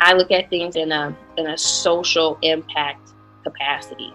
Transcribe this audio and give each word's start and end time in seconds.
I 0.00 0.14
look 0.14 0.30
at 0.30 0.48
things 0.48 0.76
in 0.76 0.92
a 0.92 1.16
in 1.36 1.48
a 1.48 1.58
social 1.58 2.38
impact 2.42 3.10
capacity. 3.44 4.12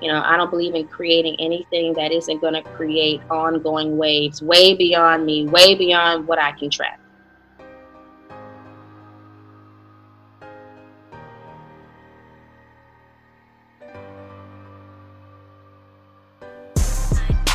You 0.00 0.12
know, 0.12 0.22
I 0.24 0.36
don't 0.36 0.50
believe 0.50 0.74
in 0.74 0.88
creating 0.88 1.36
anything 1.38 1.94
that 1.94 2.12
isn't 2.12 2.40
going 2.40 2.54
to 2.54 2.62
create 2.62 3.20
ongoing 3.30 3.96
waves 3.96 4.42
way 4.42 4.74
beyond 4.74 5.24
me, 5.24 5.46
way 5.46 5.74
beyond 5.74 6.26
what 6.26 6.38
I 6.38 6.52
can 6.52 6.70
track. 6.70 7.00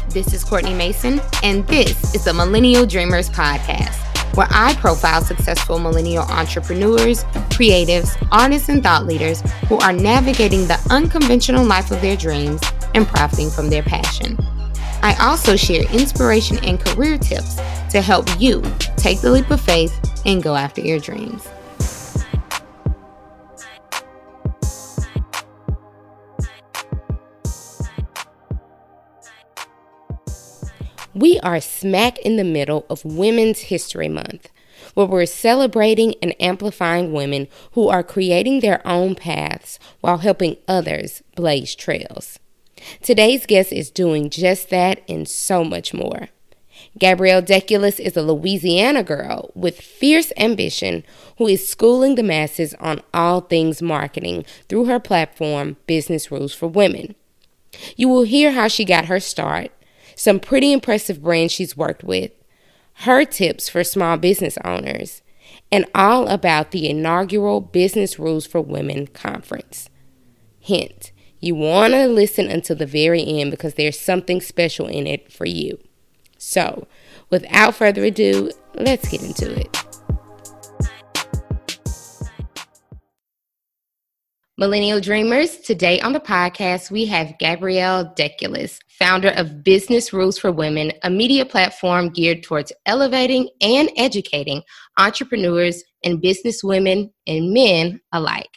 This 0.09 0.34
is 0.34 0.43
Courtney 0.43 0.73
Mason, 0.73 1.21
and 1.41 1.66
this 1.68 2.13
is 2.13 2.25
the 2.25 2.34
Millennial 2.34 2.86
Dreamers 2.86 3.29
Podcast, 3.29 4.11
where 4.36 4.48
I 4.50 4.73
profile 4.75 5.21
successful 5.21 5.79
millennial 5.79 6.23
entrepreneurs, 6.23 7.23
creatives, 7.50 8.16
artists, 8.31 8.70
and 8.70 8.84
thought 8.84 9.05
leaders 9.05 9.41
who 9.67 9.77
are 9.80 9.94
navigating 9.94 10.67
the 10.67 10.80
unconventional 10.90 11.66
life 11.66 11.91
of 11.91 12.02
their 12.02 12.17
dreams 12.17 12.62
and 12.94 13.07
profiting 13.07 13.49
from 13.49 13.70
their 13.70 13.84
passion. 13.84 14.38
I 15.04 15.16
also 15.20 15.55
share 15.55 15.84
inspiration 15.91 16.57
and 16.63 16.80
career 16.80 17.17
tips 17.17 17.55
to 17.90 18.02
help 18.02 18.27
you 18.40 18.62
take 18.98 19.21
the 19.21 19.31
leap 19.31 19.49
of 19.49 19.59
faith 19.59 19.98
and 20.26 20.43
go 20.43 20.55
after 20.55 20.82
your 20.82 20.99
dreams. 20.99 21.48
We 31.21 31.39
are 31.41 31.61
smack 31.61 32.17
in 32.17 32.38
the 32.38 32.43
middle 32.43 32.84
of 32.89 33.05
Women's 33.05 33.59
History 33.59 34.09
Month, 34.09 34.49
where 34.95 35.05
we're 35.05 35.27
celebrating 35.27 36.16
and 36.20 36.34
amplifying 36.41 37.13
women 37.13 37.48
who 37.73 37.89
are 37.89 38.02
creating 38.02 38.62
their 38.62 38.81
own 38.88 39.13
paths 39.13 39.77
while 39.99 40.18
helping 40.18 40.57
others 40.68 41.21
blaze 41.35 41.76
trails. 41.76 42.40
Today's 43.04 43.46
guest 43.46 43.71
is 43.71 43.91
doing 43.91 44.31
just 44.31 44.71
that 44.71 45.04
and 45.07 45.29
so 45.29 45.63
much 45.63 45.93
more. 45.93 46.29
Gabrielle 46.98 47.43
Deculus 47.43 47.99
is 47.99 48.18
a 48.18 48.24
Louisiana 48.24 49.03
girl 49.03 49.51
with 49.53 49.79
fierce 49.79 50.34
ambition 50.37 51.03
who 51.37 51.46
is 51.46 51.68
schooling 51.68 52.15
the 52.15 52.24
masses 52.24 52.74
on 52.79 52.99
all 53.13 53.41
things 53.41 53.79
marketing 53.79 54.43
through 54.68 54.85
her 54.85 54.99
platform, 54.99 55.77
Business 55.85 56.31
Rules 56.31 56.55
for 56.55 56.65
Women. 56.65 57.13
You 57.96 58.09
will 58.09 58.24
hear 58.24 58.53
how 58.53 58.68
she 58.68 58.84
got 58.84 59.05
her 59.05 59.20
start 59.20 59.71
some 60.22 60.40
pretty 60.40 60.72
impressive 60.72 61.24
brands 61.24 61.52
she's 61.52 61.76
worked 61.76 62.04
with, 62.04 62.32
her 63.05 63.26
tips 63.26 63.68
for 63.68 63.84
small 63.84 64.18
business 64.18 64.56
owners, 64.64 65.24
and 65.72 65.84
all 65.96 66.28
about 66.28 66.69
the 66.69 66.88
inaugural 66.88 67.59
Business 67.59 68.19
Rules 68.19 68.46
for 68.46 68.62
Women 68.62 69.08
conference. 69.08 69.90
Hint, 70.59 71.12
you 71.40 71.56
want 71.56 71.94
to 71.94 72.06
listen 72.06 72.52
until 72.52 72.75
the 72.75 72.86
very 72.86 73.25
end 73.25 73.50
because 73.50 73.74
there's 73.74 74.00
something 74.00 74.42
special 74.42 74.86
in 74.86 75.08
it 75.08 75.31
for 75.31 75.46
you. 75.46 75.80
So, 76.38 76.88
without 77.31 77.74
further 77.74 78.03
ado, 78.03 78.52
let's 78.75 79.09
get 79.09 79.24
into 79.24 79.59
it. 79.59 79.91
Millennial 84.62 85.00
Dreamers, 85.01 85.57
today 85.57 86.00
on 86.01 86.13
the 86.13 86.19
podcast, 86.19 86.91
we 86.91 87.07
have 87.07 87.35
Gabrielle 87.40 88.13
Deculus, 88.16 88.78
founder 88.90 89.29
of 89.29 89.63
Business 89.63 90.13
Rules 90.13 90.38
for 90.38 90.51
Women, 90.51 90.91
a 91.01 91.09
media 91.09 91.47
platform 91.47 92.09
geared 92.09 92.44
towards 92.44 92.72
elevating 92.85 93.50
and 93.59 93.90
educating 93.97 94.62
entrepreneurs 95.00 95.84
and 96.03 96.22
business 96.22 96.63
women 96.63 97.12
and 97.25 97.51
men 97.51 98.00
alike. 98.12 98.51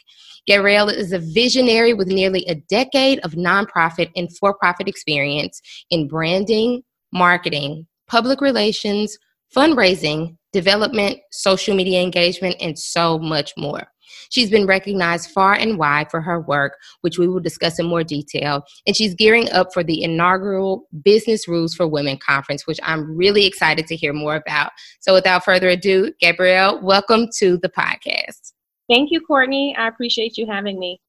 Gabrielle 0.45 0.89
is 0.89 1.11
a 1.11 1.17
visionary 1.17 1.95
with 1.95 2.07
nearly 2.07 2.45
a 2.45 2.61
decade 2.69 3.17
of 3.21 3.31
nonprofit 3.31 4.11
and 4.15 4.29
for 4.37 4.53
profit 4.59 4.87
experience 4.87 5.59
in 5.89 6.07
branding, 6.07 6.83
marketing, 7.13 7.87
public 8.07 8.41
relations, 8.41 9.17
fundraising, 9.57 10.37
development, 10.53 11.17
social 11.31 11.75
media 11.75 12.03
engagement, 12.03 12.57
and 12.61 12.77
so 12.77 13.17
much 13.17 13.53
more. 13.57 13.87
She's 14.35 14.49
been 14.49 14.67
recognized 14.67 15.31
far 15.31 15.53
and 15.53 15.79
wide 15.79 16.11
for 16.11 16.19
her 16.19 16.41
work, 16.41 16.75
which 16.99 17.17
we 17.17 17.25
will 17.25 17.39
discuss 17.39 17.79
in 17.79 17.85
more 17.85 18.03
detail. 18.03 18.65
And 18.85 18.93
she's 18.93 19.15
gearing 19.15 19.49
up 19.51 19.73
for 19.73 19.81
the 19.81 20.03
inaugural 20.03 20.89
Business 21.05 21.47
Rules 21.47 21.73
for 21.73 21.87
Women 21.87 22.17
conference, 22.17 22.67
which 22.67 22.77
I'm 22.83 23.15
really 23.15 23.45
excited 23.45 23.87
to 23.87 23.95
hear 23.95 24.11
more 24.11 24.35
about. 24.35 24.73
So 24.99 25.13
without 25.13 25.45
further 25.45 25.69
ado, 25.69 26.11
Gabrielle, 26.19 26.83
welcome 26.83 27.29
to 27.37 27.55
the 27.59 27.69
podcast. 27.69 28.51
Thank 28.89 29.09
you, 29.09 29.21
Courtney. 29.21 29.73
I 29.77 29.87
appreciate 29.87 30.37
you 30.37 30.47
having 30.47 30.79
me 30.79 30.99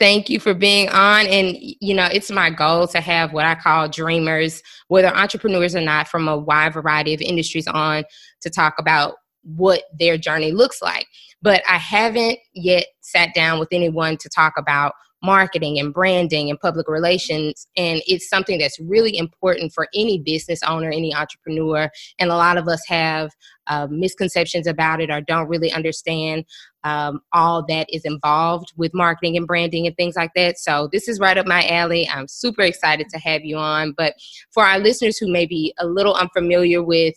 thank 0.00 0.28
you 0.28 0.40
for 0.40 0.52
being 0.52 0.88
on 0.88 1.24
and 1.28 1.56
you 1.60 1.94
know 1.94 2.06
it's 2.06 2.28
my 2.28 2.50
goal 2.50 2.88
to 2.88 3.00
have 3.00 3.32
what 3.32 3.46
i 3.46 3.54
call 3.54 3.88
dreamers 3.88 4.60
whether 4.88 5.06
entrepreneurs 5.06 5.76
or 5.76 5.80
not 5.80 6.08
from 6.08 6.26
a 6.26 6.36
wide 6.36 6.74
variety 6.74 7.14
of 7.14 7.20
industries 7.20 7.68
on 7.68 8.02
to 8.40 8.50
talk 8.50 8.74
about 8.80 9.14
what 9.44 9.84
their 9.98 10.16
journey 10.16 10.52
looks 10.52 10.82
like. 10.82 11.06
But 11.44 11.62
I 11.68 11.76
haven't 11.76 12.38
yet 12.54 12.86
sat 13.02 13.34
down 13.34 13.60
with 13.60 13.68
anyone 13.70 14.16
to 14.16 14.28
talk 14.30 14.54
about 14.56 14.94
marketing 15.22 15.78
and 15.78 15.92
branding 15.92 16.50
and 16.50 16.60
public 16.60 16.86
relations. 16.86 17.66
And 17.76 18.02
it's 18.06 18.28
something 18.28 18.58
that's 18.58 18.78
really 18.78 19.16
important 19.16 19.72
for 19.72 19.88
any 19.94 20.18
business 20.18 20.62
owner, 20.62 20.90
any 20.90 21.14
entrepreneur. 21.14 21.90
And 22.18 22.30
a 22.30 22.36
lot 22.36 22.58
of 22.58 22.68
us 22.68 22.82
have 22.88 23.30
uh, 23.66 23.88
misconceptions 23.90 24.66
about 24.66 25.00
it 25.00 25.10
or 25.10 25.22
don't 25.22 25.48
really 25.48 25.72
understand 25.72 26.44
um, 26.84 27.20
all 27.32 27.64
that 27.68 27.86
is 27.90 28.04
involved 28.04 28.74
with 28.76 28.92
marketing 28.92 29.38
and 29.38 29.46
branding 29.46 29.86
and 29.86 29.96
things 29.96 30.16
like 30.16 30.32
that. 30.36 30.58
So 30.58 30.90
this 30.92 31.08
is 31.08 31.18
right 31.18 31.38
up 31.38 31.46
my 31.46 31.66
alley. 31.68 32.06
I'm 32.06 32.28
super 32.28 32.62
excited 32.62 33.08
to 33.08 33.18
have 33.20 33.44
you 33.44 33.56
on. 33.56 33.94
But 33.96 34.14
for 34.52 34.64
our 34.64 34.78
listeners 34.78 35.16
who 35.16 35.32
may 35.32 35.46
be 35.46 35.72
a 35.78 35.86
little 35.86 36.14
unfamiliar 36.14 36.82
with 36.82 37.14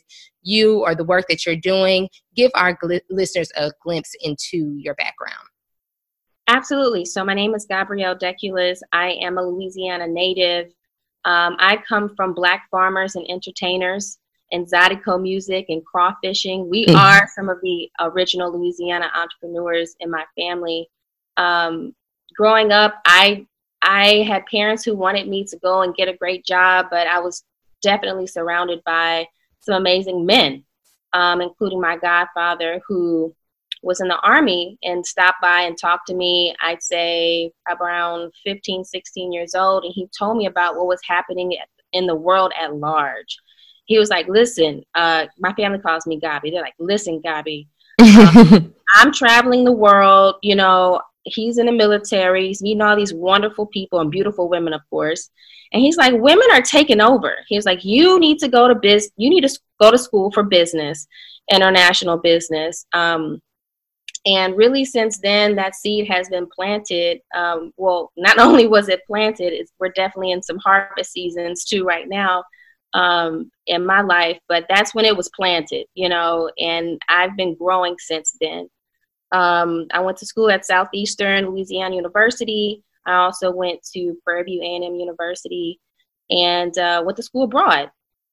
you 0.48 0.80
or 0.80 0.96
the 0.96 1.04
work 1.04 1.26
that 1.28 1.46
you're 1.46 1.56
doing, 1.56 2.10
give 2.36 2.52
our 2.56 2.76
gl- 2.78 3.02
listeners 3.10 3.52
a 3.58 3.72
glimpse 3.84 4.16
into 4.22 4.76
your 4.78 4.96
background. 4.96 5.48
Absolutely. 6.48 7.04
So, 7.04 7.26
my 7.26 7.34
name 7.34 7.54
is 7.54 7.66
Gabrielle 7.66 8.16
Deculus. 8.16 8.80
I 8.94 9.18
am 9.22 9.38
a 9.38 9.44
Louisiana 9.44 10.08
native. 10.08 10.68
Um, 11.26 11.58
I 11.60 11.78
come 11.88 12.16
from 12.16 12.34
Black 12.34 12.68
farmers 12.72 13.16
and 13.16 13.30
entertainers 13.30 14.18
and 14.54 14.66
Zydeco 14.66 15.22
music 15.22 15.66
and 15.68 15.82
crawfishing. 15.86 16.68
We 16.68 16.86
mm-hmm. 16.86 16.96
are 16.96 17.28
some 17.36 17.50
of 17.50 17.58
the 17.62 17.90
original 18.00 18.58
Louisiana 18.58 19.12
entrepreneurs 19.14 19.96
in 20.00 20.10
my 20.10 20.24
family. 20.38 20.88
Um, 21.36 21.94
growing 22.34 22.72
up, 22.72 22.96
I 23.06 23.46
I 23.82 24.24
had 24.28 24.46
parents 24.46 24.86
who 24.86 24.96
wanted 24.96 25.28
me 25.28 25.44
to 25.46 25.58
go 25.60 25.82
and 25.82 25.94
get 25.96 26.08
a 26.08 26.16
great 26.16 26.46
job, 26.46 26.88
but 26.90 27.08
I 27.08 27.20
was 27.20 27.44
definitely 27.82 28.28
surrounded 28.28 28.82
by 28.86 29.28
some 29.60 29.76
amazing 29.76 30.26
men, 30.26 30.64
um, 31.14 31.42
including 31.42 31.82
my 31.82 31.98
godfather 31.98 32.82
who 32.88 33.36
was 33.84 34.02
in 34.02 34.08
the 34.08 34.20
army 34.20 34.78
and 34.84 35.06
stopped 35.06 35.42
by 35.42 35.62
and 35.62 35.78
talked 35.78 36.08
to 36.08 36.16
me, 36.16 36.56
I'd 36.62 36.84
say 36.84 37.52
around 37.70 38.34
15, 38.44 38.84
16 38.84 39.34
years 39.34 39.56
old. 39.56 39.84
And 39.84 39.94
he 39.94 40.08
told 40.18 40.38
me 40.38 40.46
about 40.46 40.76
what 40.76 40.88
was 40.88 41.02
happening 41.08 41.56
in 41.94 42.08
the 42.08 42.16
world 42.16 42.52
at 42.60 42.76
large. 42.76 43.38
He 43.86 43.98
was 43.98 44.10
like, 44.10 44.28
listen, 44.28 44.84
uh, 44.96 45.28
my 45.40 45.54
family 45.54 45.80
calls 45.80 46.06
me 46.06 46.20
Gabbi. 46.20 46.52
They're 46.52 46.62
like, 46.62 46.74
listen, 46.80 47.22
Gabbi, 47.22 47.68
um, 48.02 48.74
I'm 48.94 49.14
traveling 49.14 49.64
the 49.64 49.72
world. 49.72 50.36
You 50.42 50.56
know, 50.56 51.02
he's 51.24 51.58
in 51.58 51.68
the 51.68 51.72
military. 51.72 52.48
He's 52.48 52.62
meeting 52.62 52.82
all 52.82 52.96
these 52.96 53.14
wonderful 53.14 53.66
people 53.68 54.00
and 54.00 54.12
beautiful 54.12 54.50
women, 54.50 54.74
of 54.74 54.82
course. 54.90 55.30
And 55.74 55.82
he's 55.82 55.98
like, 55.98 56.14
women 56.14 56.48
are 56.54 56.62
taking 56.62 57.02
over. 57.02 57.36
He's 57.48 57.66
like, 57.66 57.84
you 57.84 58.20
need 58.20 58.40
to 58.40 58.48
go 58.48 58.68
to 58.68 58.76
biz. 58.76 59.12
You 59.18 59.30
need 59.30 59.48
to 59.48 59.60
go 59.82 59.92
to 59.92 59.98
school 59.98 60.32
for 60.32 60.44
business, 60.44 61.08
international 61.52 62.18
business. 62.18 62.86
Um, 62.94 63.42
and 64.26 64.58
really, 64.58 64.84
since 64.84 65.20
then, 65.20 65.56
that 65.56 65.76
seed 65.76 66.08
has 66.10 66.28
been 66.30 66.48
planted. 66.48 67.22
Um, 67.36 67.72
well, 67.78 68.12
not 68.18 68.40
only 68.40 68.68
was 68.68 68.90
it 68.90 69.06
planted, 69.08 69.68
we're 69.80 69.90
definitely 69.90 70.32
in 70.32 70.44
some 70.44 70.58
harvest 70.60 71.12
seasons 71.12 71.64
too 71.64 71.84
right 71.86 72.08
now 72.08 72.44
um, 72.94 73.52
in 73.68 73.86
my 73.86 74.02
life. 74.02 74.40
But 74.48 74.66
that's 74.70 74.94
when 74.94 75.06
it 75.06 75.16
was 75.16 75.30
planted, 75.30 75.86
you 75.96 76.10
know. 76.10 76.52
And 76.58 77.00
I've 77.10 77.38
been 77.38 77.56
growing 77.56 77.96
since 78.00 78.36
then. 78.40 78.70
Um, 79.32 79.88
I 79.92 80.00
went 80.00 80.18
to 80.18 80.26
school 80.26 80.50
at 80.50 80.66
Southeastern 80.66 81.50
Louisiana 81.50 81.96
University. 81.96 82.84
I 83.08 83.16
also 83.16 83.52
went 83.52 83.82
to 83.94 84.18
Prairie 84.24 84.44
View 84.44 84.62
A&M 84.62 84.96
University 84.96 85.80
and 86.30 86.78
uh, 86.78 87.02
went 87.06 87.16
to 87.18 87.24
school 87.24 87.44
abroad. 87.44 87.90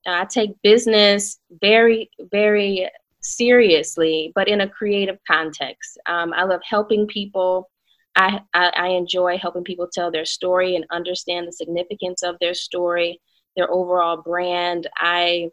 I 0.07 0.25
take 0.27 0.61
business 0.63 1.39
very, 1.63 2.11
very 2.31 2.91
seriously, 3.21 4.33
but 4.35 4.49
in 4.49 4.61
a 4.61 4.69
creative 4.69 5.19
context. 5.27 5.99
Um, 6.07 6.33
I 6.35 6.45
love 6.45 6.61
helping 6.69 7.07
people. 7.07 7.71
I, 8.17 8.41
I, 8.53 8.73
I 8.77 8.89
enjoy 8.89 9.39
helping 9.39 9.65
people 9.65 9.89
tell 9.91 10.11
their 10.11 10.27
story 10.27 10.77
and 10.77 10.85
understand 10.91 11.49
the 11.49 11.53
significance 11.53 12.23
of 12.23 12.37
their 12.41 12.55
story, 12.55 13.21
their 13.57 13.71
overall 13.71 14.19
brand. 14.19 14.89
I, 14.97 15.51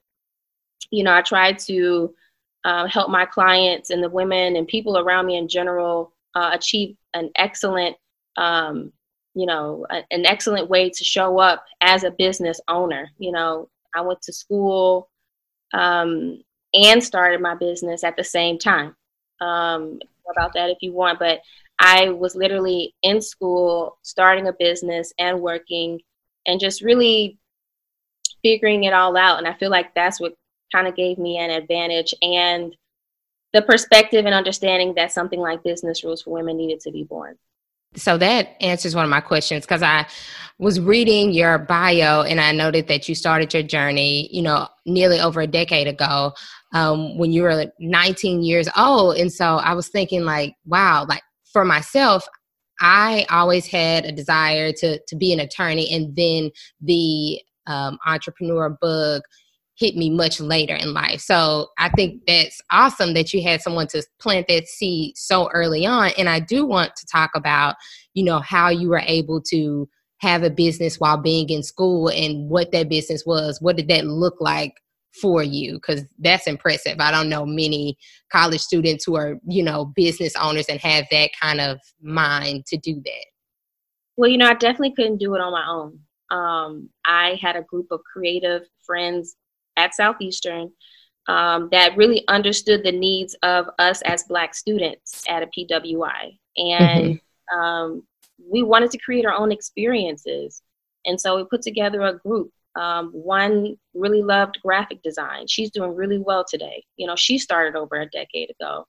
you 0.89 1.03
know, 1.03 1.13
I 1.13 1.21
try 1.21 1.53
to 1.53 2.13
uh, 2.65 2.87
help 2.87 3.09
my 3.09 3.25
clients 3.25 3.89
and 3.89 4.03
the 4.03 4.09
women 4.09 4.55
and 4.55 4.67
people 4.67 4.97
around 4.97 5.25
me 5.25 5.37
in 5.37 5.47
general 5.47 6.13
uh, 6.35 6.51
achieve 6.53 6.95
an 7.13 7.31
excellent, 7.35 7.95
um, 8.37 8.91
you 9.33 9.45
know, 9.45 9.85
a, 9.89 10.03
an 10.11 10.25
excellent 10.25 10.69
way 10.69 10.89
to 10.89 11.03
show 11.03 11.39
up 11.39 11.65
as 11.81 12.03
a 12.03 12.11
business 12.11 12.59
owner. 12.67 13.09
You 13.17 13.31
know, 13.31 13.69
I 13.95 14.01
went 14.01 14.21
to 14.23 14.33
school 14.33 15.09
um, 15.73 16.41
and 16.73 17.03
started 17.03 17.41
my 17.41 17.55
business 17.55 18.03
at 18.03 18.15
the 18.15 18.23
same 18.23 18.57
time. 18.57 18.95
Um, 19.39 19.99
about 20.29 20.53
that 20.53 20.69
if 20.69 20.77
you 20.81 20.93
want, 20.93 21.19
but 21.19 21.41
I 21.79 22.09
was 22.09 22.35
literally 22.35 22.93
in 23.01 23.21
school, 23.21 23.97
starting 24.01 24.47
a 24.47 24.53
business 24.53 25.11
and 25.19 25.41
working, 25.41 25.99
and 26.45 26.59
just 26.59 26.81
really 26.81 27.37
figuring 28.41 28.83
it 28.83 28.93
all 28.93 29.17
out. 29.17 29.39
And 29.39 29.47
I 29.47 29.53
feel 29.55 29.69
like 29.69 29.93
that's 29.93 30.19
what 30.19 30.35
kind 30.71 30.87
of 30.87 30.95
gave 30.95 31.17
me 31.17 31.37
an 31.37 31.49
advantage 31.49 32.13
and 32.21 32.75
the 33.53 33.61
perspective 33.61 34.25
and 34.25 34.33
understanding 34.33 34.93
that 34.95 35.11
something 35.11 35.39
like 35.39 35.63
business 35.63 36.03
rules 36.03 36.21
for 36.21 36.31
women 36.31 36.55
needed 36.55 36.79
to 36.81 36.91
be 36.91 37.03
born. 37.03 37.35
So 37.95 38.17
that 38.17 38.55
answers 38.61 38.95
one 38.95 39.03
of 39.03 39.09
my 39.09 39.19
questions 39.19 39.65
because 39.65 39.83
I 39.83 40.07
was 40.59 40.79
reading 40.79 41.31
your 41.31 41.57
bio 41.57 42.21
and 42.21 42.39
I 42.39 42.51
noted 42.51 42.87
that 42.87 43.09
you 43.09 43.15
started 43.15 43.53
your 43.53 43.63
journey, 43.63 44.29
you 44.31 44.41
know, 44.41 44.67
nearly 44.85 45.19
over 45.19 45.41
a 45.41 45.47
decade 45.47 45.87
ago 45.87 46.33
um, 46.73 47.17
when 47.17 47.33
you 47.33 47.43
were 47.43 47.65
19 47.79 48.43
years 48.43 48.69
old. 48.77 49.17
And 49.17 49.31
so 49.31 49.57
I 49.57 49.73
was 49.73 49.89
thinking, 49.89 50.23
like, 50.23 50.55
wow, 50.65 51.05
like 51.09 51.23
for 51.51 51.65
myself, 51.65 52.25
I 52.79 53.25
always 53.29 53.67
had 53.67 54.05
a 54.05 54.11
desire 54.11 54.71
to 54.73 54.99
to 55.07 55.15
be 55.15 55.31
an 55.33 55.39
attorney, 55.39 55.93
and 55.93 56.15
then 56.15 56.49
the 56.81 57.39
um, 57.67 57.99
entrepreneur 58.05 58.69
bug 58.81 59.21
hit 59.81 59.95
me 59.95 60.11
much 60.11 60.39
later 60.39 60.75
in 60.75 60.93
life. 60.93 61.19
So 61.19 61.69
I 61.79 61.89
think 61.89 62.21
that's 62.27 62.61
awesome 62.69 63.15
that 63.15 63.33
you 63.33 63.41
had 63.41 63.61
someone 63.61 63.87
to 63.87 64.03
plant 64.19 64.47
that 64.47 64.67
seed 64.67 65.17
so 65.17 65.49
early 65.49 65.87
on. 65.87 66.11
And 66.19 66.29
I 66.29 66.39
do 66.39 66.65
want 66.67 66.95
to 66.97 67.07
talk 67.07 67.31
about, 67.33 67.75
you 68.13 68.23
know, 68.23 68.39
how 68.39 68.69
you 68.69 68.89
were 68.89 69.01
able 69.03 69.41
to 69.49 69.89
have 70.19 70.43
a 70.43 70.51
business 70.51 70.99
while 70.99 71.17
being 71.17 71.49
in 71.49 71.63
school 71.63 72.09
and 72.09 72.47
what 72.47 72.71
that 72.71 72.89
business 72.89 73.25
was. 73.25 73.59
What 73.59 73.75
did 73.75 73.87
that 73.87 74.05
look 74.05 74.35
like 74.39 74.75
for 75.19 75.41
you? 75.41 75.73
Because 75.73 76.03
that's 76.19 76.45
impressive. 76.45 76.97
I 76.99 77.09
don't 77.09 77.27
know 77.27 77.43
many 77.43 77.97
college 78.31 78.61
students 78.61 79.03
who 79.03 79.15
are, 79.15 79.39
you 79.47 79.63
know, 79.63 79.85
business 79.95 80.35
owners 80.35 80.67
and 80.67 80.79
have 80.79 81.05
that 81.09 81.31
kind 81.41 81.59
of 81.59 81.79
mind 82.03 82.67
to 82.67 82.77
do 82.77 83.01
that. 83.03 83.25
Well, 84.15 84.29
you 84.29 84.37
know, 84.37 84.47
I 84.47 84.53
definitely 84.53 84.93
couldn't 84.93 85.17
do 85.17 85.33
it 85.33 85.41
on 85.41 85.51
my 85.51 85.65
own. 85.67 85.99
Um, 86.29 86.89
I 87.03 87.39
had 87.41 87.55
a 87.55 87.63
group 87.63 87.87
of 87.89 88.01
creative 88.13 88.61
friends 88.85 89.35
at 89.81 89.95
Southeastern 89.95 90.71
um, 91.27 91.69
that 91.71 91.97
really 91.97 92.23
understood 92.27 92.83
the 92.83 92.91
needs 92.91 93.35
of 93.43 93.67
us 93.79 94.01
as 94.03 94.23
Black 94.23 94.55
students 94.55 95.23
at 95.27 95.43
a 95.43 95.47
PWI. 95.47 96.37
And 96.57 97.19
mm-hmm. 97.19 97.59
um, 97.59 98.03
we 98.49 98.63
wanted 98.63 98.91
to 98.91 98.97
create 98.97 99.25
our 99.25 99.33
own 99.33 99.51
experiences. 99.51 100.61
And 101.05 101.19
so 101.19 101.37
we 101.37 101.45
put 101.45 101.61
together 101.61 102.01
a 102.01 102.17
group. 102.17 102.51
Um, 102.75 103.09
one 103.11 103.75
really 103.93 104.21
loved 104.21 104.59
graphic 104.63 105.03
design. 105.03 105.45
She's 105.47 105.71
doing 105.71 105.93
really 105.93 106.19
well 106.19 106.45
today. 106.47 106.83
You 106.95 107.07
know, 107.07 107.15
she 107.15 107.37
started 107.37 107.75
over 107.75 107.99
a 107.99 108.09
decade 108.09 108.49
ago. 108.49 108.85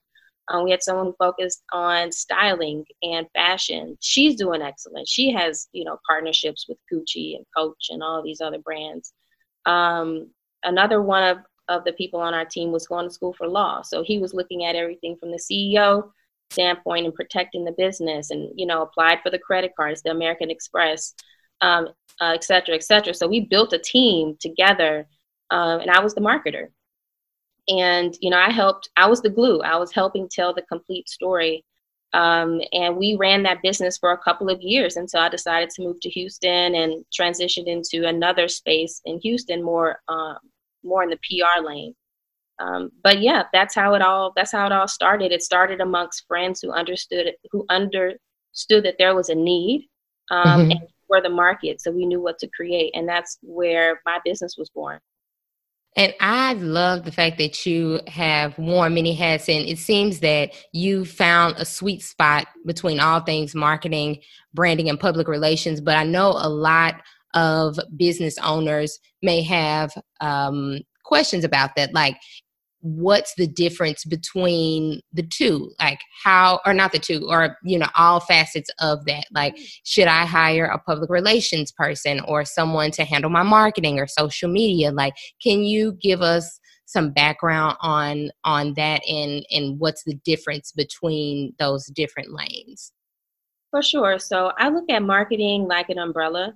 Um, 0.49 0.63
we 0.65 0.71
had 0.71 0.83
someone 0.83 1.07
who 1.07 1.15
focused 1.17 1.63
on 1.71 2.11
styling 2.11 2.85
and 3.01 3.27
fashion. 3.33 3.97
She's 4.01 4.35
doing 4.35 4.61
excellent. 4.61 5.07
She 5.07 5.31
has, 5.31 5.67
you 5.71 5.85
know, 5.85 5.99
partnerships 6.07 6.65
with 6.67 6.77
Gucci 6.91 7.35
and 7.35 7.45
Coach 7.55 7.87
and 7.89 8.03
all 8.03 8.21
these 8.21 8.41
other 8.41 8.59
brands. 8.59 9.13
Um, 9.65 10.29
another 10.63 11.01
one 11.01 11.23
of, 11.23 11.37
of 11.67 11.83
the 11.85 11.93
people 11.93 12.19
on 12.19 12.33
our 12.33 12.45
team 12.45 12.71
was 12.71 12.87
going 12.87 13.07
to 13.07 13.13
school 13.13 13.33
for 13.33 13.47
law. 13.47 13.81
So 13.81 14.03
he 14.03 14.19
was 14.19 14.33
looking 14.33 14.65
at 14.65 14.75
everything 14.75 15.15
from 15.17 15.31
the 15.31 15.37
CEO 15.37 16.09
standpoint 16.51 17.05
and 17.05 17.15
protecting 17.15 17.65
the 17.65 17.71
business 17.77 18.31
and, 18.31 18.51
you 18.55 18.65
know, 18.65 18.81
applied 18.81 19.19
for 19.23 19.29
the 19.29 19.39
credit 19.39 19.71
cards, 19.75 20.01
the 20.01 20.11
American 20.11 20.51
Express, 20.51 21.13
um, 21.61 21.87
uh, 22.21 22.31
et 22.33 22.43
cetera, 22.43 22.75
et 22.75 22.83
cetera. 22.83 23.13
So 23.13 23.27
we 23.27 23.41
built 23.41 23.73
a 23.73 23.79
team 23.79 24.37
together 24.39 25.07
um, 25.49 25.79
and 25.79 25.89
I 25.89 25.99
was 26.01 26.13
the 26.13 26.21
marketer. 26.21 26.67
And, 27.69 28.13
you 28.19 28.29
know, 28.29 28.37
I 28.37 28.51
helped, 28.51 28.89
I 28.97 29.07
was 29.07 29.21
the 29.21 29.29
glue. 29.29 29.61
I 29.61 29.77
was 29.77 29.93
helping 29.93 30.27
tell 30.27 30.53
the 30.53 30.63
complete 30.63 31.07
story 31.07 31.63
um, 32.13 32.61
and 32.71 32.95
we 32.95 33.15
ran 33.15 33.43
that 33.43 33.63
business 33.63 33.97
for 33.97 34.11
a 34.11 34.17
couple 34.17 34.49
of 34.49 34.61
years 34.61 34.97
until 34.97 35.21
I 35.21 35.29
decided 35.29 35.71
to 35.71 35.81
move 35.81 35.99
to 36.01 36.09
Houston 36.11 36.75
and 36.75 37.03
transitioned 37.11 37.65
into 37.65 38.07
another 38.07 38.47
space 38.47 39.01
in 39.05 39.19
Houston, 39.21 39.63
more 39.63 39.99
um, 40.07 40.37
more 40.83 41.03
in 41.03 41.09
the 41.09 41.17
PR 41.17 41.65
lane. 41.65 41.93
Um, 42.59 42.91
but 43.03 43.21
yeah, 43.21 43.43
that's 43.51 43.73
how 43.73 43.95
it 43.95 44.01
all 44.01 44.31
that's 44.35 44.51
how 44.51 44.65
it 44.65 44.71
all 44.71 44.87
started. 44.87 45.31
It 45.31 45.41
started 45.41 45.81
amongst 45.81 46.25
friends 46.27 46.61
who 46.61 46.71
understood 46.71 47.27
it, 47.27 47.35
who 47.51 47.65
understood 47.69 48.83
that 48.83 48.95
there 48.99 49.15
was 49.15 49.29
a 49.29 49.35
need 49.35 49.87
um, 50.29 50.45
mm-hmm. 50.45 50.71
and 50.71 50.79
for 51.07 51.21
the 51.21 51.29
market, 51.29 51.81
so 51.81 51.91
we 51.91 52.05
knew 52.05 52.21
what 52.21 52.39
to 52.39 52.47
create, 52.47 52.91
and 52.95 53.07
that's 53.07 53.37
where 53.41 54.01
my 54.05 54.19
business 54.23 54.55
was 54.57 54.69
born. 54.69 54.99
And 55.95 56.13
I 56.19 56.53
love 56.53 57.05
the 57.05 57.11
fact 57.11 57.37
that 57.37 57.67
you 57.67 57.99
have 58.07 58.57
worn 58.57 58.95
many 58.95 59.13
hats, 59.13 59.47
and 59.47 59.67
it 59.67 59.77
seems 59.77 60.21
that 60.21 60.53
you 60.71 61.05
found 61.05 61.57
a 61.57 61.65
sweet 61.65 62.01
spot 62.01 62.47
between 62.65 62.99
all 62.99 63.19
things 63.19 63.53
marketing, 63.53 64.21
branding, 64.53 64.89
and 64.89 64.99
public 64.99 65.27
relations. 65.27 65.81
But 65.81 65.97
I 65.97 66.03
know 66.03 66.31
a 66.31 66.49
lot 66.49 66.95
of 67.33 67.79
business 67.97 68.37
owners 68.39 68.99
may 69.21 69.41
have 69.41 69.93
um, 70.21 70.79
questions 71.03 71.43
about 71.43 71.71
that. 71.75 71.93
Like, 71.93 72.17
what's 72.83 73.33
the 73.35 73.47
difference 73.47 74.03
between 74.03 74.99
the 75.13 75.23
two? 75.23 75.71
Like 75.79 76.01
how 76.21 76.59
or 76.65 76.73
not 76.73 76.91
the 76.91 76.99
two 76.99 77.25
or 77.29 77.57
you 77.63 77.79
know 77.79 77.87
all 77.95 78.19
facets 78.19 78.69
of 78.79 79.05
that. 79.05 79.25
Like 79.33 79.57
should 79.85 80.07
i 80.07 80.25
hire 80.25 80.65
a 80.65 80.77
public 80.77 81.09
relations 81.09 81.71
person 81.71 82.19
or 82.27 82.43
someone 82.43 82.91
to 82.91 83.05
handle 83.05 83.29
my 83.29 83.43
marketing 83.43 83.99
or 83.99 84.07
social 84.07 84.49
media? 84.49 84.91
Like 84.91 85.13
can 85.41 85.63
you 85.63 85.93
give 86.01 86.21
us 86.21 86.59
some 86.85 87.11
background 87.11 87.77
on 87.79 88.31
on 88.43 88.73
that 88.73 89.01
and 89.07 89.45
and 89.49 89.79
what's 89.79 90.03
the 90.03 90.15
difference 90.25 90.73
between 90.73 91.53
those 91.59 91.85
different 91.85 92.33
lanes? 92.33 92.91
For 93.71 93.81
sure. 93.81 94.19
So 94.19 94.51
i 94.57 94.67
look 94.67 94.89
at 94.89 95.03
marketing 95.03 95.67
like 95.69 95.89
an 95.89 95.99
umbrella 95.99 96.53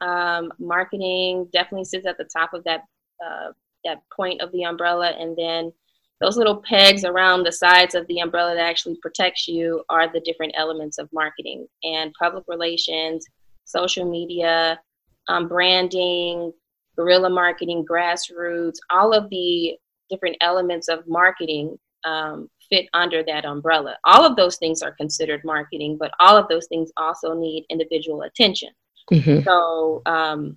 um, 0.00 0.52
marketing 0.58 1.48
definitely 1.52 1.84
sits 1.84 2.06
at 2.06 2.18
the 2.18 2.28
top 2.36 2.54
of 2.54 2.64
that 2.64 2.82
uh, 3.24 3.52
that 3.84 4.02
point 4.14 4.40
of 4.40 4.52
the 4.52 4.64
umbrella, 4.64 5.10
and 5.18 5.36
then 5.36 5.72
those 6.20 6.36
little 6.36 6.56
pegs 6.56 7.04
around 7.04 7.44
the 7.44 7.52
sides 7.52 7.94
of 7.94 8.06
the 8.08 8.18
umbrella 8.18 8.54
that 8.54 8.66
actually 8.66 8.96
protects 9.00 9.46
you 9.46 9.84
are 9.88 10.12
the 10.12 10.20
different 10.20 10.52
elements 10.56 10.98
of 10.98 11.08
marketing 11.12 11.66
and 11.84 12.12
public 12.20 12.44
relations, 12.48 13.24
social 13.64 14.08
media, 14.08 14.80
um, 15.28 15.46
branding, 15.46 16.52
guerrilla 16.96 17.30
marketing, 17.30 17.86
grassroots, 17.88 18.78
all 18.90 19.12
of 19.12 19.30
the 19.30 19.76
different 20.10 20.36
elements 20.40 20.88
of 20.88 21.06
marketing 21.06 21.78
um, 22.04 22.48
fit 22.68 22.86
under 22.94 23.22
that 23.24 23.44
umbrella. 23.44 23.96
All 24.04 24.24
of 24.24 24.36
those 24.36 24.56
things 24.56 24.82
are 24.82 24.92
considered 24.92 25.42
marketing, 25.44 25.96
but 25.98 26.10
all 26.18 26.36
of 26.36 26.48
those 26.48 26.66
things 26.66 26.90
also 26.96 27.34
need 27.34 27.64
individual 27.70 28.22
attention. 28.22 28.70
Mm-hmm. 29.12 29.42
So, 29.42 30.02
um, 30.06 30.56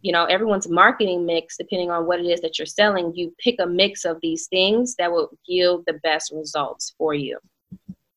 you 0.00 0.12
know, 0.12 0.24
everyone's 0.24 0.68
marketing 0.68 1.24
mix, 1.24 1.56
depending 1.56 1.90
on 1.90 2.06
what 2.06 2.20
it 2.20 2.26
is 2.26 2.40
that 2.40 2.58
you're 2.58 2.66
selling, 2.66 3.12
you 3.14 3.34
pick 3.38 3.56
a 3.60 3.66
mix 3.66 4.04
of 4.04 4.18
these 4.20 4.48
things 4.48 4.96
that 4.96 5.10
will 5.10 5.30
yield 5.46 5.84
the 5.86 6.00
best 6.02 6.32
results 6.34 6.94
for 6.98 7.14
you. 7.14 7.38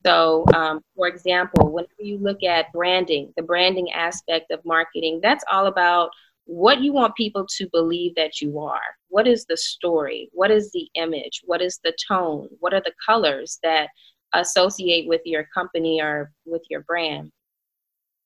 So, 0.06 0.46
um, 0.54 0.82
for 0.96 1.08
example, 1.08 1.72
whenever 1.72 1.94
you 2.00 2.18
look 2.18 2.44
at 2.44 2.72
branding, 2.74 3.34
the 3.38 3.44
branding 3.44 3.92
aspect 3.92 4.52
of 4.52 4.64
marketing, 4.64 5.20
that's 5.22 5.44
all 5.52 5.66
about 5.66 6.12
what 6.46 6.82
you 6.82 6.94
want 6.94 7.16
people 7.16 7.46
to 7.58 7.68
believe 7.72 8.14
that 8.16 8.40
you 8.40 8.60
are. 8.60 8.80
What 9.10 9.28
is 9.28 9.46
the 9.46 9.58
story? 9.58 10.30
What 10.32 10.52
is 10.52 10.72
the 10.72 10.88
image? 10.94 11.42
What 11.46 11.62
is 11.62 11.80
the 11.84 11.94
tone? 12.08 12.50
What 12.60 12.74
are 12.74 12.82
the 12.82 12.94
colors 13.04 13.58
that 13.64 13.90
associate 14.34 15.08
with 15.08 15.22
your 15.26 15.48
company 15.54 16.02
or 16.02 16.32
with 16.46 16.62
your 16.70 16.82
brand? 16.82 17.32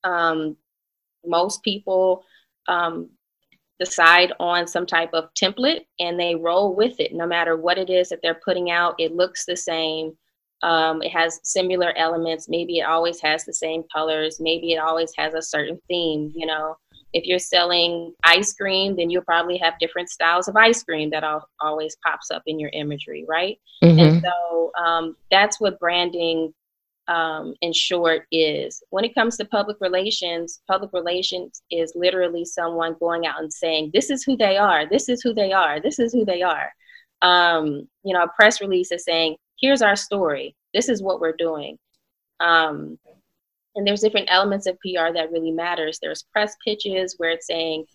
Um, 0.04 0.56
most 1.24 1.62
people 1.62 2.24
um, 2.68 3.10
decide 3.80 4.32
on 4.38 4.66
some 4.66 4.86
type 4.86 5.10
of 5.14 5.30
template 5.34 5.80
and 5.98 6.20
they 6.20 6.34
roll 6.34 6.76
with 6.76 7.00
it. 7.00 7.14
No 7.14 7.26
matter 7.26 7.56
what 7.56 7.78
it 7.78 7.90
is 7.90 8.10
that 8.10 8.20
they're 8.22 8.40
putting 8.44 8.70
out 8.70 8.94
it 8.98 9.16
looks 9.16 9.44
the 9.46 9.56
same. 9.56 10.12
Um, 10.62 11.00
it 11.02 11.10
has 11.12 11.40
similar 11.42 11.96
elements. 11.96 12.46
Maybe 12.46 12.78
it 12.78 12.84
always 12.84 13.18
has 13.22 13.46
the 13.46 13.54
same 13.54 13.82
colors. 13.90 14.38
Maybe 14.38 14.74
it 14.74 14.76
always 14.76 15.12
has 15.16 15.32
a 15.34 15.42
certain 15.42 15.80
theme 15.88 16.30
you 16.34 16.46
know. 16.46 16.76
If 17.12 17.24
you're 17.24 17.40
selling 17.40 18.12
ice 18.22 18.52
cream 18.52 18.96
then 18.96 19.08
you'll 19.08 19.24
probably 19.24 19.56
have 19.58 19.78
different 19.80 20.10
styles 20.10 20.46
of 20.46 20.56
ice 20.56 20.82
cream 20.82 21.10
that 21.10 21.24
always 21.60 21.96
pops 22.04 22.30
up 22.30 22.42
in 22.46 22.60
your 22.60 22.70
imagery 22.74 23.24
right? 23.26 23.58
Mm-hmm. 23.82 23.98
and 23.98 24.22
so 24.22 24.72
um, 24.80 25.16
that's 25.30 25.58
what 25.58 25.80
branding 25.80 26.52
um, 27.10 27.54
in 27.62 27.72
short 27.74 28.26
is 28.32 28.82
when 28.90 29.04
it 29.04 29.14
comes 29.14 29.36
to 29.38 29.44
public 29.46 29.78
relations 29.80 30.62
public 30.68 30.90
relations 30.94 31.62
is 31.70 31.92
literally 31.96 32.44
someone 32.44 32.96
going 33.00 33.26
out 33.26 33.40
and 33.42 33.52
saying 33.52 33.90
this 33.94 34.10
is 34.10 34.24
who 34.24 34.36
they 34.36 34.56
are 34.58 34.88
this 34.88 35.08
is 35.10 35.22
who 35.22 35.34
they 35.34 35.52
are 35.52 35.80
this 35.80 35.98
is 35.98 36.14
who 36.14 36.24
they 36.24 36.42
are 36.42 36.72
um, 37.22 37.88
you 38.04 38.14
know 38.14 38.24
a 38.24 38.28
press 38.36 38.60
release 38.62 38.92
is 38.92 39.04
saying 39.04 39.36
here's 39.60 39.82
our 39.82 39.96
story 39.96 40.56
this 40.74 40.88
is 40.88 41.02
what 41.02 41.20
we're 41.20 41.36
doing 41.36 41.78
Um, 42.40 42.98
and 43.76 43.86
there's 43.86 44.02
different 44.02 44.28
elements 44.30 44.66
of 44.66 44.78
PR 44.80 45.12
that 45.14 45.32
really 45.32 45.52
matters. 45.52 46.00
There's 46.00 46.24
press 46.32 46.56
pitches 46.64 47.14
where 47.18 47.30
it's 47.32 47.48
saying, 47.48 47.86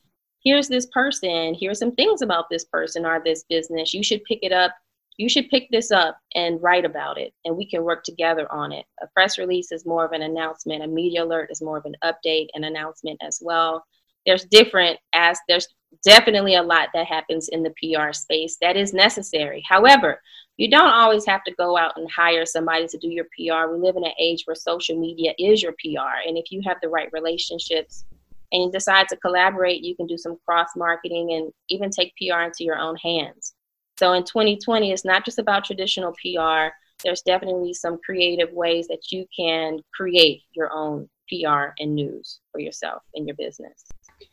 here's 0.43 0.69
this 0.69 0.88
person, 0.88 1.55
here's 1.60 1.79
some 1.79 1.93
things 1.93 2.24
about 2.24 2.45
this 2.51 2.65
person 2.65 3.05
or 3.05 3.22
this 3.24 3.45
business. 3.50 3.93
You 3.93 4.03
should 4.03 4.24
pick 4.25 4.39
it 4.43 4.53
up. 4.53 4.74
You 5.17 5.29
should 5.29 5.50
pick 5.50 5.69
this 5.72 5.91
up 5.91 6.17
and 6.34 6.62
write 6.62 6.84
about 6.84 7.17
it, 7.17 7.34
and 7.45 7.55
we 7.55 7.69
can 7.69 7.84
work 7.84 8.03
together 8.03 8.51
on 8.51 8.72
it. 8.72 8.86
A 9.01 9.07
press 9.07 9.38
release 9.38 9.72
is 9.72 9.86
more 9.86 10.05
of 10.05 10.12
an 10.12 10.24
announcement. 10.24 10.84
A 10.84 10.88
media 10.88 11.24
alert 11.24 11.50
is 11.51 11.62
more 11.62 11.77
of 11.77 11.86
an 11.86 11.95
update 12.03 12.48
and 12.53 12.65
announcement 12.65 13.19
as 13.25 13.39
well. 13.41 13.86
There's 14.25 14.45
different 14.45 15.00
as 15.13 15.39
there's 15.48 15.67
definitely 16.03 16.55
a 16.55 16.63
lot 16.63 16.89
that 16.93 17.05
happens 17.05 17.48
in 17.50 17.63
the 17.63 17.74
PR 17.79 18.12
space 18.12 18.57
that 18.60 18.75
is 18.75 18.93
necessary. 18.93 19.63
However, 19.67 20.19
you 20.57 20.69
don't 20.69 20.89
always 20.89 21.25
have 21.25 21.43
to 21.45 21.53
go 21.55 21.77
out 21.77 21.93
and 21.95 22.10
hire 22.12 22.45
somebody 22.45 22.88
to 22.88 22.98
do 22.98 23.10
your 23.10 23.25
PR. 23.25 23.72
We 23.72 23.79
live 23.79 23.95
in 23.95 24.03
an 24.03 24.13
age 24.19 24.43
where 24.45 24.55
social 24.55 25.00
media 25.00 25.34
is 25.38 25.62
your 25.62 25.74
PR. 25.74 26.27
And 26.27 26.38
if 26.38 26.51
you 26.51 26.62
have 26.65 26.77
the 26.81 26.89
right 26.89 27.10
relationships 27.13 28.05
and 28.51 28.63
you 28.63 28.72
decide 28.72 29.07
to 29.10 29.17
collaborate, 29.17 29.84
you 29.84 29.95
can 29.95 30.07
do 30.07 30.17
some 30.17 30.38
cross 30.45 30.69
marketing 30.75 31.34
and 31.34 31.51
even 31.69 31.89
take 31.89 32.13
PR 32.17 32.41
into 32.41 32.63
your 32.63 32.77
own 32.77 32.95
hands. 32.98 33.53
So 33.98 34.14
in 34.14 34.24
2020, 34.24 34.92
it's 34.92 35.06
not 35.06 35.25
just 35.25 35.40
about 35.40 35.66
traditional 35.66 36.14
PR. 36.14 36.74
There's 37.04 37.22
definitely 37.22 37.74
some 37.74 37.98
creative 38.06 38.52
ways 38.52 38.88
that 38.88 39.12
you 39.12 39.25
can 39.38 39.80
create 39.94 40.42
your 40.54 40.72
own 40.74 41.10
PR 41.30 41.74
and 41.80 41.96
news 41.96 42.40
for 42.52 42.60
yourself 42.60 43.04
and 43.16 43.28
your 43.28 43.36
business. 43.36 43.86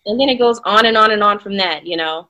And 0.06 0.20
then 0.20 0.28
it 0.28 0.38
goes 0.38 0.60
on 0.64 0.86
and 0.86 0.96
on 0.96 1.10
and 1.10 1.22
on 1.22 1.38
from 1.38 1.56
that, 1.58 1.86
you 1.86 1.96
know. 1.96 2.28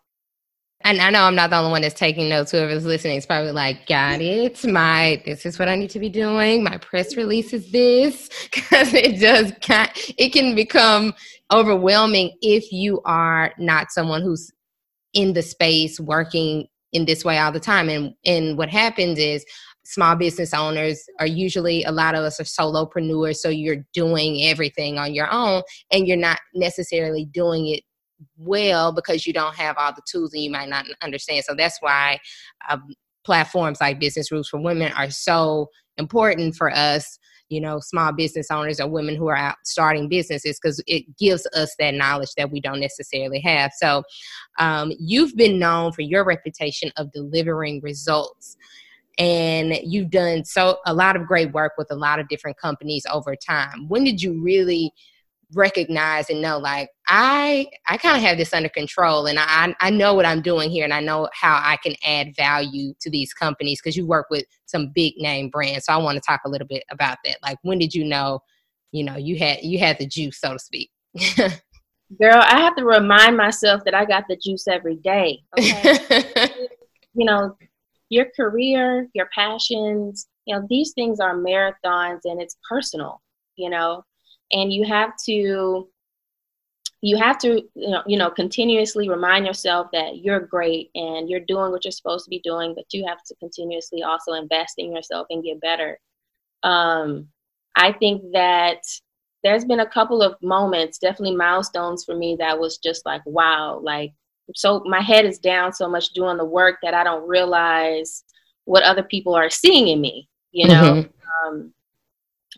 And 0.85 1.01
I 1.01 1.11
know 1.11 1.23
I'm 1.23 1.37
not 1.37 1.51
the 1.51 1.57
only 1.57 1.71
one 1.71 1.83
that's 1.83 1.95
taking 1.95 2.29
notes. 2.29 2.51
Whoever's 2.51 2.85
listening 2.85 3.17
is 3.17 3.27
probably 3.27 3.53
like, 3.53 3.87
got 3.87 4.19
mm-hmm. 4.19 4.47
it. 4.47 4.73
My 4.73 5.23
this 5.25 5.47
is 5.47 5.59
what 5.59 5.69
I 5.69 5.77
need 5.77 5.91
to 5.91 6.01
be 6.01 6.09
doing. 6.09 6.65
My 6.65 6.77
press 6.79 7.17
release 7.17 7.53
is 7.53 7.71
this. 7.71 8.29
Cause 8.51 8.93
it 8.93 9.21
does 9.21 9.53
kind 9.61 9.91
it 10.19 10.31
can 10.33 10.55
become 10.55 11.15
overwhelming 11.53 12.37
if 12.41 12.73
you 12.73 13.01
are 13.05 13.53
not 13.59 13.93
someone 13.93 14.23
who's 14.23 14.51
in 15.15 15.35
the 15.35 15.43
space 15.43 16.01
working 16.01 16.67
in 16.93 17.05
this 17.05 17.25
way 17.25 17.39
all 17.39 17.53
the 17.53 17.61
time. 17.61 17.89
And 17.89 18.15
and 18.25 18.57
what 18.57 18.69
happens 18.69 19.19
is 19.19 19.45
small 19.85 20.15
business 20.15 20.55
owners 20.55 21.03
are 21.19 21.27
usually 21.27 21.83
a 21.85 21.91
lot 21.91 22.15
of 22.15 22.23
us 22.23 22.39
are 22.39 22.45
solopreneurs 22.45 23.37
so 23.37 23.49
you're 23.49 23.85
doing 23.93 24.45
everything 24.45 24.97
on 24.97 25.13
your 25.13 25.29
own 25.33 25.61
and 25.91 26.07
you're 26.07 26.17
not 26.17 26.39
necessarily 26.55 27.25
doing 27.25 27.67
it 27.67 27.83
well 28.37 28.93
because 28.93 29.27
you 29.27 29.33
don't 29.33 29.57
have 29.57 29.77
all 29.79 29.93
the 29.93 30.03
tools 30.09 30.33
and 30.33 30.43
you 30.43 30.51
might 30.51 30.69
not 30.69 30.87
understand. 31.03 31.45
So 31.45 31.55
that's 31.55 31.79
why 31.81 32.21
um, 32.69 32.95
platforms 33.25 33.81
like 33.81 34.01
Business 34.01 34.31
Rules 34.31 34.49
for 34.49 34.61
Women 34.61 34.93
are 34.93 35.11
so 35.11 35.69
important 35.97 36.55
for 36.55 36.71
us 36.75 37.19
you 37.53 37.61
know 37.61 37.79
small 37.81 38.13
business 38.13 38.51
owners 38.51 38.81
or 38.81 38.89
women 38.89 39.15
who 39.15 39.29
are 39.29 39.37
out 39.37 39.57
starting 39.65 40.09
businesses 40.09 40.59
because 40.61 40.83
it 40.87 41.05
gives 41.19 41.47
us 41.55 41.75
that 41.79 41.95
knowledge 41.95 42.33
that 42.37 42.51
we 42.51 42.61
don't 42.61 42.81
necessarily 42.81 43.41
have. 43.41 43.73
So 43.77 44.03
um, 44.59 44.93
you've 44.99 45.37
been 45.37 45.59
known 45.59 45.93
for 45.93 46.01
your 46.01 46.25
reputation 46.25 46.91
of 46.97 47.13
delivering 47.13 47.81
results 47.83 48.57
and 49.19 49.79
you've 49.83 50.11
done 50.11 50.45
so 50.45 50.79
a 50.87 50.95
lot 50.95 51.17
of 51.17 51.27
great 51.27 51.53
work 51.53 51.73
with 51.77 51.89
a 51.91 51.95
lot 51.95 52.19
of 52.19 52.29
different 52.29 52.57
companies 52.57 53.05
over 53.13 53.37
time. 53.37 53.87
When 53.89 54.05
did 54.05 54.23
you 54.23 54.43
really 54.43 54.93
recognize 55.55 56.31
and 56.31 56.41
know 56.41 56.59
like 56.59 56.89
i 57.09 57.67
i 57.87 57.97
kind 57.97 58.17
of 58.17 58.23
have 58.23 58.39
this 58.39 58.55
under 58.55 58.69
control 58.69 59.27
and 59.27 59.39
i 59.39 59.75
i 59.81 59.91
know 59.91 60.15
what 60.15 60.25
i'm 60.25 60.41
doing 60.41 60.71
here 60.71 60.85
and 60.85 60.95
i 60.95 61.01
know 61.01 61.29
how 61.33 61.61
i 61.65 61.77
can 61.83 61.95
add 62.07 62.35
value 62.37 62.95
to 63.01 63.11
these 63.11 63.35
companies 63.35 63.81
because 63.81 63.97
you 63.97 64.07
work 64.07 64.27
with 64.31 64.45
some 64.67 64.91
big 64.95 65.15
name 65.19 65.49
brands. 65.51 65.85
So 65.85 65.93
i 65.93 65.97
want 65.97 66.17
to 66.17 66.23
talk 66.27 66.41
a 66.45 66.49
little 66.49 66.67
bit 66.67 66.83
about 66.91 67.19
that. 67.25 67.37
Like 67.43 67.59
when 67.63 67.79
did 67.79 67.95
you 67.95 68.05
know 68.05 68.41
you 68.91 69.05
know 69.05 69.17
you 69.17 69.39
had 69.39 69.59
you 69.63 69.79
had 69.79 69.99
the 69.99 70.07
juice 70.07 70.41
so 70.41 70.53
to 70.53 70.59
speak? 70.59 70.91
Girl 72.21 72.43
i 72.43 72.61
have 72.61 72.77
to 72.77 72.85
remind 72.85 73.37
myself 73.37 73.85
that 73.85 73.95
i 73.95 74.05
got 74.05 74.25
the 74.29 74.37
juice 74.37 74.67
every 74.69 74.97
day 74.97 75.43
okay? 75.59 76.49
You 77.15 77.27
know 77.27 77.57
your 78.09 78.27
career 78.35 79.09
your 79.13 79.29
passions 79.35 80.27
you 80.47 80.55
know 80.55 80.67
these 80.69 80.93
things 80.93 81.21
are 81.21 81.37
marathons 81.37 82.21
and 82.25 82.41
it's 82.41 82.57
personal 82.69 83.21
you 83.57 83.69
know 83.69 84.03
and 84.53 84.73
you 84.73 84.85
have 84.85 85.13
to 85.25 85.89
you 87.03 87.17
have 87.17 87.37
to 87.39 87.63
you 87.75 87.91
know, 87.91 88.03
you 88.07 88.17
know 88.17 88.31
continuously 88.31 89.09
remind 89.09 89.45
yourself 89.45 89.89
that 89.93 90.19
you're 90.19 90.41
great 90.41 90.91
and 90.95 91.29
you're 91.29 91.41
doing 91.41 91.71
what 91.71 91.85
you're 91.85 91.93
supposed 91.93 92.25
to 92.25 92.31
be 92.31 92.41
doing 92.41 92.75
but 92.75 92.85
you 92.93 93.05
have 93.07 93.23
to 93.25 93.35
continuously 93.37 94.03
also 94.03 94.33
invest 94.33 94.75
in 94.79 94.93
yourself 94.93 95.27
and 95.31 95.45
get 95.45 95.61
better 95.61 95.99
um, 96.63 97.29
i 97.77 97.93
think 97.93 98.23
that 98.33 98.79
there's 99.43 99.65
been 99.65 99.81
a 99.81 99.91
couple 99.91 100.23
of 100.23 100.37
moments 100.41 100.99
definitely 100.99 101.37
milestones 101.37 102.05
for 102.05 102.15
me 102.17 102.37
that 102.39 102.59
was 102.59 102.79
just 102.79 103.05
like 103.05 103.23
wow 103.27 103.79
like 103.83 104.13
so 104.55 104.83
my 104.87 105.01
head 105.01 105.25
is 105.25 105.39
down 105.39 105.73
so 105.73 105.89
much 105.89 106.11
doing 106.11 106.37
the 106.37 106.45
work 106.45 106.77
that 106.83 106.95
i 106.95 107.03
don't 107.05 107.29
realize 107.29 108.25
what 108.65 108.83
other 108.85 109.03
people 109.03 109.35
are 109.35 109.51
seeing 109.51 109.89
in 109.89 110.01
me 110.01 110.29
you 110.53 110.69
know 110.69 111.03
mm-hmm. 111.03 111.49
um, 111.49 111.73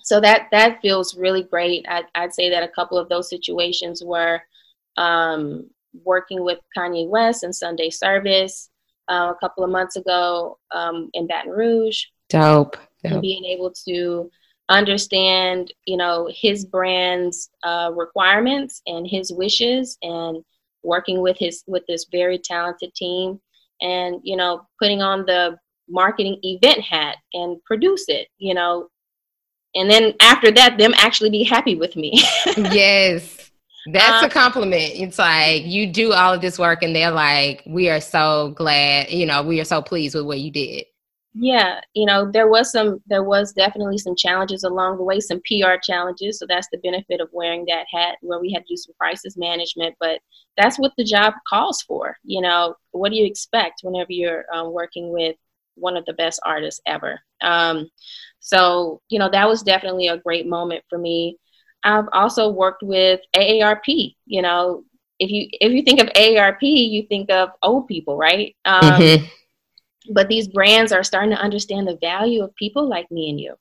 so 0.05 0.21
that 0.21 0.49
that 0.53 0.81
feels 0.83 1.17
really 1.17 1.43
great. 1.43 1.87
I'd, 1.89 2.05
I'd 2.15 2.35
say 2.35 2.51
that 2.51 2.63
a 2.63 2.69
couple 2.69 2.99
of 2.99 3.09
those 3.09 3.31
situations 3.31 4.05
were 4.05 4.41
um, 4.99 5.69
working 6.05 6.45
with 6.45 6.59
Kanye 6.77 7.09
West 7.09 7.43
and 7.43 7.55
Sunday 7.55 7.89
Service 7.89 8.69
uh, 9.11 9.33
a 9.35 9.39
couple 9.41 9.65
of 9.65 9.71
months 9.71 9.97
ago 9.97 10.59
um, 10.75 11.09
in 11.15 11.27
Baton 11.27 11.51
Rouge. 11.51 12.05
Dope. 12.29 12.77
Dope. 13.03 13.13
And 13.13 13.23
being 13.23 13.47
able 13.47 13.73
to 13.89 14.31
understand, 14.69 15.73
you 15.87 15.97
know, 15.97 16.29
his 16.31 16.67
brand's 16.67 17.49
uh, 17.63 17.91
requirements 17.95 18.83
and 18.87 19.07
his 19.09 19.33
wishes, 19.33 19.97
and 20.03 20.45
working 20.83 21.23
with 21.23 21.39
his 21.39 21.65
with 21.67 21.83
this 21.89 22.07
very 22.13 22.39
talented 22.39 22.95
team, 22.95 23.41
and 23.81 24.21
you 24.23 24.37
know, 24.37 24.67
putting 24.79 25.01
on 25.01 25.25
the 25.25 25.59
marketing 25.89 26.39
event 26.43 26.81
hat 26.81 27.17
and 27.33 27.63
produce 27.65 28.05
it. 28.09 28.29
You 28.37 28.53
know, 28.53 28.89
and 29.75 29.91
then 29.91 30.15
after 30.21 30.51
that 30.51 30.79
them 30.79 30.93
actually 30.97 31.31
be 31.31 31.45
happy 31.45 31.75
with 31.75 31.97
me. 31.97 32.23
Yes. 32.57 33.51
That's 33.87 34.23
um, 34.23 34.31
a 34.31 34.33
compliment. 34.33 34.95
It's 34.95 35.19
like 35.19 35.67
you 35.67 35.87
do 35.87 36.15
all 36.15 36.33
of 36.33 36.41
this 36.41 36.59
work 36.59 36.83
and 36.83 36.97
they're 36.97 37.11
like 37.11 37.63
we 37.67 37.91
are 37.91 38.01
so 38.01 38.55
glad 38.57 39.11
you 39.11 39.27
know 39.27 39.43
we 39.43 39.61
are 39.61 39.65
so 39.65 39.83
pleased 39.83 40.15
with 40.15 40.25
what 40.25 40.41
you 40.41 40.51
did. 40.51 40.87
Yeah 41.35 41.81
you 41.95 42.07
know 42.07 42.31
there 42.31 42.49
was 42.49 42.73
some 42.73 43.03
there 43.07 43.25
was 43.25 43.53
definitely 43.53 43.99
some 43.99 44.17
challenges 44.17 44.65
along 44.65 44.97
the 44.97 45.03
way 45.03 45.21
some 45.21 45.41
pr 45.41 45.75
challenges. 45.83 46.39
So 46.39 46.47
that's 46.49 46.69
the 46.73 46.79
benefit 46.79 47.21
of 47.21 47.29
wearing 47.33 47.67
that 47.67 47.85
hat 47.93 48.17
where 48.23 48.41
we 48.41 48.53
had 48.53 48.65
to 48.67 48.73
do 48.73 48.77
some 48.77 48.95
crisis 48.99 49.37
management. 49.37 49.97
But 50.01 50.21
that's 50.57 50.79
what 50.79 50.93
the 50.97 51.05
job 51.05 51.35
calls 51.47 51.83
for 51.83 52.17
you 52.25 52.41
know. 52.41 52.77
What 52.93 53.11
do 53.11 53.17
you 53.17 53.27
expect 53.27 53.81
whenever 53.83 54.13
you're 54.13 54.47
um, 54.55 54.73
working 54.73 55.13
with 55.13 55.37
one 55.75 55.97
of 55.97 56.07
the 56.07 56.15
best 56.15 56.41
artists 56.47 56.81
ever? 56.87 57.21
Um, 57.43 57.91
so, 58.45 59.01
you 59.09 59.19
know, 59.19 59.31
that 59.31 59.49
was 59.49 59.63
definitely 59.63 60.09
a 60.09 60.19
great 60.19 60.47
moment 60.47 60.85
for 60.91 60.99
me. 60.99 61.39
I've 61.83 62.05
also 62.13 62.51
worked 62.51 62.83
with 62.83 63.21
AARP. 63.35 64.15
You 64.27 64.43
know, 64.43 64.85
if 65.19 65.31
you 65.31 65.49
if 65.51 65.73
you 65.73 65.83
think 65.83 65.99
of 65.99 66.09
AARP, 66.09 66.61
you 66.61 67.07
think 67.09 67.31
of 67.31 67.49
old 67.63 67.89
people, 67.89 68.19
right? 68.19 68.55
Um, 68.67 68.83
mm-hmm. 68.83 69.25
But 70.13 70.29
these 70.29 70.49
brands 70.49 70.93
are 70.93 71.03
starting 71.03 71.31
to 71.31 71.41
understand 71.41 71.89
the 71.89 71.97
value 72.03 72.45
of 72.45 72.55
people 72.57 72.87
like 72.87 73.11
me 73.11 73.31
and 73.31 73.41
you. 73.41 73.55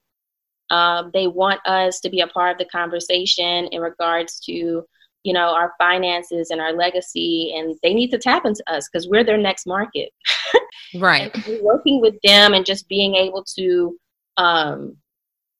Um, 0.69 1.11
they 1.13 1.27
want 1.27 1.65
us 1.65 2.01
to 2.01 2.09
be 2.09 2.19
a 2.19 2.27
part 2.27 2.51
of 2.51 2.57
the 2.57 2.69
conversation 2.69 3.67
in 3.67 3.81
regards 3.81 4.41
to 4.41 4.83
you 5.23 5.33
know 5.33 5.53
our 5.53 5.71
finances 5.77 6.49
and 6.49 6.59
our 6.59 6.73
legacy 6.73 7.53
and 7.55 7.75
they 7.83 7.93
need 7.93 8.11
to 8.11 8.17
tap 8.17 8.45
into 8.45 8.61
us 8.67 8.89
because 8.89 9.07
we're 9.07 9.23
their 9.23 9.37
next 9.37 9.65
market 9.65 10.09
right 10.95 11.33
working 11.61 12.01
with 12.01 12.15
them 12.25 12.53
and 12.53 12.65
just 12.65 12.89
being 12.89 13.15
able 13.15 13.41
to 13.41 13.97
um, 14.37 14.97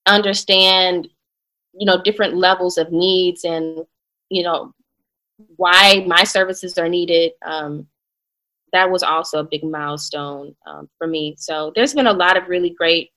understand, 0.05 1.07
you 1.73 1.85
know, 1.85 2.01
different 2.01 2.35
levels 2.35 2.77
of 2.77 2.91
needs 2.91 3.43
and, 3.43 3.85
you 4.29 4.43
know, 4.43 4.73
why 5.57 6.03
my 6.07 6.23
services 6.23 6.77
are 6.77 6.89
needed. 6.89 7.31
Um, 7.45 7.87
that 8.71 8.89
was 8.89 9.03
also 9.03 9.39
a 9.39 9.43
big 9.43 9.63
milestone 9.63 10.55
um, 10.65 10.89
for 10.97 11.07
me. 11.07 11.35
So 11.37 11.71
there's 11.75 11.93
been 11.93 12.07
a 12.07 12.13
lot 12.13 12.37
of 12.37 12.49
really 12.49 12.71
great 12.71 13.11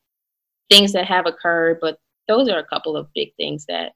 things 0.70 0.92
that 0.92 1.06
have 1.06 1.26
occurred, 1.26 1.78
but 1.80 1.98
those 2.28 2.48
are 2.48 2.58
a 2.58 2.66
couple 2.66 2.96
of 2.96 3.08
big 3.14 3.34
things 3.36 3.64
that 3.66 3.92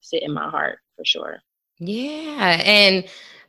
sit 0.00 0.22
in 0.22 0.32
my 0.32 0.48
heart 0.48 0.78
for 0.96 1.04
sure. 1.04 1.40
Yeah. 1.78 2.62
And 2.64 3.04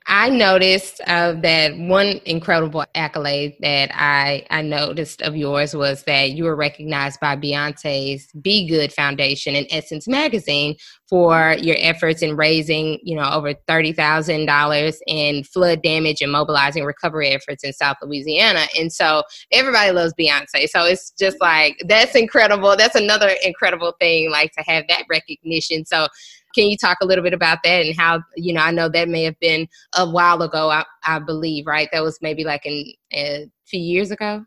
I 0.08 0.30
noticed 0.30 1.02
uh, 1.08 1.34
that 1.42 1.76
one 1.78 2.20
incredible 2.26 2.86
accolade 2.94 3.56
that 3.62 3.90
I, 3.92 4.46
I 4.52 4.62
noticed 4.62 5.24
of 5.24 5.36
yours 5.36 5.76
was 5.76 6.04
that 6.04 6.32
you 6.32 6.44
were 6.44 6.56
recognized 6.56 7.20
by 7.20 7.36
Beyonce's 7.36 8.28
BeyGOOD 8.40 8.94
Foundation 8.94 9.56
and 9.56 9.66
Essence 9.72 10.08
Magazine 10.08 10.76
for 11.10 11.56
your 11.60 11.76
efforts 11.80 12.22
in 12.22 12.36
raising, 12.36 13.00
you 13.02 13.16
know, 13.16 13.28
over 13.32 13.56
$30,000 13.68 14.98
in 15.08 15.44
flood 15.44 15.82
damage 15.82 16.22
and 16.22 16.32
mobilizing 16.32 16.84
recovery 16.84 17.30
efforts 17.30 17.64
in 17.64 17.74
South 17.74 17.98
Louisiana. 18.04 18.68
And 18.78 18.94
so 18.94 19.24
everybody 19.52 19.92
loves 19.92 20.14
Beyonce. 20.20 20.68
So 20.68 20.86
it's 20.86 21.12
just 21.18 21.42
like, 21.42 21.82
that's 21.88 22.16
incredible. 22.16 22.76
That's 22.78 22.96
another 22.96 23.32
incredible 23.44 23.96
thing, 24.00 24.30
like 24.30 24.52
to 24.52 24.64
have 24.68 24.84
that 24.88 25.06
recognition. 25.10 25.84
So 25.84 26.08
can 26.56 26.68
you 26.68 26.78
talk 26.78 26.98
a 27.02 27.06
little 27.06 27.24
bit 27.24 27.34
about 27.34 27.60
that 27.64 27.86
and 27.86 27.96
how, 27.96 28.22
you 28.36 28.54
know, 28.54 28.62
I 28.62 28.72
know 28.72 28.90
that 28.90 29.10
may 29.10 29.24
have 29.24 29.40
been 29.40 29.68
a 29.96 30.10
while 30.10 30.42
ago, 30.42 30.70
I, 30.70 30.86
I 31.06 31.20
believe, 31.20 31.68
right? 31.68 31.90
That 31.92 32.04
was 32.04 32.18
maybe 32.22 32.44
like 32.44 32.66
in, 32.66 32.94
a 33.14 33.52
few 33.66 33.82
years 33.82 34.12
ago. 34.12 34.46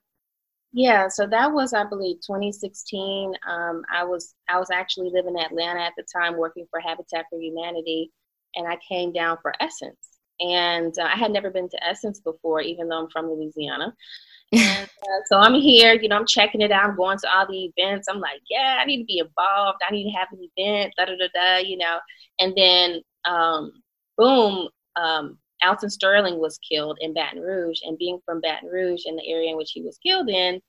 Yeah, 0.72 1.08
so 1.08 1.26
that 1.26 1.52
was, 1.52 1.72
I 1.72 1.84
believe, 1.84 2.16
2016. 2.16 3.32
Um, 3.48 3.82
I 3.92 4.04
was 4.04 4.34
I 4.48 4.58
was 4.58 4.70
actually 4.70 5.10
living 5.12 5.34
in 5.36 5.44
Atlanta 5.44 5.80
at 5.80 5.94
the 5.96 6.04
time, 6.12 6.36
working 6.36 6.66
for 6.70 6.78
Habitat 6.78 7.24
for 7.30 7.40
Humanity, 7.40 8.10
and 8.54 8.68
I 8.68 8.76
came 8.86 9.12
down 9.12 9.38
for 9.40 9.54
Essence. 9.60 10.18
And 10.40 10.94
uh, 10.98 11.04
I 11.04 11.16
had 11.16 11.32
never 11.32 11.50
been 11.50 11.68
to 11.70 11.84
Essence 11.84 12.20
before, 12.20 12.60
even 12.60 12.88
though 12.88 13.00
I'm 13.00 13.10
from 13.10 13.26
Louisiana. 13.26 13.94
And 14.52 14.88
uh, 14.88 15.20
so 15.26 15.38
I'm 15.38 15.54
here, 15.54 15.94
you 15.94 16.08
know, 16.08 16.16
I'm 16.16 16.26
checking 16.26 16.60
it 16.60 16.70
out. 16.70 16.84
I'm 16.84 16.96
going 16.96 17.18
to 17.18 17.28
all 17.30 17.46
the 17.46 17.70
events. 17.76 18.08
I'm 18.08 18.20
like, 18.20 18.40
yeah, 18.48 18.78
I 18.80 18.84
need 18.84 18.98
to 18.98 19.04
be 19.04 19.18
involved. 19.18 19.80
I 19.86 19.92
need 19.92 20.10
to 20.10 20.18
have 20.18 20.28
an 20.32 20.48
event, 20.56 20.94
da 20.96 21.04
da 21.04 21.12
da 21.16 21.28
da, 21.34 21.58
you 21.58 21.76
know. 21.76 21.98
And 22.40 22.54
then, 22.56 23.02
um, 23.24 23.72
boom, 24.16 24.68
um, 24.96 25.38
Alton 25.62 25.90
Sterling 25.90 26.38
was 26.38 26.58
killed 26.58 26.98
in 27.00 27.14
Baton 27.14 27.40
Rouge. 27.40 27.80
And 27.84 27.98
being 27.98 28.20
from 28.24 28.40
Baton 28.40 28.68
Rouge 28.68 29.04
and 29.06 29.18
the 29.18 29.28
area 29.28 29.50
in 29.50 29.56
which 29.56 29.72
he 29.72 29.82
was 29.82 29.98
killed 29.98 30.28
in, 30.28 30.60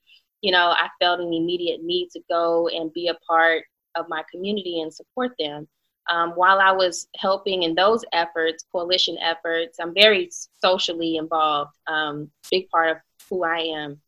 you 0.42 0.52
know, 0.52 0.70
I 0.70 0.90
felt 1.00 1.20
an 1.20 1.34
immediate 1.34 1.84
need 1.84 2.10
to 2.12 2.22
go 2.30 2.68
and 2.70 2.94
be 2.94 3.08
a 3.08 3.18
part 3.28 3.64
of 3.96 4.06
my 4.10 4.24
community 4.32 4.82
and 4.82 4.94
support 4.94 5.32
them. 5.40 5.68
Um, 6.10 6.32
while 6.32 6.60
I 6.60 6.72
was 6.72 7.08
helping 7.18 7.64
in 7.64 7.76
those 7.76 8.04
efforts, 8.14 8.66
coalition 8.72 9.18
efforts, 9.20 9.78
I'm 9.80 9.94
very 9.94 10.30
socially 10.60 11.18
involved. 11.18 11.72
Um, 11.88 12.32
big 12.50 12.68
part 12.70 12.90
of 12.90 12.98
who 13.30 13.44
I 13.44 13.60
am. 13.60 14.02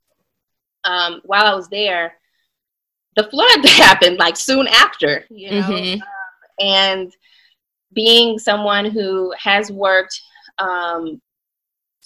Um, 0.84 1.22
while 1.26 1.46
I 1.46 1.56
was 1.56 1.70
there, 1.70 2.16
the 3.16 3.24
flood 3.24 3.66
happened 3.66 4.18
like 4.18 4.38
soon 4.38 4.68
after, 4.68 5.26
you 5.30 5.52
know, 5.52 5.62
mm-hmm. 5.62 6.02
um, 6.02 6.08
and 6.60 7.14
being 7.94 8.40
someone 8.40 8.86
who 8.86 9.34
has 9.38 9.72
worked 9.72 10.20
um, 10.58 11.22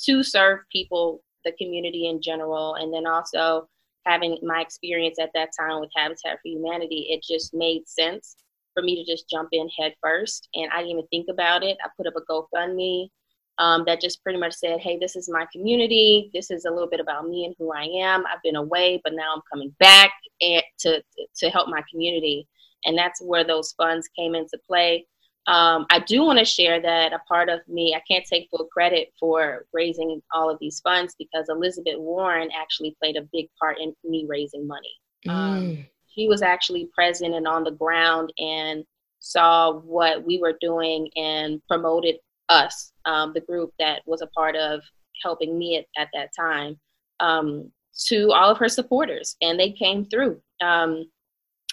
to 0.04 0.24
serve 0.24 0.60
people, 0.72 1.22
the 1.44 1.52
community 1.54 2.08
in 2.08 2.22
general, 2.22 2.76
and 2.76 2.94
then 2.94 3.06
also 3.06 3.68
having 4.06 4.38
my 4.44 4.62
experience 4.62 5.18
at 5.20 5.32
that 5.34 5.50
time 5.58 5.80
with 5.80 5.90
Habitat 5.96 6.40
for 6.42 6.48
Humanity, 6.48 7.08
it 7.10 7.24
just 7.24 7.54
made 7.54 7.88
sense 7.88 8.36
for 8.74 8.84
me 8.84 8.96
to 8.96 9.12
just 9.12 9.30
jump 9.30 9.50
in 9.52 9.70
head 9.80 9.96
first. 10.02 10.48
And 10.54 10.70
I 10.72 10.78
didn't 10.78 10.92
even 10.92 11.08
think 11.08 11.28
about 11.30 11.64
it. 11.64 11.78
I 11.84 11.90
put 11.98 12.08
up 12.08 12.14
a 12.16 12.32
GoFundMe 12.32 13.10
um, 13.58 13.84
that 13.86 14.02
just 14.02 14.22
pretty 14.24 14.40
much 14.40 14.54
said, 14.54 14.80
hey, 14.80 14.98
this 15.00 15.16
is 15.16 15.30
my 15.32 15.46
community. 15.52 16.30
This 16.34 16.52
is 16.52 16.66
a 16.66 16.72
little 16.72 16.90
bit 16.90 17.00
about 17.00 17.28
me 17.28 17.46
and 17.46 17.56
who 17.58 17.72
I 17.74 17.84
am. 17.84 18.26
I've 18.26 18.42
been 18.44 18.56
away, 18.56 19.02
but 19.04 19.14
now 19.14 19.34
I'm 19.34 19.42
coming 19.52 19.74
back 19.80 20.12
and 20.42 20.64
to, 20.80 21.02
to 21.38 21.50
help 21.50 21.70
my 21.70 21.82
community. 21.90 22.48
And 22.86 22.98
that's 22.98 23.22
where 23.22 23.44
those 23.44 23.74
funds 23.78 24.10
came 24.18 24.36
into 24.36 24.60
play. 24.68 25.08
Um, 25.48 25.86
I 25.92 26.00
do 26.00 26.24
want 26.24 26.40
to 26.40 26.46
share 26.46 26.82
that 26.82 27.14
a 27.14 27.20
part 27.28 27.50
of 27.50 27.60
me, 27.68 27.96
I 27.96 28.02
can't 28.12 28.26
take 28.26 28.50
full 28.50 28.68
credit 28.74 29.14
for 29.20 29.66
raising 29.74 30.22
all 30.34 30.50
of 30.50 30.58
these 30.60 30.80
funds 30.80 31.16
because 31.18 31.50
Elizabeth 31.50 31.98
Warren 31.98 32.50
actually 32.60 32.96
played 33.00 33.16
a 33.16 33.28
big 33.32 33.48
part 33.60 33.78
in 33.80 33.96
me 34.04 34.26
raising 34.28 34.68
money. 34.68 34.94
Mm. 35.28 35.32
Um, 35.32 35.86
she 36.08 36.28
was 36.28 36.42
actually 36.42 36.90
present 36.96 37.36
and 37.36 37.48
on 37.48 37.64
the 37.64 37.72
ground 37.72 38.34
and 38.40 38.84
saw 39.20 39.74
what 39.74 40.26
we 40.26 40.40
were 40.40 40.58
doing 40.62 41.10
and 41.16 41.62
promoted 41.68 42.16
us, 42.50 42.92
um, 43.06 43.34
the 43.34 43.42
group 43.42 43.72
that 43.80 44.02
was 44.06 44.22
a 44.22 44.28
part 44.28 44.56
of 44.56 44.82
helping 45.24 45.58
me 45.58 45.78
at, 45.78 45.86
at 46.02 46.10
that 46.14 46.30
time, 46.38 46.80
um, 47.20 47.72
to 48.08 48.32
all 48.32 48.52
of 48.52 48.58
her 48.58 48.70
supporters, 48.70 49.36
and 49.42 49.60
they 49.60 49.72
came 49.72 50.06
through. 50.06 50.40
Um, 50.62 51.06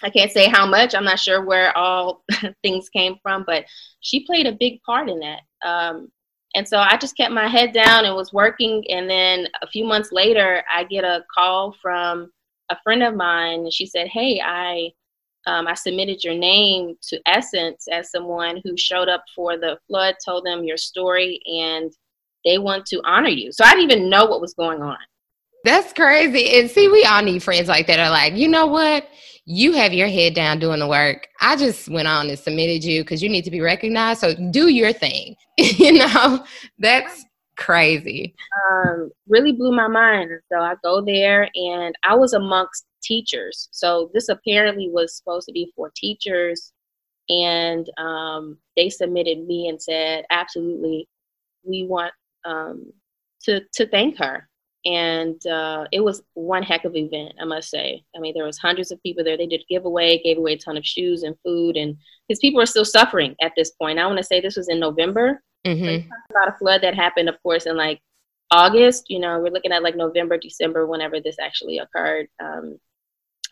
I 0.03 0.09
can't 0.09 0.31
say 0.31 0.49
how 0.49 0.65
much. 0.65 0.95
I'm 0.95 1.05
not 1.05 1.19
sure 1.19 1.45
where 1.45 1.75
all 1.77 2.23
things 2.63 2.89
came 2.89 3.15
from, 3.21 3.43
but 3.45 3.65
she 4.01 4.25
played 4.25 4.47
a 4.47 4.57
big 4.59 4.81
part 4.83 5.09
in 5.09 5.19
that. 5.19 5.41
Um, 5.65 6.09
and 6.55 6.67
so 6.67 6.77
I 6.77 6.97
just 6.97 7.17
kept 7.17 7.33
my 7.33 7.47
head 7.47 7.73
down 7.73 8.05
and 8.05 8.15
was 8.15 8.33
working. 8.33 8.83
And 8.89 9.09
then 9.09 9.47
a 9.61 9.67
few 9.67 9.85
months 9.85 10.11
later, 10.11 10.63
I 10.71 10.83
get 10.83 11.03
a 11.03 11.23
call 11.33 11.75
from 11.81 12.31
a 12.69 12.77
friend 12.83 13.01
of 13.03 13.15
mine, 13.15 13.61
and 13.61 13.73
she 13.73 13.85
said, 13.85 14.07
"Hey, 14.07 14.41
I 14.43 14.91
um, 15.45 15.67
I 15.67 15.73
submitted 15.73 16.23
your 16.23 16.35
name 16.35 16.95
to 17.09 17.19
Essence 17.25 17.87
as 17.91 18.11
someone 18.11 18.61
who 18.63 18.77
showed 18.77 19.09
up 19.09 19.23
for 19.35 19.57
the 19.57 19.77
flood, 19.87 20.15
told 20.23 20.45
them 20.45 20.63
your 20.63 20.77
story, 20.77 21.41
and 21.45 21.91
they 22.45 22.57
want 22.57 22.85
to 22.87 23.01
honor 23.03 23.29
you. 23.29 23.51
So 23.51 23.63
I 23.63 23.71
didn't 23.71 23.91
even 23.91 24.09
know 24.09 24.25
what 24.25 24.41
was 24.41 24.53
going 24.53 24.81
on. 24.81 24.97
That's 25.63 25.93
crazy. 25.93 26.59
And 26.59 26.69
see, 26.69 26.87
we 26.89 27.05
all 27.05 27.21
need 27.21 27.41
friends 27.41 27.69
like 27.69 27.87
that 27.87 27.99
are 27.99 28.09
like, 28.09 28.35
you 28.35 28.47
know 28.47 28.67
what? 28.67 29.07
You 29.45 29.73
have 29.73 29.93
your 29.93 30.07
head 30.07 30.33
down 30.33 30.59
doing 30.59 30.79
the 30.79 30.87
work. 30.87 31.27
I 31.41 31.55
just 31.55 31.89
went 31.89 32.07
on 32.07 32.29
and 32.29 32.39
submitted 32.39 32.83
you 32.83 33.01
because 33.01 33.21
you 33.21 33.29
need 33.29 33.45
to 33.45 33.51
be 33.51 33.61
recognized. 33.61 34.21
So 34.21 34.33
do 34.51 34.67
your 34.69 34.93
thing. 34.93 35.35
you 35.57 35.93
know, 35.93 36.45
that's 36.79 37.25
crazy. 37.57 38.35
Um, 38.71 39.11
really 39.27 39.51
blew 39.53 39.71
my 39.71 39.87
mind. 39.87 40.31
So 40.51 40.59
I 40.59 40.75
go 40.83 41.01
there 41.01 41.49
and 41.55 41.95
I 42.03 42.15
was 42.15 42.33
amongst 42.33 42.85
teachers. 43.03 43.69
So 43.71 44.09
this 44.13 44.29
apparently 44.29 44.89
was 44.89 45.17
supposed 45.17 45.47
to 45.47 45.53
be 45.53 45.71
for 45.75 45.91
teachers, 45.95 46.71
and 47.29 47.89
um, 47.97 48.57
they 48.75 48.89
submitted 48.89 49.45
me 49.45 49.67
and 49.69 49.81
said, 49.81 50.25
absolutely, 50.29 51.07
we 51.63 51.85
want 51.85 52.13
um, 52.45 52.91
to 53.43 53.61
to 53.73 53.87
thank 53.87 54.17
her. 54.17 54.47
And 54.85 55.45
uh, 55.47 55.85
it 55.93 56.01
was 56.01 56.23
one 56.33 56.61
heck 56.61 56.83
of 56.83 56.91
an 56.95 57.05
event, 57.05 57.35
I 57.39 57.45
must 57.45 57.69
say. 57.69 58.03
I 58.15 58.19
mean, 58.19 58.33
there 58.33 58.45
was 58.45 58.57
hundreds 58.57 58.91
of 58.91 59.01
people 59.01 59.23
there. 59.23 59.37
They 59.37 59.47
did 59.47 59.63
giveaway, 59.69 60.21
gave 60.21 60.37
away 60.37 60.53
a 60.53 60.57
ton 60.57 60.75
of 60.75 60.85
shoes 60.85 61.23
and 61.23 61.37
food, 61.43 61.77
and 61.77 61.95
because 62.27 62.39
people 62.39 62.61
are 62.61 62.65
still 62.65 62.83
suffering 62.83 63.35
at 63.41 63.53
this 63.55 63.71
point. 63.71 63.99
I 63.99 64.05
want 64.05 64.17
to 64.17 64.23
say 64.23 64.41
this 64.41 64.57
was 64.57 64.69
in 64.69 64.79
November. 64.79 65.41
Mm-hmm. 65.65 66.09
about 66.29 66.53
a 66.53 66.57
flood 66.57 66.81
that 66.81 66.93
happened, 66.93 67.29
of 67.29 67.41
course, 67.41 67.67
in 67.67 67.77
like 67.77 68.01
August. 68.51 69.05
You 69.09 69.19
know, 69.19 69.39
we're 69.39 69.51
looking 69.51 69.71
at 69.71 69.81
like 69.83 69.95
November, 69.95 70.37
December, 70.37 70.85
whenever 70.85 71.21
this 71.21 71.37
actually 71.39 71.77
occurred. 71.77 72.27
Um, 72.43 72.77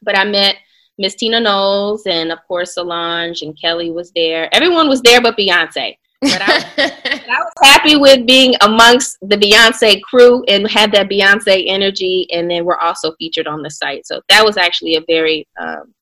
but 0.01 0.17
I 0.17 0.25
met 0.25 0.55
Miss 0.97 1.15
Tina 1.15 1.39
Knowles 1.39 2.05
and 2.05 2.31
of 2.31 2.39
course 2.47 2.75
Solange 2.75 3.41
and 3.41 3.59
Kelly 3.59 3.91
was 3.91 4.11
there. 4.15 4.53
Everyone 4.53 4.87
was 4.87 5.01
there 5.01 5.21
but 5.21 5.37
Beyonce. 5.37 5.97
But 6.21 6.41
I, 6.41 6.63
I, 6.77 7.39
was 7.39 7.53
happy 7.63 7.95
with 7.95 8.27
being 8.27 8.53
amongst 8.61 9.17
the 9.21 9.37
Beyonce 9.37 10.01
crew 10.03 10.43
and 10.47 10.69
had 10.69 10.91
that 10.91 11.09
Beyonce 11.09 11.63
energy. 11.67 12.27
And 12.31 12.49
then 12.49 12.63
we're 12.63 12.77
also 12.77 13.13
featured 13.15 13.47
on 13.47 13.63
the 13.63 13.71
site. 13.71 14.05
So 14.05 14.21
that 14.29 14.45
was 14.45 14.57
actually 14.57 14.97
a 14.97 15.01
very, 15.07 15.47
um, 15.59 15.93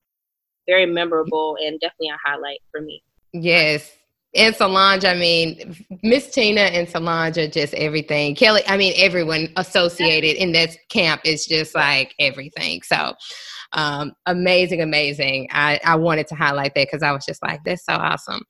very 0.67 0.85
memorable 0.85 1.57
and 1.61 1.79
definitely 1.79 2.09
a 2.09 2.17
highlight 2.23 2.59
for 2.69 2.81
me. 2.81 3.01
Yes. 3.31 3.95
And 4.35 4.53
Solange, 4.55 5.05
I 5.05 5.15
mean, 5.15 5.75
Miss 6.03 6.29
Tina 6.29 6.61
and 6.61 6.87
Solange 6.87 7.37
are 7.37 7.47
just 7.47 7.73
everything. 7.73 8.35
Kelly, 8.35 8.61
I 8.67 8.77
mean, 8.77 8.93
everyone 8.97 9.47
associated 9.55 10.35
in 10.35 10.51
this 10.51 10.77
camp 10.89 11.21
is 11.25 11.47
just 11.47 11.73
like 11.73 12.13
everything. 12.19 12.81
So, 12.83 13.15
um, 13.73 14.13
amazing, 14.25 14.81
amazing. 14.81 15.47
I, 15.51 15.79
I 15.85 15.95
wanted 15.95 16.27
to 16.27 16.35
highlight 16.35 16.73
that 16.75 16.87
because 16.87 17.03
I 17.03 17.11
was 17.11 17.25
just 17.25 17.41
like, 17.43 17.63
that's 17.63 17.85
so 17.85 17.93
awesome. 17.93 18.41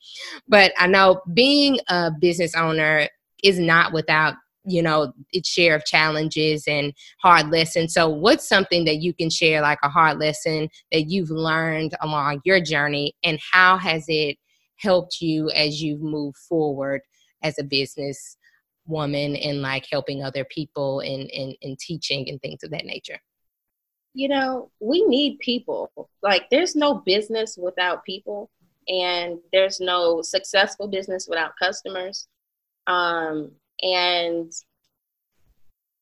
But 0.47 0.71
I 0.77 0.87
know 0.87 1.21
being 1.33 1.79
a 1.89 2.11
business 2.19 2.55
owner 2.55 3.07
is 3.43 3.59
not 3.59 3.93
without 3.93 4.35
you 4.65 4.81
know 4.81 5.13
its 5.31 5.47
share 5.47 5.73
of 5.73 5.85
challenges 5.85 6.65
and 6.67 6.93
hard 7.21 7.49
lessons 7.49 7.93
so 7.93 8.09
what's 8.09 8.47
something 8.47 8.83
that 8.83 8.97
you 8.97 9.13
can 9.13 9.29
share 9.29 9.61
like 9.61 9.79
a 9.83 9.89
hard 9.89 10.19
lesson 10.19 10.67
that 10.91 11.09
you've 11.09 11.29
learned 11.29 11.95
along 12.01 12.41
your 12.43 12.59
journey 12.59 13.13
and 13.23 13.39
how 13.53 13.77
has 13.77 14.03
it 14.09 14.35
helped 14.75 15.21
you 15.21 15.49
as 15.51 15.81
you've 15.81 16.01
moved 16.01 16.37
forward 16.37 16.99
as 17.41 17.57
a 17.57 17.63
business 17.63 18.35
woman 18.85 19.37
and 19.37 19.61
like 19.61 19.85
helping 19.89 20.23
other 20.23 20.43
people 20.43 20.99
and, 20.99 21.29
and, 21.31 21.55
and 21.61 21.79
teaching 21.79 22.27
and 22.27 22.41
things 22.41 22.61
of 22.61 22.69
that 22.69 22.85
nature 22.85 23.19
you 24.19 24.27
know, 24.27 24.69
we 24.81 25.01
need 25.05 25.39
people. 25.39 25.89
Like, 26.21 26.49
there's 26.51 26.75
no 26.75 26.95
business 26.95 27.57
without 27.57 28.03
people, 28.03 28.49
and 28.89 29.39
there's 29.53 29.79
no 29.79 30.21
successful 30.21 30.89
business 30.89 31.25
without 31.29 31.53
customers. 31.57 32.27
Um, 32.85 33.51
and 33.81 34.51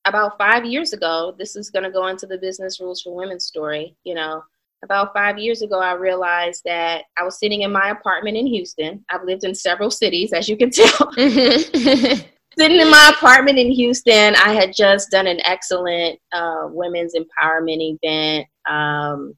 about 0.06 0.40
five 0.40 0.66
years 0.66 0.94
ago, 0.94 1.36
this 1.38 1.56
is 1.56 1.70
going 1.70 1.84
to 1.84 1.92
go 1.92 2.08
into 2.08 2.26
the 2.26 2.40
business 2.40 2.80
rules 2.80 3.04
for 3.04 3.16
women 3.16 3.40
story. 3.40 3.96
You 4.04 4.16
know, 4.16 4.44
about 4.84 5.14
five 5.14 5.38
years 5.38 5.62
ago, 5.62 5.80
I 5.80 5.94
realized 5.94 6.64
that 6.66 7.04
I 7.20 7.24
was 7.24 7.38
sitting 7.38 7.62
in 7.62 7.72
my 7.72 7.92
apartment 7.92 8.36
in 8.36 8.48
Houston. 8.48 9.06
I've 9.12 9.26
lived 9.26 9.44
in 9.44 9.54
several 9.54 9.92
cities, 9.92 10.34
as 10.34 10.50
you 10.50 10.58
can 10.58 10.72
tell. 10.72 11.14
sitting 12.58 12.80
in 12.82 12.90
my 12.90 13.12
apartment 13.16 13.60
in 13.60 13.72
Houston. 13.72 14.36
I 14.36 14.54
had 14.54 14.74
just 14.76 15.12
done 15.12 15.28
an 15.28 15.40
excellent 15.46 16.20
uh, 16.32 16.68
women's 16.70 17.14
empowerment 17.14 17.98
event 18.02 18.48
um, 18.70 19.34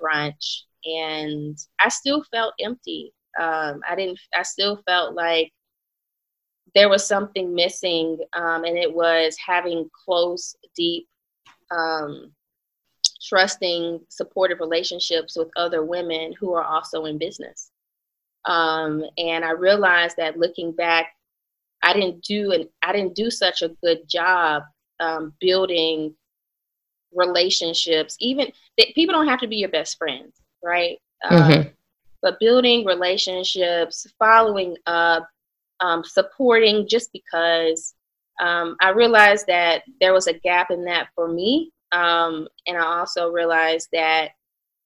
brunch, 0.00 0.62
and 0.84 1.58
I 1.80 1.88
still 1.88 2.24
felt 2.32 2.54
empty. 2.60 3.12
Um, 3.40 3.80
I 3.88 3.96
didn't. 3.96 4.20
I 4.36 4.42
still 4.42 4.80
felt 4.86 5.14
like 5.14 5.52
there 6.74 6.88
was 6.88 7.06
something 7.06 7.54
missing, 7.54 8.18
um, 8.34 8.64
and 8.64 8.78
it 8.78 8.92
was 8.92 9.36
having 9.44 9.90
close, 10.04 10.54
deep, 10.76 11.06
um, 11.70 12.32
trusting, 13.28 14.00
supportive 14.08 14.60
relationships 14.60 15.36
with 15.36 15.48
other 15.56 15.84
women 15.84 16.32
who 16.38 16.54
are 16.54 16.64
also 16.64 17.04
in 17.04 17.18
business. 17.18 17.70
Um, 18.44 19.04
and 19.18 19.44
I 19.44 19.50
realized 19.50 20.16
that 20.16 20.38
looking 20.38 20.72
back, 20.72 21.14
I 21.82 21.92
didn't 21.92 22.22
do 22.22 22.52
an 22.52 22.68
I 22.82 22.92
didn't 22.92 23.14
do 23.14 23.30
such 23.30 23.62
a 23.62 23.70
good 23.82 24.08
job 24.08 24.62
um, 25.00 25.34
building 25.40 26.14
relationships. 27.12 28.16
Even 28.20 28.52
people 28.94 29.14
don't 29.14 29.28
have 29.28 29.40
to 29.40 29.48
be 29.48 29.56
your 29.56 29.68
best 29.68 29.98
friends, 29.98 30.40
right? 30.62 30.98
Mm-hmm. 31.24 31.60
Uh, 31.60 31.64
but 32.22 32.38
building 32.40 32.84
relationships, 32.84 34.06
following 34.18 34.76
up, 34.86 35.28
um, 35.80 36.04
supporting, 36.04 36.86
just 36.88 37.12
because 37.12 37.94
um, 38.40 38.76
I 38.80 38.90
realized 38.90 39.46
that 39.48 39.82
there 40.00 40.12
was 40.12 40.28
a 40.28 40.38
gap 40.38 40.70
in 40.70 40.84
that 40.84 41.08
for 41.14 41.28
me, 41.28 41.72
um, 41.90 42.48
and 42.66 42.78
I 42.78 42.84
also 42.84 43.30
realized 43.30 43.88
that 43.92 44.30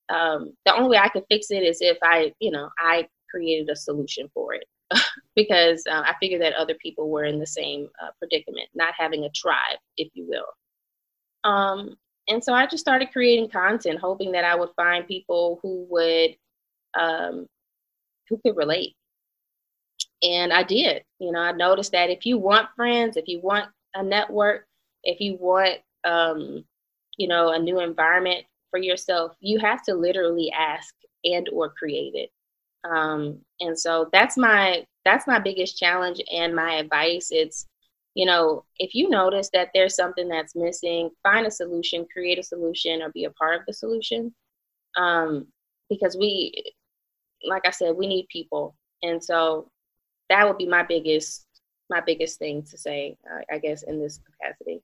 um, 0.09 0.55
the 0.65 0.75
only 0.75 0.91
way 0.91 0.99
I 0.99 1.09
could 1.09 1.25
fix 1.29 1.51
it 1.51 1.63
is 1.63 1.79
if 1.81 1.99
I, 2.03 2.33
you 2.41 2.51
know, 2.51 2.71
I 2.79 3.07
created 3.31 3.69
a 3.69 3.77
solution 3.77 4.31
for 4.33 4.55
it. 4.55 4.65
because 5.37 5.85
uh, 5.91 6.03
I 6.05 6.15
figured 6.21 6.43
that 6.43 6.55
other 6.55 6.75
people 6.75 7.11
were 7.11 7.25
in 7.25 7.39
the 7.39 7.47
same 7.47 7.89
uh, 8.03 8.11
predicament, 8.19 8.69
not 8.75 8.95
having 8.97 9.25
a 9.25 9.31
tribe, 9.31 9.79
if 9.97 10.11
you 10.15 10.27
will. 10.29 11.51
Um, 11.51 11.97
and 12.29 12.43
so 12.43 12.53
I 12.53 12.67
just 12.67 12.83
started 12.83 13.13
creating 13.13 13.51
content, 13.51 14.01
hoping 14.01 14.33
that 14.33 14.45
I 14.45 14.55
would 14.55 14.71
find 14.77 15.07
people 15.07 15.61
who 15.63 15.87
would, 15.91 16.37
um, 16.99 17.47
who 18.29 18.39
could 18.39 18.57
relate. 18.57 18.95
And 20.23 20.53
I 20.53 20.63
did. 20.63 21.05
You 21.21 21.33
know, 21.33 21.41
I 21.41 21.53
noticed 21.53 21.93
that 21.93 22.11
if 22.11 22.27
you 22.27 22.39
want 22.39 22.69
friends, 22.75 23.17
if 23.17 23.29
you 23.29 23.41
want 23.41 23.71
a 23.95 24.03
network, 24.03 24.67
if 25.05 25.21
you 25.21 25.37
want, 25.39 25.79
um, 26.05 26.65
you 27.17 27.29
know, 27.29 27.51
a 27.53 27.59
new 27.59 27.81
environment 27.81 28.45
for 28.71 28.79
yourself, 28.79 29.37
you 29.41 29.59
have 29.59 29.83
to 29.85 29.95
literally 29.95 30.51
ask 30.53 30.95
and 31.25 31.49
or 31.53 31.71
create 31.71 32.15
it. 32.15 32.31
Um, 32.91 33.41
and 33.61 33.79
so 33.79 34.09
that's 34.13 34.37
my 34.37 34.85
that's 35.05 35.27
my 35.27 35.39
biggest 35.39 35.79
challenge 35.79 36.21
and 36.33 36.55
my 36.55 36.75
advice. 36.75 37.29
It's 37.31 37.67
you 38.15 38.25
know, 38.25 38.65
if 38.79 38.95
you 38.95 39.11
notice 39.11 39.51
that 39.53 39.69
there's 39.75 39.95
something 39.95 40.27
that's 40.27 40.57
missing, 40.57 41.11
find 41.23 41.47
a 41.47 41.51
solution, 41.51 42.07
create 42.11 42.39
a 42.39 42.43
solution, 42.43 43.03
or 43.03 43.11
be 43.11 43.25
a 43.25 43.31
part 43.33 43.57
of 43.57 43.67
the 43.67 43.75
solution. 43.75 44.35
Um, 44.97 45.49
because 45.91 46.17
we, 46.17 46.55
like 47.47 47.67
I 47.67 47.71
said, 47.71 47.95
we 47.95 48.07
need 48.07 48.27
people, 48.29 48.75
and 49.03 49.23
so 49.23 49.71
that 50.31 50.47
would 50.47 50.59
be 50.59 50.67
my 50.67 50.83
biggest 50.83 51.47
my 51.89 52.01
biggest 52.01 52.39
thing 52.39 52.63
to 52.65 52.77
say, 52.77 53.17
uh, 53.31 53.43
I 53.55 53.59
guess, 53.59 53.83
in 53.83 54.01
this 54.01 54.19
capacity. 54.19 54.83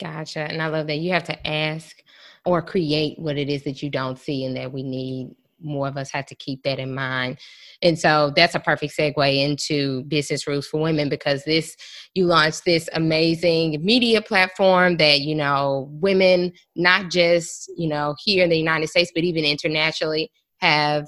Gotcha. 0.00 0.40
And 0.40 0.62
I 0.62 0.68
love 0.68 0.86
that 0.86 0.98
you 0.98 1.12
have 1.12 1.24
to 1.24 1.46
ask 1.46 2.02
or 2.44 2.62
create 2.62 3.18
what 3.18 3.36
it 3.36 3.48
is 3.48 3.64
that 3.64 3.82
you 3.82 3.90
don't 3.90 4.18
see 4.18 4.44
and 4.44 4.56
that 4.56 4.72
we 4.72 4.82
need 4.82 5.34
more 5.60 5.88
of 5.88 5.96
us 5.96 6.10
have 6.10 6.26
to 6.26 6.34
keep 6.34 6.62
that 6.62 6.78
in 6.78 6.94
mind. 6.94 7.38
And 7.82 7.98
so 7.98 8.32
that's 8.34 8.54
a 8.54 8.60
perfect 8.60 8.96
segue 8.96 9.36
into 9.36 10.04
Business 10.04 10.46
Rules 10.46 10.66
for 10.66 10.80
Women 10.80 11.08
because 11.08 11.44
this, 11.44 11.76
you 12.14 12.26
launched 12.26 12.64
this 12.64 12.88
amazing 12.92 13.84
media 13.84 14.22
platform 14.22 14.96
that, 14.98 15.20
you 15.20 15.34
know, 15.34 15.88
women, 15.92 16.52
not 16.74 17.10
just, 17.10 17.70
you 17.76 17.88
know, 17.88 18.14
here 18.22 18.44
in 18.44 18.50
the 18.50 18.58
United 18.58 18.88
States, 18.88 19.10
but 19.14 19.24
even 19.24 19.44
internationally, 19.44 20.30
have 20.58 21.06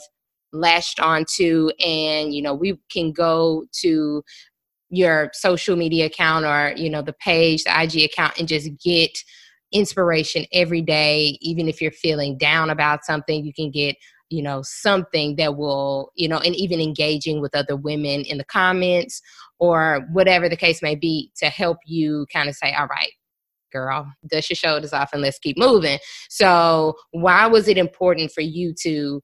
latched 0.52 1.00
onto. 1.00 1.70
And, 1.84 2.34
you 2.34 2.42
know, 2.42 2.54
we 2.54 2.78
can 2.90 3.12
go 3.12 3.64
to 3.80 4.22
your 4.90 5.30
social 5.34 5.76
media 5.76 6.06
account 6.06 6.46
or, 6.46 6.72
you 6.76 6.88
know, 6.90 7.02
the 7.02 7.14
page, 7.14 7.64
the 7.64 7.82
IG 7.82 8.04
account, 8.04 8.38
and 8.38 8.48
just 8.48 8.70
get 8.82 9.10
inspiration 9.72 10.46
every 10.52 10.80
day 10.80 11.36
even 11.42 11.68
if 11.68 11.82
you're 11.82 11.90
feeling 11.90 12.38
down 12.38 12.70
about 12.70 13.04
something 13.04 13.44
you 13.44 13.52
can 13.52 13.70
get 13.70 13.94
you 14.30 14.42
know 14.42 14.62
something 14.62 15.36
that 15.36 15.56
will 15.56 16.12
you 16.14 16.28
know 16.28 16.38
and 16.38 16.54
even 16.54 16.80
engaging 16.80 17.40
with 17.40 17.54
other 17.54 17.76
women 17.76 18.22
in 18.22 18.38
the 18.38 18.44
comments 18.44 19.20
or 19.58 20.06
whatever 20.12 20.48
the 20.48 20.56
case 20.56 20.82
may 20.82 20.94
be 20.94 21.30
to 21.36 21.46
help 21.46 21.78
you 21.86 22.26
kind 22.32 22.48
of 22.48 22.54
say 22.54 22.74
all 22.74 22.86
right 22.86 23.12
girl 23.72 24.10
dust 24.30 24.50
your 24.50 24.56
shoulders 24.56 24.92
off 24.92 25.10
and 25.12 25.22
let's 25.22 25.38
keep 25.38 25.58
moving. 25.58 25.98
So 26.28 26.94
why 27.10 27.46
was 27.46 27.68
it 27.68 27.78
important 27.78 28.32
for 28.32 28.40
you 28.40 28.74
to 28.82 29.22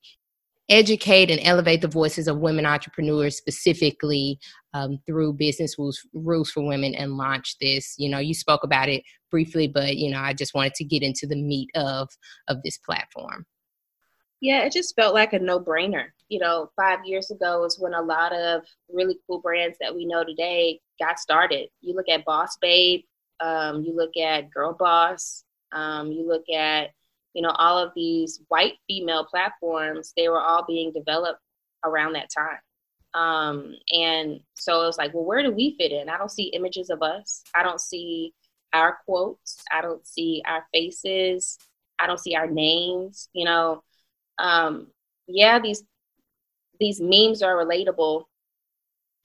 educate 0.70 1.30
and 1.30 1.40
elevate 1.42 1.82
the 1.82 1.88
voices 1.88 2.26
of 2.26 2.38
women 2.38 2.64
entrepreneurs 2.64 3.36
specifically 3.36 4.38
um, 4.72 4.98
through 5.06 5.34
business 5.34 5.78
rules, 5.78 6.00
rules 6.14 6.50
for 6.50 6.66
women 6.66 6.94
and 6.94 7.16
launch 7.16 7.56
this? 7.60 7.94
You 7.98 8.08
know 8.08 8.18
you 8.18 8.34
spoke 8.34 8.64
about 8.64 8.88
it 8.88 9.02
briefly 9.30 9.66
but 9.66 9.96
you 9.96 10.08
know 10.08 10.20
i 10.20 10.32
just 10.32 10.54
wanted 10.54 10.72
to 10.74 10.84
get 10.84 11.02
into 11.02 11.26
the 11.26 11.34
meat 11.34 11.68
of 11.74 12.08
of 12.46 12.62
this 12.62 12.78
platform 12.78 13.44
yeah, 14.40 14.62
it 14.64 14.72
just 14.72 14.94
felt 14.96 15.14
like 15.14 15.32
a 15.32 15.38
no 15.38 15.60
brainer. 15.60 16.06
You 16.28 16.40
know, 16.40 16.70
five 16.76 17.00
years 17.04 17.30
ago 17.30 17.64
is 17.64 17.78
when 17.78 17.94
a 17.94 18.02
lot 18.02 18.32
of 18.32 18.62
really 18.92 19.18
cool 19.26 19.40
brands 19.40 19.76
that 19.80 19.94
we 19.94 20.06
know 20.06 20.24
today 20.24 20.80
got 20.98 21.18
started. 21.18 21.68
You 21.80 21.94
look 21.94 22.08
at 22.08 22.24
Boss 22.24 22.56
Babe, 22.60 23.02
um, 23.40 23.82
you 23.82 23.94
look 23.94 24.16
at 24.16 24.50
Girl 24.50 24.72
Boss, 24.72 25.44
um, 25.72 26.12
you 26.12 26.26
look 26.26 26.48
at, 26.50 26.90
you 27.34 27.42
know, 27.42 27.50
all 27.50 27.78
of 27.78 27.92
these 27.94 28.40
white 28.48 28.74
female 28.86 29.24
platforms, 29.24 30.12
they 30.16 30.28
were 30.28 30.40
all 30.40 30.64
being 30.66 30.92
developed 30.92 31.40
around 31.84 32.14
that 32.14 32.30
time. 32.36 32.58
Um, 33.14 33.76
and 33.92 34.40
so 34.54 34.82
it 34.82 34.86
was 34.86 34.98
like, 34.98 35.14
well, 35.14 35.24
where 35.24 35.42
do 35.42 35.52
we 35.52 35.76
fit 35.78 35.92
in? 35.92 36.08
I 36.08 36.18
don't 36.18 36.30
see 36.30 36.44
images 36.44 36.90
of 36.90 37.02
us. 37.02 37.42
I 37.54 37.62
don't 37.62 37.80
see 37.80 38.34
our 38.72 38.98
quotes. 39.04 39.62
I 39.72 39.80
don't 39.80 40.04
see 40.06 40.42
our 40.46 40.66
faces. 40.72 41.58
I 41.98 42.06
don't 42.06 42.18
see 42.18 42.34
our 42.34 42.48
names. 42.48 43.28
You 43.32 43.44
know, 43.44 43.82
um, 44.38 44.88
yeah, 45.26 45.58
these 45.58 45.82
these 46.80 47.00
memes 47.00 47.42
are 47.42 47.56
relatable, 47.56 48.24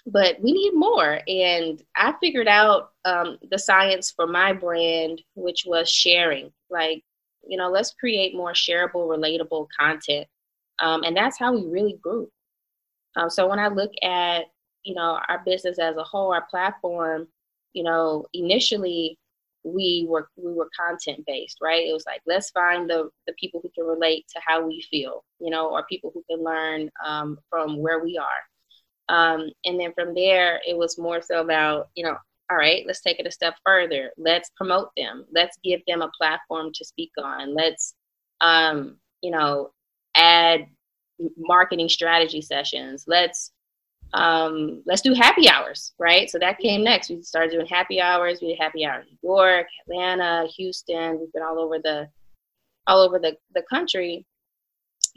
but 0.06 0.40
we 0.42 0.52
need 0.52 0.74
more. 0.74 1.20
And 1.28 1.82
I 1.96 2.14
figured 2.22 2.48
out 2.48 2.92
um, 3.06 3.38
the 3.50 3.58
science 3.58 4.12
for 4.12 4.28
my 4.28 4.54
brand, 4.54 5.22
which 5.36 5.64
was 5.66 5.90
sharing. 5.90 6.52
Like, 6.70 7.04
you 7.48 7.58
know, 7.58 7.70
let's 7.70 7.94
create 7.94 8.36
more 8.36 8.54
shareable, 8.54 9.08
relatable 9.08 9.68
content, 9.78 10.28
um, 10.80 11.04
and 11.04 11.16
that's 11.16 11.40
how 11.40 11.54
we 11.54 11.66
really 11.66 11.98
grew. 12.02 12.30
Um, 13.16 13.30
so 13.30 13.48
when 13.48 13.60
I 13.60 13.68
look 13.68 13.92
at 14.04 14.46
you 14.84 14.96
know 14.96 15.20
our 15.28 15.42
business 15.46 15.80
as 15.80 15.98
a 15.98 16.04
whole, 16.04 16.34
our 16.34 16.46
platform, 16.50 17.28
you 17.74 17.84
know, 17.84 18.26
initially 18.34 19.18
we 19.64 20.06
were 20.08 20.30
we 20.38 20.54
were 20.54 20.70
content 20.78 21.24
based 21.26 21.58
right? 21.62 21.88
It 21.88 21.94
was 21.94 22.06
like 22.06 22.22
let's 22.26 22.50
find 22.52 22.90
the 22.90 23.10
the 23.28 23.34
people 23.40 23.60
who 23.62 23.70
can 23.76 23.86
relate 23.86 24.26
to 24.30 24.42
how 24.46 24.66
we 24.66 24.86
feel 24.90 25.24
you 25.40 25.50
know 25.50 25.70
or 25.70 25.86
people 25.90 26.12
who 26.14 26.24
can 26.30 26.44
learn 26.44 26.90
um, 27.06 27.38
from 27.50 27.78
where 27.78 28.04
we 28.04 28.18
are. 28.18 28.28
Um, 29.10 29.50
and 29.66 29.80
then 29.80 29.94
from 29.94 30.14
there 30.14 30.62
it 30.68 30.78
was 30.78 30.98
more 30.98 31.22
so 31.22 31.42
about 31.42 31.90
you 31.96 32.04
know 32.04 32.16
all 32.52 32.58
right 32.58 32.84
let's 32.88 33.02
take 33.02 33.20
it 33.20 33.28
a 33.28 33.32
step 33.32 33.56
further. 33.66 34.12
Let's 34.18 34.52
promote 34.56 34.90
them. 34.96 35.26
Let's 35.34 35.58
give 35.64 35.82
them 35.88 36.02
a 36.02 36.12
platform 36.18 36.72
to 36.76 36.86
speak 36.86 37.12
on. 37.18 37.56
Let's 37.56 37.96
um, 38.42 38.98
you 39.22 39.32
know 39.32 39.72
add 40.16 40.68
marketing 41.38 41.90
strategy 41.90 42.42
sessions. 42.42 43.06
Let's 43.08 43.52
um, 44.14 44.82
let's 44.86 45.02
do 45.02 45.14
happy 45.14 45.50
hours, 45.50 45.94
right? 46.00 46.30
So 46.30 46.40
that 46.40 46.60
came 46.60 46.84
next. 46.84 47.10
We 47.10 47.22
started 47.22 47.52
doing 47.52 47.68
happy 47.68 48.02
hours. 48.02 48.40
We 48.42 48.50
did 48.50 48.60
happy 48.60 48.86
hour 48.86 49.02
in 49.02 49.08
New 49.08 49.30
York, 49.30 49.68
Atlanta, 49.88 50.48
Houston. 50.58 51.20
We've 51.20 51.32
been 51.32 51.44
all 51.44 51.60
over 51.60 51.80
the 51.80 52.10
all 52.88 53.02
over 53.02 53.20
the, 53.20 53.38
the 53.54 53.64
country. 53.70 54.26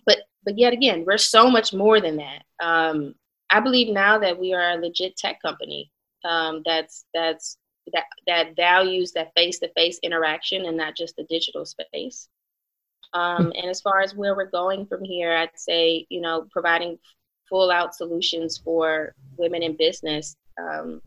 But 0.05 0.19
but 0.45 0.59
yet 0.59 0.73
again, 0.73 1.05
we're 1.07 1.19
so 1.19 1.51
much 1.51 1.73
more 1.73 2.01
than 2.01 2.17
that. 2.17 2.43
Um, 2.61 3.15
I 3.51 3.61
believe 3.61 3.93
now 3.93 4.19
that 4.19 4.39
we 4.39 4.53
are 4.53 4.73
a 4.73 4.77
legit 4.77 5.17
tech 5.17 5.41
company 5.41 5.91
um, 6.25 6.63
that's 6.65 7.05
that's 7.15 7.57
that 7.93 8.05
that 8.27 8.57
values 8.57 9.13
that 9.13 9.33
face 9.35 9.59
to 9.59 9.71
face 9.75 9.99
interaction 10.03 10.67
and 10.67 10.77
not 10.77 10.97
just 10.97 11.17
the 11.17 11.25
digital 11.25 11.65
space. 11.65 12.29
Um, 13.15 13.53
and 13.57 13.69
as 13.69 13.81
far 13.81 14.01
as 14.01 14.15
where 14.15 14.35
we're 14.35 14.51
going 14.51 14.87
from 14.87 15.05
here, 15.05 15.37
I'd 15.37 15.51
say 15.57 16.07
you 16.09 16.21
know 16.21 16.47
providing 16.51 16.99
full 17.53 17.71
out 17.71 17.95
solutions 17.95 18.59
for 18.65 19.15
women 19.37 19.63
in 19.63 19.77
business 19.77 20.37
um, 20.59 21.03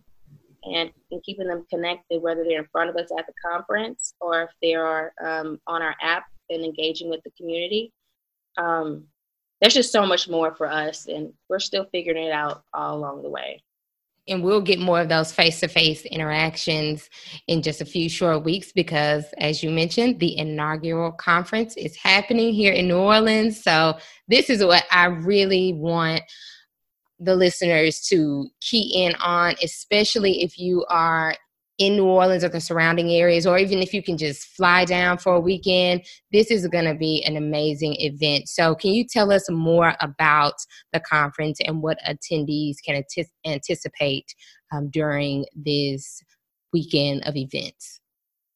and, 0.63 0.91
and, 1.12 1.23
keeping 1.23 1.47
them 1.47 1.65
connected, 1.71 2.21
whether 2.21 2.43
they're 2.43 2.62
in 2.62 2.67
front 2.71 2.89
of 2.89 2.95
us 2.95 3.10
at 3.17 3.25
the 3.25 3.34
conference 3.43 4.13
or 4.21 4.43
if 4.43 4.49
they 4.62 4.75
are 4.75 5.12
um, 5.23 5.60
on 5.65 5.81
our 5.81 5.95
app 6.03 6.25
and 6.51 6.63
engaging 6.63 7.10
with 7.10 7.21
the 7.23 7.31
community. 7.31 7.91
Um, 8.58 9.05
there's 9.60 9.73
just 9.73 9.91
so 9.91 10.05
much 10.05 10.29
more 10.29 10.53
for 10.53 10.67
us, 10.67 11.08
and 11.08 11.34
we're 11.49 11.60
still 11.60 11.88
figuring 11.91 12.25
it 12.25 12.31
out 12.31 12.63
all 12.73 12.95
along 12.95 13.23
the 13.23 13.29
way. 13.29 13.63
And 14.27 14.43
we'll 14.43 14.61
get 14.61 14.79
more 14.79 14.99
of 15.01 15.09
those 15.09 15.31
face-to-face 15.31 16.05
interactions 16.05 17.09
in 17.47 17.61
just 17.61 17.81
a 17.81 17.85
few 17.85 18.09
short 18.09 18.43
weeks 18.43 18.71
because 18.71 19.25
as 19.38 19.61
you 19.63 19.69
mentioned 19.69 20.19
the 20.19 20.38
inaugural 20.38 21.11
conference 21.11 21.75
is 21.77 21.95
happening 21.95 22.53
here 22.53 22.73
in 22.73 22.88
new 22.88 22.97
orleans. 22.97 23.61
So 23.61 23.97
this 24.27 24.49
is 24.49 24.63
what 24.63 24.83
i 24.91 25.05
really 25.05 25.73
want 25.73 26.21
the 27.19 27.35
listeners 27.35 28.01
to 28.01 28.47
key 28.61 29.05
in 29.05 29.15
on 29.15 29.55
especially 29.63 30.43
if 30.43 30.57
you 30.57 30.85
are 30.89 31.35
in 31.77 31.97
New 31.97 32.05
Orleans 32.05 32.43
or 32.43 32.49
the 32.49 32.61
surrounding 32.61 33.11
areas, 33.11 33.45
or 33.45 33.57
even 33.57 33.79
if 33.79 33.93
you 33.93 34.01
can 34.01 34.17
just 34.17 34.45
fly 34.55 34.85
down 34.85 35.17
for 35.17 35.35
a 35.35 35.39
weekend, 35.39 36.03
this 36.31 36.49
is 36.49 36.67
going 36.67 36.85
to 36.85 36.95
be 36.95 37.23
an 37.25 37.35
amazing 37.35 37.95
event. 37.99 38.47
So, 38.47 38.75
can 38.75 38.93
you 38.93 39.05
tell 39.05 39.31
us 39.31 39.49
more 39.49 39.93
about 39.99 40.53
the 40.93 40.99
conference 41.01 41.59
and 41.65 41.81
what 41.81 41.97
attendees 42.07 42.77
can 42.85 43.03
anticipate 43.45 44.33
um, 44.73 44.89
during 44.89 45.45
this 45.55 46.21
weekend 46.71 47.23
of 47.27 47.35
events? 47.35 47.99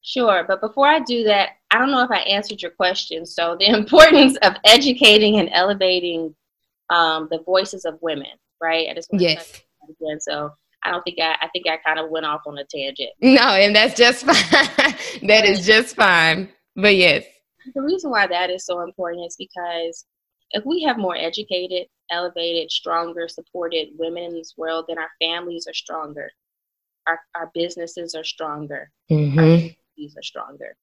Sure, 0.01 0.45
but 0.47 0.62
before 0.62 0.88
I 0.88 0.99
do 1.01 1.23
that, 1.25 1.49
I 1.71 1.77
don't 1.77 1.91
know 1.91 2.03
if 2.03 2.12
I 2.12 2.19
answered 2.19 2.62
your 2.62 2.71
question. 2.71 3.25
So, 3.25 3.58
the 3.60 3.67
importance 3.77 4.38
of 4.38 4.55
educating 4.63 5.39
and 5.39 5.49
elevating 5.51 6.34
um, 6.89 7.27
the 7.29 7.39
voices 7.45 7.84
of 7.84 7.97
women, 8.01 8.32
right? 8.62 8.88
I 8.89 8.93
just 8.93 9.12
want 9.12 9.21
yes. 9.21 9.51
to 9.51 9.62
again. 10.01 10.19
So, 10.21 10.51
I 10.83 10.91
don't 10.91 11.03
think 11.03 11.19
I, 11.19 11.35
I 11.41 11.49
think 11.49 11.67
I 11.67 11.77
kind 11.77 11.99
of 11.99 12.09
went 12.09 12.25
off 12.25 12.41
on 12.47 12.57
a 12.57 12.63
tangent. 12.63 13.11
No, 13.21 13.41
and 13.41 13.75
that's 13.75 13.95
just 13.95 14.25
fine. 14.25 14.95
that 15.27 15.45
is 15.45 15.65
just 15.65 15.95
fine. 15.95 16.49
But 16.75 16.95
yes. 16.95 17.25
The 17.75 17.81
reason 17.81 18.09
why 18.09 18.27
that 18.27 18.49
is 18.49 18.65
so 18.65 18.81
important 18.81 19.25
is 19.27 19.35
because 19.37 20.05
if 20.51 20.63
we 20.65 20.83
have 20.83 20.97
more 20.97 21.15
educated, 21.15 21.87
elevated, 22.11 22.71
stronger, 22.71 23.27
supported 23.27 23.89
women 23.97 24.23
in 24.23 24.33
this 24.33 24.53
world, 24.57 24.85
then 24.87 24.97
our 24.97 25.09
families 25.21 25.67
are 25.67 25.73
stronger. 25.73 26.29
Our, 27.07 27.19
our 27.35 27.51
businesses 27.53 28.15
are 28.15 28.23
stronger. 28.23 28.91
Mm-hmm. 29.11 29.39
Our 29.39 29.45
communities 29.45 30.15
are 30.17 30.23
stronger. 30.23 30.75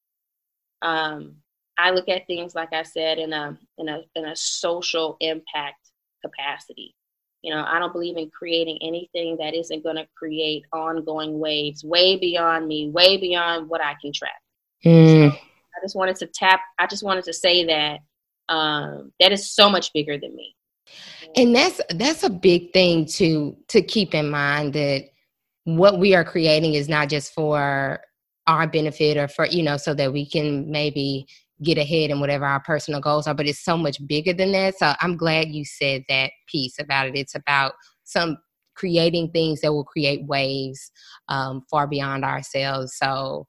Um, 0.83 1.37
I 1.79 1.91
look 1.91 2.09
at 2.09 2.27
things 2.27 2.55
like 2.55 2.73
I 2.73 2.83
said 2.83 3.19
in 3.19 3.33
a 3.33 3.59
in 3.79 3.89
a 3.89 4.01
in 4.15 4.25
a 4.25 4.37
social 4.37 5.17
impact 5.21 5.91
capacity. 6.25 6.95
You 7.47 7.55
know, 7.55 7.65
I 7.65 7.79
don't 7.79 7.93
believe 7.93 8.17
in 8.17 8.29
creating 8.31 8.77
anything 8.83 9.37
that 9.39 9.55
isn't 9.55 9.85
going 9.85 9.95
to 9.95 10.07
create 10.19 10.65
ongoing 10.73 11.39
waves 11.39 11.85
way 11.85 12.17
beyond 12.17 12.67
me, 12.67 12.91
way 12.91 13.19
beyond 13.19 13.69
what 13.69 13.81
I 13.81 13.95
can 14.03 14.13
track. 14.13 14.43
Mm. 14.85 15.31
So 15.31 15.37
I 15.37 15.81
just 15.81 15.95
wanted 15.95 16.17
to 16.17 16.27
tap, 16.27 16.59
I 16.81 16.89
just 16.89 17.05
wanted 17.05 17.23
to 17.23 17.33
say 17.33 17.65
that 17.67 18.01
um, 18.53 19.13
that 19.21 19.31
is 19.31 19.49
so 19.55 19.71
much 19.71 19.93
bigger 19.93 20.19
than 20.19 20.35
me. 20.35 20.57
And 21.37 21.55
that's 21.55 21.81
that's 21.91 22.25
a 22.25 22.31
big 22.31 22.73
thing 22.73 23.07
to 23.07 23.57
to 23.69 23.81
keep 23.81 24.13
in 24.13 24.29
mind 24.29 24.73
that 24.73 25.05
what 25.63 26.01
we 26.01 26.17
are 26.17 26.25
creating 26.25 26.75
is 26.75 26.89
not 26.89 27.09
just 27.09 27.33
for 27.33 28.01
our 28.49 28.67
benefit 28.67 29.17
or 29.17 29.29
for 29.29 29.47
you 29.47 29.63
know 29.63 29.77
so 29.77 29.95
that 29.95 30.13
we 30.13 30.29
can 30.29 30.69
maybe 30.69 31.29
get 31.63 31.79
ahead 31.79 32.11
and 32.11 32.21
whatever 32.21 32.45
our 32.45 32.61
personal 32.61 33.01
goals 33.01 33.27
are, 33.27 33.35
but 33.35 33.47
it's 33.47 33.65
so 33.65 33.77
much 33.77 34.05
bigger 34.07 34.33
than 34.33 34.53
that. 34.53 34.79
So 34.79 34.93
I'm 35.01 35.17
glad 35.17 35.49
you 35.49 35.65
said 35.65 36.05
that 36.09 36.31
piece 36.47 36.79
about 36.79 37.09
it. 37.09 37.17
It's 37.17 37.35
about 37.35 37.73
some 38.05 38.39
creating 38.75 39.31
things 39.31 39.63
that 39.63 39.73
will 39.73 39.85
create 39.85 40.25
waves 40.27 40.91
um, 41.29 41.63
far 41.71 41.87
beyond 41.87 42.25
ourselves. 42.25 42.97
So 42.97 43.47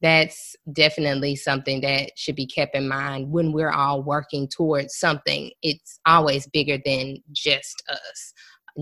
that's 0.00 0.54
definitely 0.72 1.34
something 1.34 1.80
that 1.80 2.12
should 2.16 2.36
be 2.36 2.46
kept 2.46 2.76
in 2.76 2.88
mind 2.88 3.30
when 3.30 3.52
we're 3.52 3.72
all 3.72 4.02
working 4.02 4.46
towards 4.46 4.96
something. 4.96 5.50
It's 5.62 5.98
always 6.06 6.46
bigger 6.46 6.78
than 6.84 7.16
just 7.32 7.82
us, 7.90 8.32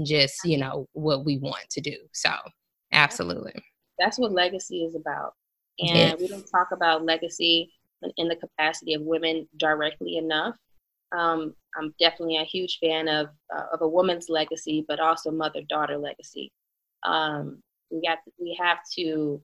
just, 0.05 0.45
you 0.45 0.59
know, 0.59 0.87
what 0.93 1.25
we 1.25 1.39
want 1.39 1.71
to 1.71 1.81
do. 1.81 1.97
So 2.12 2.31
absolutely. 2.93 3.55
That's 3.99 4.19
what 4.19 4.33
legacy 4.33 4.85
is 4.85 4.95
about. 4.95 5.33
And 5.79 5.89
yes. 5.97 6.21
we 6.21 6.29
don't 6.29 6.47
talk 6.51 6.69
about 6.73 7.05
legacy 7.05 7.73
in 8.17 8.29
the 8.29 8.37
capacity 8.37 8.95
of 8.95 9.03
women 9.03 9.49
directly 9.59 10.17
enough. 10.17 10.57
Um, 11.13 11.55
I'm 11.77 11.95
definitely 12.01 12.39
a 12.39 12.45
huge 12.45 12.79
fan 12.83 13.09
of 13.09 13.29
uh, 13.55 13.67
of 13.73 13.81
a 13.83 13.89
woman's 13.89 14.29
legacy, 14.29 14.85
but 14.89 15.01
also 15.01 15.31
mother 15.31 15.61
daughter 15.69 15.99
legacy. 15.99 16.53
Um, 17.05 17.63
we 17.91 18.01
got 18.01 18.19
we 18.41 18.57
have 18.61 18.79
to 18.97 19.41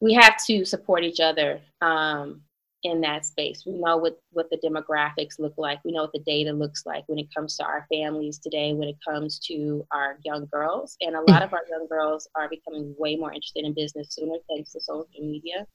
we 0.00 0.14
have 0.14 0.36
to 0.46 0.64
support 0.64 1.04
each 1.04 1.20
other 1.20 1.60
um, 1.80 2.42
in 2.84 3.00
that 3.00 3.24
space. 3.24 3.64
We 3.66 3.72
know 3.72 3.96
what 3.96 4.18
what 4.32 4.50
the 4.50 4.58
demographics 4.58 5.38
look 5.38 5.54
like. 5.56 5.80
We 5.84 5.92
know 5.92 6.02
what 6.02 6.12
the 6.12 6.20
data 6.20 6.52
looks 6.52 6.84
like 6.86 7.04
when 7.06 7.18
it 7.18 7.32
comes 7.34 7.56
to 7.56 7.64
our 7.64 7.86
families 7.92 8.38
today. 8.38 8.72
When 8.72 8.88
it 8.88 8.96
comes 9.06 9.38
to 9.40 9.86
our 9.92 10.18
young 10.24 10.46
girls, 10.52 10.96
and 11.00 11.16
a 11.16 11.22
lot 11.30 11.42
of 11.42 11.52
our 11.52 11.62
young 11.70 11.86
girls 11.88 12.28
are 12.34 12.48
becoming 12.48 12.94
way 12.98 13.16
more 13.16 13.32
interested 13.32 13.64
in 13.64 13.74
business 13.74 14.08
sooner 14.10 14.36
thanks 14.48 14.72
to 14.72 14.80
social 14.80 15.08
media. 15.20 15.66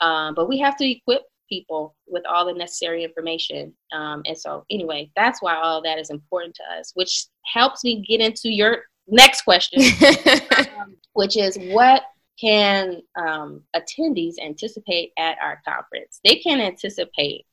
Um, 0.00 0.34
but 0.34 0.48
we 0.48 0.58
have 0.58 0.76
to 0.78 0.90
equip 0.90 1.22
people 1.48 1.94
with 2.06 2.24
all 2.26 2.46
the 2.46 2.52
necessary 2.52 3.04
information. 3.04 3.72
Um, 3.92 4.22
and 4.26 4.36
so, 4.36 4.64
anyway, 4.70 5.10
that's 5.16 5.42
why 5.42 5.56
all 5.56 5.82
that 5.82 5.98
is 5.98 6.10
important 6.10 6.54
to 6.56 6.78
us, 6.78 6.92
which 6.94 7.26
helps 7.44 7.84
me 7.84 8.04
get 8.06 8.20
into 8.20 8.50
your 8.50 8.84
next 9.08 9.42
question, 9.42 9.82
um, 10.58 10.96
which 11.12 11.36
is 11.36 11.56
what 11.70 12.02
can 12.40 13.00
um, 13.16 13.62
attendees 13.76 14.34
anticipate 14.42 15.12
at 15.18 15.36
our 15.40 15.60
conference? 15.66 16.20
They 16.24 16.36
can 16.36 16.60
anticipate, 16.60 17.46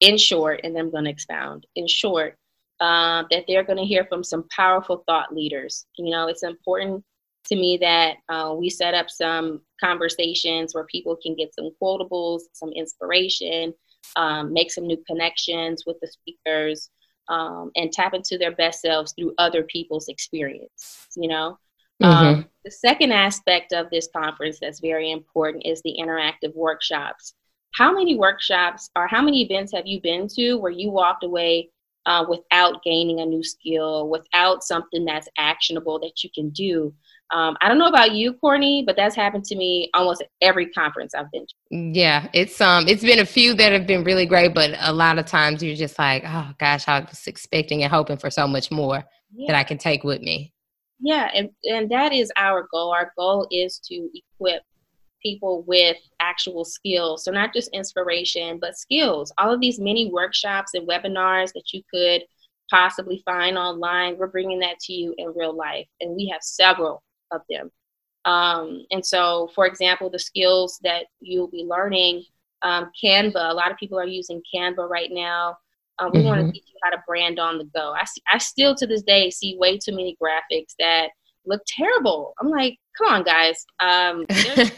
in 0.00 0.18
short, 0.18 0.60
and 0.64 0.76
I'm 0.76 0.90
going 0.90 1.04
to 1.04 1.10
expound, 1.10 1.66
in 1.76 1.86
short, 1.86 2.36
uh, 2.80 3.24
that 3.30 3.44
they're 3.46 3.64
going 3.64 3.78
to 3.78 3.84
hear 3.84 4.04
from 4.06 4.24
some 4.24 4.46
powerful 4.50 5.04
thought 5.06 5.34
leaders. 5.34 5.86
You 5.96 6.10
know, 6.10 6.28
it's 6.28 6.42
important 6.42 7.04
to 7.46 7.56
me 7.56 7.78
that 7.80 8.16
uh, 8.28 8.54
we 8.58 8.70
set 8.70 8.94
up 8.94 9.10
some 9.10 9.60
conversations 9.82 10.74
where 10.74 10.84
people 10.84 11.16
can 11.22 11.34
get 11.34 11.54
some 11.54 11.70
quotables, 11.80 12.40
some 12.52 12.70
inspiration, 12.70 13.74
um, 14.16 14.52
make 14.52 14.70
some 14.70 14.86
new 14.86 15.02
connections 15.06 15.84
with 15.86 15.96
the 16.00 16.08
speakers, 16.08 16.90
um, 17.28 17.70
and 17.76 17.92
tap 17.92 18.14
into 18.14 18.38
their 18.38 18.52
best 18.52 18.80
selves 18.80 19.12
through 19.12 19.34
other 19.38 19.62
people's 19.64 20.08
experience. 20.08 21.08
You 21.16 21.28
know, 21.28 21.58
mm-hmm. 22.02 22.26
um, 22.26 22.46
the 22.64 22.70
second 22.70 23.12
aspect 23.12 23.72
of 23.72 23.90
this 23.90 24.08
conference 24.14 24.58
that's 24.60 24.80
very 24.80 25.10
important 25.10 25.66
is 25.66 25.82
the 25.82 25.96
interactive 25.98 26.54
workshops. 26.54 27.34
How 27.74 27.92
many 27.92 28.16
workshops 28.16 28.90
or 28.94 29.08
how 29.08 29.20
many 29.20 29.42
events 29.42 29.72
have 29.72 29.86
you 29.86 30.00
been 30.00 30.28
to 30.36 30.54
where 30.54 30.70
you 30.70 30.90
walked 30.90 31.24
away 31.24 31.70
uh, 32.06 32.24
without 32.28 32.82
gaining 32.84 33.20
a 33.20 33.26
new 33.26 33.42
skill, 33.42 34.08
without 34.08 34.62
something 34.62 35.04
that's 35.04 35.28
actionable 35.38 35.98
that 36.00 36.22
you 36.22 36.30
can 36.34 36.50
do? 36.50 36.94
Um, 37.34 37.56
I 37.60 37.68
don't 37.68 37.78
know 37.78 37.88
about 37.88 38.12
you, 38.12 38.34
Courtney, 38.34 38.84
but 38.86 38.94
that's 38.94 39.16
happened 39.16 39.44
to 39.46 39.56
me 39.56 39.90
almost 39.92 40.22
every 40.40 40.70
conference 40.70 41.16
I've 41.16 41.30
been 41.32 41.44
to. 41.44 41.98
Yeah, 41.98 42.28
it's 42.32 42.60
um, 42.60 42.86
it's 42.86 43.02
been 43.02 43.18
a 43.18 43.26
few 43.26 43.54
that 43.54 43.72
have 43.72 43.88
been 43.88 44.04
really 44.04 44.24
great, 44.24 44.54
but 44.54 44.76
a 44.80 44.92
lot 44.92 45.18
of 45.18 45.26
times 45.26 45.60
you're 45.60 45.74
just 45.74 45.98
like, 45.98 46.22
oh 46.24 46.52
gosh, 46.60 46.86
I 46.86 47.00
was 47.00 47.26
expecting 47.26 47.82
and 47.82 47.92
hoping 47.92 48.18
for 48.18 48.30
so 48.30 48.46
much 48.46 48.70
more 48.70 49.02
yeah. 49.34 49.48
that 49.48 49.58
I 49.58 49.64
can 49.64 49.78
take 49.78 50.04
with 50.04 50.20
me. 50.20 50.52
Yeah, 51.00 51.28
and 51.34 51.50
and 51.64 51.90
that 51.90 52.12
is 52.12 52.30
our 52.36 52.68
goal. 52.70 52.92
Our 52.92 53.12
goal 53.18 53.48
is 53.50 53.80
to 53.88 54.08
equip 54.14 54.62
people 55.20 55.64
with 55.66 55.96
actual 56.20 56.64
skills. 56.64 57.24
So 57.24 57.32
not 57.32 57.52
just 57.52 57.68
inspiration, 57.72 58.58
but 58.60 58.78
skills. 58.78 59.32
All 59.38 59.52
of 59.52 59.60
these 59.60 59.80
mini 59.80 60.08
workshops 60.08 60.74
and 60.74 60.86
webinars 60.86 61.52
that 61.54 61.72
you 61.72 61.82
could 61.92 62.22
possibly 62.70 63.22
find 63.24 63.58
online, 63.58 64.18
we're 64.18 64.28
bringing 64.28 64.60
that 64.60 64.78
to 64.80 64.92
you 64.92 65.14
in 65.18 65.32
real 65.34 65.56
life, 65.56 65.88
and 66.00 66.14
we 66.14 66.28
have 66.28 66.42
several 66.42 67.02
of 67.34 67.42
them. 67.48 67.70
Um, 68.24 68.86
and 68.90 69.04
so, 69.04 69.50
for 69.54 69.66
example, 69.66 70.08
the 70.08 70.18
skills 70.18 70.78
that 70.82 71.06
you'll 71.20 71.48
be 71.48 71.64
learning, 71.64 72.24
um, 72.62 72.90
Canva, 73.02 73.50
a 73.50 73.54
lot 73.54 73.70
of 73.70 73.76
people 73.76 73.98
are 73.98 74.06
using 74.06 74.42
Canva 74.54 74.88
right 74.88 75.10
now. 75.12 75.58
Um, 75.98 76.10
we 76.12 76.20
mm-hmm. 76.20 76.28
want 76.28 76.46
to 76.46 76.52
teach 76.52 76.64
you 76.66 76.78
how 76.82 76.90
to 76.90 77.02
brand 77.06 77.38
on 77.38 77.58
the 77.58 77.64
go. 77.74 77.92
I, 77.92 78.04
see, 78.04 78.22
I 78.32 78.38
still 78.38 78.74
to 78.76 78.86
this 78.86 79.02
day 79.02 79.30
see 79.30 79.56
way 79.58 79.78
too 79.78 79.92
many 79.92 80.16
graphics 80.20 80.74
that 80.78 81.10
look 81.46 81.60
terrible. 81.66 82.34
I'm 82.40 82.48
like, 82.48 82.78
come 82.96 83.12
on, 83.12 83.22
guys. 83.22 83.64
Um, 83.80 84.24
there's, 84.28 84.70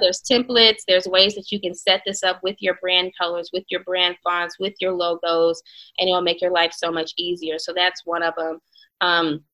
there's 0.00 0.22
templates, 0.22 0.82
there's 0.86 1.06
ways 1.06 1.34
that 1.36 1.50
you 1.50 1.60
can 1.60 1.74
set 1.74 2.02
this 2.04 2.22
up 2.22 2.40
with 2.42 2.56
your 2.58 2.74
brand 2.80 3.12
colors, 3.18 3.50
with 3.52 3.64
your 3.70 3.84
brand 3.84 4.16
fonts, 4.22 4.56
with 4.58 4.74
your 4.80 4.92
logos, 4.92 5.62
and 5.98 6.08
it'll 6.08 6.20
make 6.20 6.40
your 6.40 6.50
life 6.50 6.72
so 6.76 6.90
much 6.90 7.12
easier. 7.16 7.58
So 7.58 7.72
that's 7.74 8.04
one 8.04 8.22
of 8.22 8.34
them. 8.36 8.58
Um, 9.00 9.44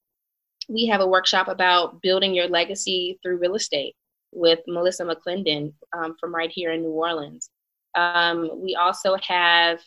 we 0.69 0.87
have 0.87 1.01
a 1.01 1.07
workshop 1.07 1.49
about 1.49 2.01
building 2.03 2.35
your 2.35 2.49
legacy 2.49 3.19
through 3.23 3.39
real 3.39 3.55
estate 3.55 3.95
with 4.33 4.61
Melissa 4.67 5.05
McClendon 5.05 5.73
um, 5.97 6.17
from 6.19 6.35
right 6.35 6.51
here 6.51 6.73
in 6.73 6.83
New 6.83 6.91
Orleans. 6.91 7.51
Um, 7.95 8.51
we 8.61 8.75
also 8.75 9.17
have 9.27 9.81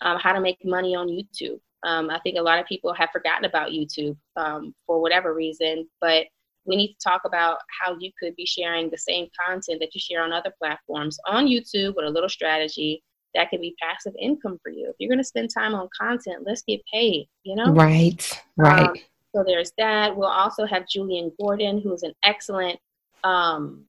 um, 0.00 0.18
how 0.18 0.32
to 0.32 0.40
make 0.40 0.58
money 0.64 0.94
on 0.94 1.08
YouTube. 1.08 1.60
Um, 1.84 2.10
I 2.10 2.18
think 2.20 2.38
a 2.38 2.42
lot 2.42 2.58
of 2.58 2.66
people 2.66 2.92
have 2.94 3.10
forgotten 3.10 3.44
about 3.44 3.70
YouTube 3.70 4.16
um, 4.36 4.74
for 4.86 5.00
whatever 5.00 5.34
reason, 5.34 5.88
but 6.00 6.26
we 6.64 6.76
need 6.76 6.88
to 6.88 6.98
talk 7.02 7.22
about 7.24 7.58
how 7.80 7.96
you 7.98 8.10
could 8.20 8.36
be 8.36 8.46
sharing 8.46 8.88
the 8.88 8.98
same 8.98 9.28
content 9.46 9.80
that 9.80 9.94
you 9.94 10.00
share 10.00 10.22
on 10.22 10.32
other 10.32 10.52
platforms 10.60 11.18
on 11.26 11.46
YouTube 11.46 11.96
with 11.96 12.06
a 12.06 12.10
little 12.10 12.28
strategy 12.28 13.02
that 13.34 13.50
can 13.50 13.60
be 13.60 13.74
passive 13.80 14.12
income 14.20 14.58
for 14.62 14.70
you. 14.70 14.88
If 14.88 14.96
you're 14.98 15.08
going 15.08 15.18
to 15.18 15.24
spend 15.24 15.50
time 15.52 15.74
on 15.74 15.88
content, 15.98 16.44
let's 16.46 16.62
get 16.62 16.80
paid, 16.92 17.28
you 17.42 17.56
know? 17.56 17.72
Right, 17.72 18.42
right. 18.56 19.04
So 19.34 19.42
there's 19.46 19.72
that. 19.78 20.16
We'll 20.16 20.28
also 20.28 20.66
have 20.66 20.86
Julian 20.86 21.32
Gordon, 21.40 21.80
who's 21.80 22.02
an 22.02 22.12
excellent, 22.24 22.78
um, 23.24 23.84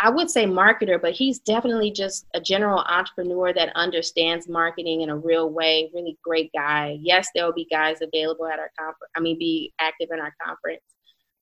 I 0.00 0.10
would 0.10 0.30
say 0.30 0.44
marketer, 0.44 1.00
but 1.00 1.12
he's 1.12 1.38
definitely 1.38 1.92
just 1.92 2.26
a 2.34 2.40
general 2.40 2.80
entrepreneur 2.80 3.52
that 3.52 3.74
understands 3.76 4.48
marketing 4.48 5.02
in 5.02 5.10
a 5.10 5.16
real 5.16 5.50
way. 5.50 5.90
Really 5.94 6.18
great 6.24 6.50
guy. 6.52 6.98
Yes, 7.00 7.28
there 7.34 7.44
will 7.44 7.52
be 7.52 7.66
guys 7.70 7.98
available 8.00 8.46
at 8.46 8.58
our 8.58 8.70
conference. 8.78 9.10
I 9.16 9.20
mean, 9.20 9.38
be 9.38 9.72
active 9.80 10.08
in 10.12 10.20
our 10.20 10.34
conference. 10.44 10.82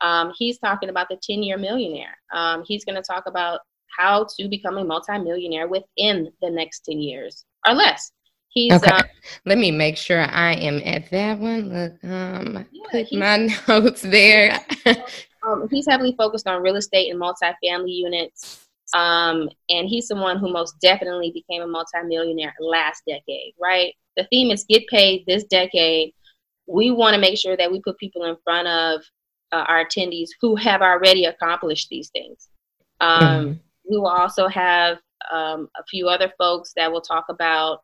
Um, 0.02 0.32
he's 0.36 0.58
talking 0.58 0.88
about 0.88 1.08
the 1.08 1.18
10 1.22 1.42
year 1.42 1.58
millionaire. 1.58 2.16
Um, 2.32 2.62
he's 2.66 2.84
going 2.84 2.96
to 2.96 3.02
talk 3.02 3.24
about 3.26 3.60
how 3.98 4.26
to 4.38 4.48
become 4.48 4.78
a 4.78 4.84
multimillionaire 4.84 5.68
within 5.68 6.30
the 6.40 6.50
next 6.50 6.80
10 6.86 7.00
years 7.00 7.44
or 7.66 7.74
less. 7.74 8.12
He's, 8.50 8.72
okay. 8.72 8.90
Um, 8.90 9.02
Let 9.46 9.58
me 9.58 9.70
make 9.70 9.96
sure 9.96 10.22
I 10.22 10.54
am 10.54 10.80
at 10.84 11.08
that 11.10 11.38
one. 11.38 11.72
Look, 11.72 11.92
um, 12.04 12.66
yeah, 12.72 12.84
put 12.90 13.12
my 13.12 13.48
notes 13.68 14.02
there. 14.02 14.58
um, 15.46 15.68
he's 15.70 15.86
heavily 15.88 16.14
focused 16.18 16.48
on 16.48 16.60
real 16.60 16.76
estate 16.76 17.10
and 17.10 17.20
multifamily 17.20 17.94
units. 17.94 18.66
Um, 18.92 19.48
and 19.68 19.88
he's 19.88 20.08
someone 20.08 20.38
who 20.38 20.52
most 20.52 20.80
definitely 20.80 21.30
became 21.30 21.62
a 21.62 21.66
multimillionaire 21.66 22.54
last 22.58 23.04
decade, 23.06 23.54
right? 23.60 23.94
The 24.16 24.26
theme 24.30 24.50
is 24.50 24.64
get 24.68 24.86
paid 24.88 25.24
this 25.26 25.44
decade. 25.44 26.12
We 26.66 26.90
want 26.90 27.14
to 27.14 27.20
make 27.20 27.38
sure 27.38 27.56
that 27.56 27.70
we 27.70 27.80
put 27.80 27.98
people 27.98 28.24
in 28.24 28.36
front 28.42 28.66
of 28.66 29.02
uh, 29.52 29.64
our 29.68 29.84
attendees 29.84 30.30
who 30.40 30.56
have 30.56 30.82
already 30.82 31.26
accomplished 31.26 31.88
these 31.88 32.10
things. 32.10 32.48
Um, 33.00 33.22
mm-hmm. 33.22 33.52
We 33.88 33.96
will 33.96 34.08
also 34.08 34.48
have 34.48 34.98
um, 35.30 35.68
a 35.78 35.84
few 35.88 36.08
other 36.08 36.32
folks 36.36 36.72
that 36.74 36.90
will 36.90 37.00
talk 37.00 37.26
about 37.28 37.80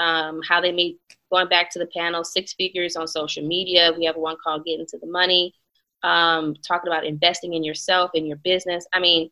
um, 0.00 0.40
how 0.48 0.60
they 0.60 0.72
made, 0.72 0.96
going 1.30 1.48
back 1.48 1.70
to 1.70 1.78
the 1.78 1.86
panel, 1.94 2.24
six 2.24 2.54
figures 2.54 2.96
on 2.96 3.06
social 3.06 3.46
media. 3.46 3.92
We 3.96 4.06
have 4.06 4.16
one 4.16 4.36
called 4.42 4.64
Get 4.64 4.80
Into 4.80 4.98
the 4.98 5.06
Money, 5.06 5.54
um, 6.02 6.56
talking 6.66 6.88
about 6.88 7.04
investing 7.04 7.54
in 7.54 7.62
yourself, 7.62 8.10
in 8.14 8.26
your 8.26 8.38
business. 8.38 8.86
I 8.92 8.98
mean, 8.98 9.30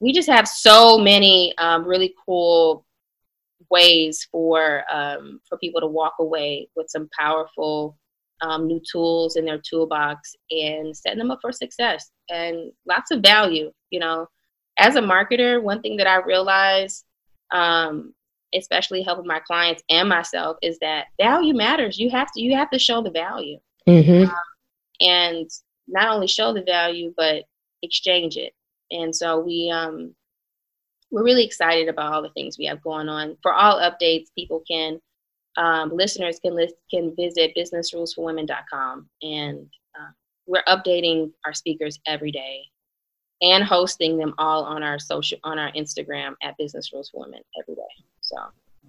we 0.00 0.12
just 0.12 0.28
have 0.28 0.48
so 0.48 0.98
many 0.98 1.56
um, 1.58 1.86
really 1.86 2.14
cool 2.24 2.84
ways 3.70 4.26
for 4.30 4.84
um, 4.92 5.40
for 5.48 5.58
people 5.58 5.80
to 5.80 5.86
walk 5.86 6.14
away 6.18 6.68
with 6.76 6.88
some 6.88 7.08
powerful 7.18 7.96
um, 8.42 8.66
new 8.66 8.80
tools 8.90 9.36
in 9.36 9.44
their 9.44 9.58
toolbox 9.58 10.34
and 10.50 10.96
setting 10.96 11.18
them 11.18 11.30
up 11.30 11.38
for 11.40 11.52
success 11.52 12.10
and 12.30 12.72
lots 12.86 13.10
of 13.10 13.20
value. 13.20 13.70
You 13.90 14.00
know, 14.00 14.26
as 14.78 14.96
a 14.96 15.00
marketer, 15.00 15.62
one 15.62 15.82
thing 15.82 15.96
that 15.98 16.06
I 16.06 16.16
realized 16.16 17.04
um, 17.50 18.14
especially 18.54 19.02
helping 19.02 19.26
my 19.26 19.40
clients 19.40 19.82
and 19.90 20.08
myself, 20.08 20.56
is 20.62 20.78
that 20.80 21.06
value 21.20 21.54
matters. 21.54 21.98
You 21.98 22.10
have 22.10 22.28
to 22.32 22.42
you 22.42 22.56
have 22.56 22.70
to 22.70 22.78
show 22.78 23.02
the 23.02 23.10
value, 23.10 23.58
mm-hmm. 23.88 24.30
um, 24.30 24.40
and 25.00 25.50
not 25.88 26.08
only 26.08 26.26
show 26.26 26.52
the 26.52 26.62
value 26.62 27.12
but 27.16 27.44
exchange 27.82 28.36
it. 28.36 28.52
And 28.90 29.14
so 29.14 29.40
we 29.40 29.70
um, 29.70 30.14
we're 31.10 31.24
really 31.24 31.44
excited 31.44 31.88
about 31.88 32.12
all 32.12 32.22
the 32.22 32.30
things 32.30 32.58
we 32.58 32.66
have 32.66 32.82
going 32.82 33.08
on. 33.08 33.36
For 33.42 33.52
all 33.52 33.80
updates, 33.80 34.26
people 34.36 34.62
can 34.68 35.00
um, 35.56 35.90
listeners 35.94 36.38
can 36.38 36.54
list, 36.54 36.74
can 36.90 37.14
visit 37.16 37.52
businessrulesforwomen.com 37.56 39.08
and 39.22 39.66
uh, 39.98 40.10
we're 40.46 40.62
updating 40.68 41.32
our 41.44 41.54
speakers 41.54 41.98
every 42.06 42.30
day 42.30 42.62
and 43.42 43.64
hosting 43.64 44.18
them 44.18 44.34
all 44.38 44.64
on 44.64 44.82
our 44.82 44.98
social 44.98 45.38
on 45.44 45.58
our 45.58 45.72
Instagram 45.72 46.34
at 46.42 46.56
Business 46.58 46.92
Rules 46.92 47.10
for 47.10 47.24
Women 47.24 47.40
every 47.60 47.74
day. 47.74 48.04
So 48.26 48.36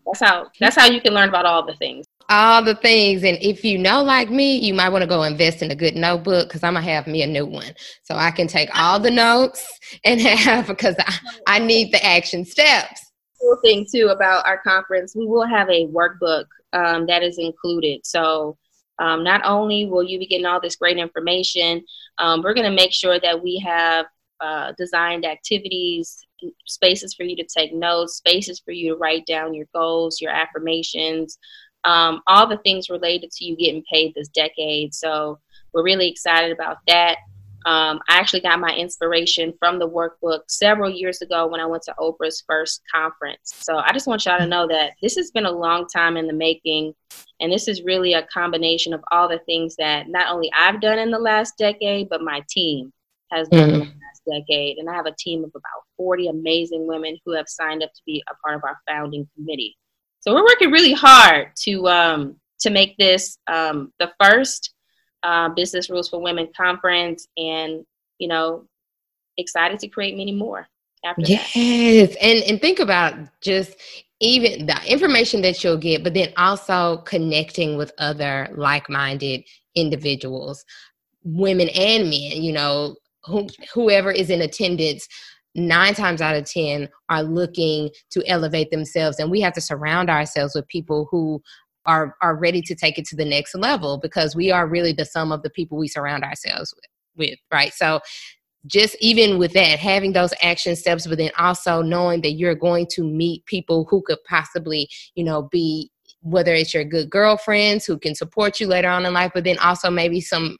that's 0.06 0.20
how 0.20 0.48
that's 0.60 0.76
how 0.76 0.88
you 0.88 1.02
can 1.02 1.14
learn 1.14 1.30
about 1.30 1.46
all 1.46 1.66
the 1.66 1.76
things. 1.76 2.06
All 2.30 2.62
the 2.62 2.76
things, 2.76 3.24
and 3.24 3.38
if 3.42 3.64
you 3.64 3.78
know 3.78 4.04
like 4.04 4.30
me, 4.30 4.58
you 4.58 4.74
might 4.74 4.90
want 4.90 5.02
to 5.02 5.08
go 5.08 5.24
invest 5.24 5.62
in 5.62 5.72
a 5.72 5.76
good 5.76 5.96
notebook 5.96 6.50
because 6.50 6.62
I'm 6.62 6.74
gonna 6.74 6.86
have 6.86 7.08
me 7.08 7.24
a 7.24 7.28
new 7.28 7.46
one 7.46 7.74
so 8.04 8.16
I 8.16 8.32
can 8.32 8.48
take 8.48 8.70
all 8.78 9.00
the 9.00 9.12
notes 9.12 9.66
and 10.04 10.20
have 10.22 10.68
because 10.68 10.96
I, 11.00 11.16
I 11.48 11.60
need 11.60 11.94
the 11.94 12.06
action 12.06 12.44
steps. 12.44 13.02
Cool 13.40 13.58
thing 13.64 13.86
too 13.90 14.08
about 14.08 14.46
our 14.46 14.58
conference, 14.60 15.16
we 15.16 15.26
will 15.26 15.46
have 15.46 15.70
a 15.70 15.88
workbook 15.88 16.46
um, 16.74 17.06
that 17.06 17.24
is 17.24 17.38
included. 17.38 18.06
So 18.06 18.58
um, 19.00 19.24
not 19.24 19.42
only 19.46 19.86
will 19.86 20.04
you 20.04 20.20
be 20.20 20.26
getting 20.26 20.46
all 20.46 20.60
this 20.60 20.76
great 20.76 20.98
information, 20.98 21.84
um, 22.18 22.42
we're 22.42 22.54
going 22.54 22.70
to 22.70 22.76
make 22.76 22.94
sure 22.94 23.20
that 23.20 23.42
we 23.42 23.62
have 23.66 24.08
uh, 24.42 24.74
designed 24.78 25.26
activities, 25.26 26.27
spaces 26.66 27.14
for 27.14 27.24
you 27.24 27.36
to 27.36 27.46
take 27.46 27.74
notes, 27.74 28.16
spaces 28.16 28.60
for 28.60 28.72
you 28.72 28.92
to 28.92 28.98
write 28.98 29.26
down 29.26 29.54
your 29.54 29.68
goals, 29.74 30.22
your 30.22 30.32
affirmations, 30.32 31.38
um, 31.84 32.22
all 32.28 32.48
the 32.48 32.58
things 32.58 32.90
related 32.90 33.32
to 33.32 33.46
you 33.46 33.56
getting 33.56 33.84
paid 33.92 34.14
this 34.14 34.30
decade. 34.30 34.94
So 34.94 35.40
we're 35.74 35.84
really 35.84 36.10
excited 36.10 36.52
about 36.52 36.78
that. 36.88 37.18
Um, 37.66 38.00
I 38.08 38.18
actually 38.18 38.42
got 38.42 38.60
my 38.60 38.74
inspiration 38.74 39.54
from 39.60 39.78
the 39.78 39.90
workbook 39.90 40.42
several 40.48 40.90
years 40.90 41.22
ago 41.22 41.48
when 41.48 41.60
I 41.60 41.66
went 41.66 41.84
to 41.84 41.96
Oprah's 42.00 42.44
first 42.48 42.82
conference. 42.94 43.54
So 43.60 43.78
I 43.78 43.92
just 43.92 44.08
want 44.08 44.26
y'all 44.26 44.38
to 44.38 44.48
know 44.48 44.68
that 44.68 44.92
this 45.02 45.16
has 45.18 45.32
been 45.32 45.46
a 45.46 45.52
long 45.52 45.86
time 45.88 46.16
in 46.16 46.28
the 46.28 46.34
making. 46.34 46.94
And 47.42 47.52
this 47.52 47.68
is 47.68 47.84
really 47.84 48.14
a 48.14 48.26
combination 48.28 48.94
of 48.94 49.04
all 49.12 49.28
the 49.28 49.40
things 49.40 49.76
that 49.78 50.08
not 50.08 50.34
only 50.34 50.50
I've 50.56 50.80
done 50.80 50.98
in 50.98 51.12
the 51.12 51.20
last 51.20 51.58
decade, 51.58 52.08
but 52.10 52.22
my 52.22 52.42
team 52.50 52.94
has 53.32 53.48
done 53.50 53.70
mm-hmm. 53.70 53.74
in 53.74 53.80
the 53.80 53.86
last 53.86 54.42
decade. 54.48 54.78
And 54.78 54.90
I 54.90 54.94
have 54.94 55.06
a 55.06 55.16
team 55.18 55.44
of 55.44 55.52
about 55.52 55.84
40 55.98 56.28
amazing 56.28 56.88
women 56.88 57.18
who 57.26 57.34
have 57.34 57.48
signed 57.48 57.84
up 57.84 57.94
to 57.94 58.02
be 58.06 58.24
a 58.30 58.36
part 58.36 58.56
of 58.56 58.64
our 58.64 58.78
founding 58.88 59.28
committee. 59.36 59.78
So 60.20 60.34
we're 60.34 60.44
working 60.44 60.72
really 60.72 60.94
hard 60.94 61.52
to 61.64 61.88
um, 61.88 62.36
to 62.60 62.70
make 62.70 62.98
this 62.98 63.38
um, 63.48 63.94
the 64.00 64.12
first 64.22 64.74
uh, 65.24 65.50
Business 65.50 65.90
Rules 65.90 66.10
for 66.10 66.22
Women 66.22 66.50
conference, 66.56 67.28
and 67.38 67.86
you 68.20 68.28
know, 68.28 68.66
excited 69.38 69.80
to 69.80 69.88
create 69.88 70.18
many 70.18 70.32
more. 70.32 70.68
After 71.06 71.22
yes, 71.22 71.54
that. 71.54 72.24
and 72.24 72.44
and 72.44 72.62
think 72.62 72.80
about 72.80 73.14
just 73.42 73.76
even 74.20 74.66
the 74.66 74.80
information 74.86 75.42
that 75.44 75.64
you'll 75.64 75.78
get, 75.78 76.04
but 76.04 76.14
then 76.14 76.34
also 76.38 76.98
connecting 77.06 77.78
with 77.78 77.92
other 78.00 78.50
like-minded 78.56 79.44
individuals, 79.76 80.66
women 81.24 81.70
and 81.70 82.06
men. 82.10 82.42
You 82.44 82.54
know, 82.54 82.96
who, 83.28 83.48
whoever 83.74 84.12
is 84.12 84.30
in 84.30 84.42
attendance 84.42 85.08
nine 85.56 85.94
times 85.94 86.22
out 86.22 86.36
of 86.36 86.46
ten 86.46 86.88
are 87.10 87.24
looking 87.24 87.90
to 88.12 88.26
elevate 88.28 88.72
themselves. 88.72 89.20
And 89.20 89.32
we 89.32 89.42
have 89.42 89.54
to 89.54 89.62
surround 89.62 90.10
ourselves 90.10 90.56
with 90.56 90.68
people 90.68 91.08
who 91.12 91.42
are 91.86 92.16
are 92.22 92.36
ready 92.36 92.62
to 92.62 92.76
take 92.76 93.00
it 93.00 93.06
to 93.06 93.16
the 93.16 93.26
next 93.26 93.56
level 93.56 93.98
because 93.98 94.36
we 94.36 94.52
are 94.52 94.68
really 94.68 94.94
the 94.94 95.06
sum 95.06 95.32
of 95.32 95.42
the 95.42 95.50
people 95.50 95.78
we 95.78 95.88
surround 95.88 96.24
ourselves 96.24 96.74
with, 96.76 97.30
with 97.30 97.40
right? 97.52 97.74
So 97.74 98.02
just 98.68 98.98
even 99.00 99.38
with 99.38 99.54
that 99.54 99.80
having 99.80 100.14
those 100.14 100.34
action 100.42 100.76
steps 100.76 101.08
but 101.08 101.18
then 101.18 101.32
also 101.38 101.82
knowing 101.82 102.22
that 102.22 102.34
you're 102.34 102.56
going 102.56 102.86
to 102.92 103.04
meet 103.04 103.46
people 103.46 103.86
who 103.90 104.02
could 104.02 104.18
possibly 104.28 104.90
you 105.16 105.24
know 105.24 105.44
be 105.44 105.90
whether 106.22 106.54
it's 106.54 106.74
your 106.74 106.84
good 106.84 107.10
girlfriends 107.10 107.86
who 107.86 107.98
can 107.98 108.14
support 108.14 108.60
you 108.60 108.68
later 108.68 108.90
on 108.90 109.06
in 109.06 109.14
life 109.14 109.32
but 109.34 109.44
then 109.44 109.58
also 109.60 109.90
maybe 109.90 110.20
some 110.20 110.58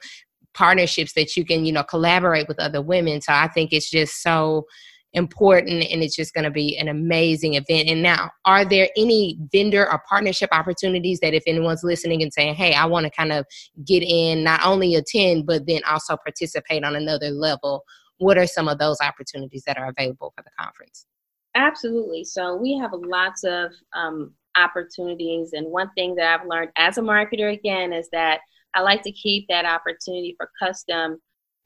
partnerships 0.58 1.12
that 1.12 1.36
you 1.36 1.44
can 1.44 1.64
you 1.64 1.72
know 1.72 1.84
collaborate 1.84 2.48
with 2.48 2.58
other 2.58 2.82
women 2.82 3.20
so 3.20 3.32
i 3.32 3.46
think 3.48 3.72
it's 3.72 3.88
just 3.88 4.20
so 4.22 4.66
important 5.14 5.84
and 5.90 6.02
it's 6.02 6.16
just 6.16 6.34
going 6.34 6.44
to 6.44 6.50
be 6.50 6.76
an 6.76 6.88
amazing 6.88 7.54
event. 7.54 7.88
And 7.88 8.02
now, 8.02 8.30
are 8.44 8.64
there 8.64 8.88
any 8.96 9.38
vendor 9.52 9.90
or 9.90 10.02
partnership 10.08 10.50
opportunities 10.52 11.20
that 11.20 11.34
if 11.34 11.42
anyone's 11.46 11.82
listening 11.82 12.22
and 12.22 12.32
saying, 12.32 12.54
hey, 12.54 12.74
I 12.74 12.84
want 12.84 13.04
to 13.04 13.10
kind 13.10 13.32
of 13.32 13.46
get 13.84 14.02
in, 14.02 14.44
not 14.44 14.64
only 14.64 14.94
attend, 14.94 15.46
but 15.46 15.66
then 15.66 15.80
also 15.88 16.16
participate 16.16 16.84
on 16.84 16.94
another 16.94 17.30
level? 17.30 17.84
What 18.18 18.36
are 18.36 18.46
some 18.46 18.68
of 18.68 18.78
those 18.78 18.98
opportunities 19.00 19.62
that 19.66 19.78
are 19.78 19.88
available 19.88 20.32
for 20.36 20.42
the 20.42 20.50
conference? 20.58 21.06
Absolutely. 21.54 22.24
So 22.24 22.56
we 22.56 22.76
have 22.76 22.90
lots 22.92 23.44
of 23.44 23.72
um, 23.94 24.34
opportunities. 24.56 25.52
And 25.54 25.68
one 25.68 25.90
thing 25.96 26.14
that 26.16 26.40
I've 26.40 26.46
learned 26.46 26.70
as 26.76 26.98
a 26.98 27.02
marketer 27.02 27.52
again 27.52 27.92
is 27.92 28.08
that 28.12 28.40
I 28.74 28.80
like 28.80 29.02
to 29.02 29.12
keep 29.12 29.46
that 29.48 29.64
opportunity 29.64 30.34
for 30.36 30.50
custom 30.60 31.18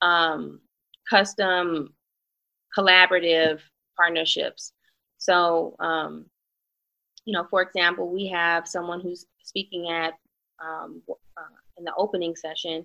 um, 0.03 0.61
custom 1.09 1.95
collaborative 2.77 3.61
partnerships. 3.97 4.73
So, 5.19 5.77
um, 5.79 6.27
you 7.25 7.33
know, 7.33 7.47
for 7.51 7.63
example, 7.63 8.09
we 8.09 8.27
have 8.29 8.67
someone 8.67 9.01
who's 9.01 9.27
speaking 9.43 9.91
at 9.91 10.15
um, 10.65 11.03
uh, 11.09 11.43
in 11.79 11.85
the 11.85 11.95
opening 11.97 12.35
session, 12.35 12.85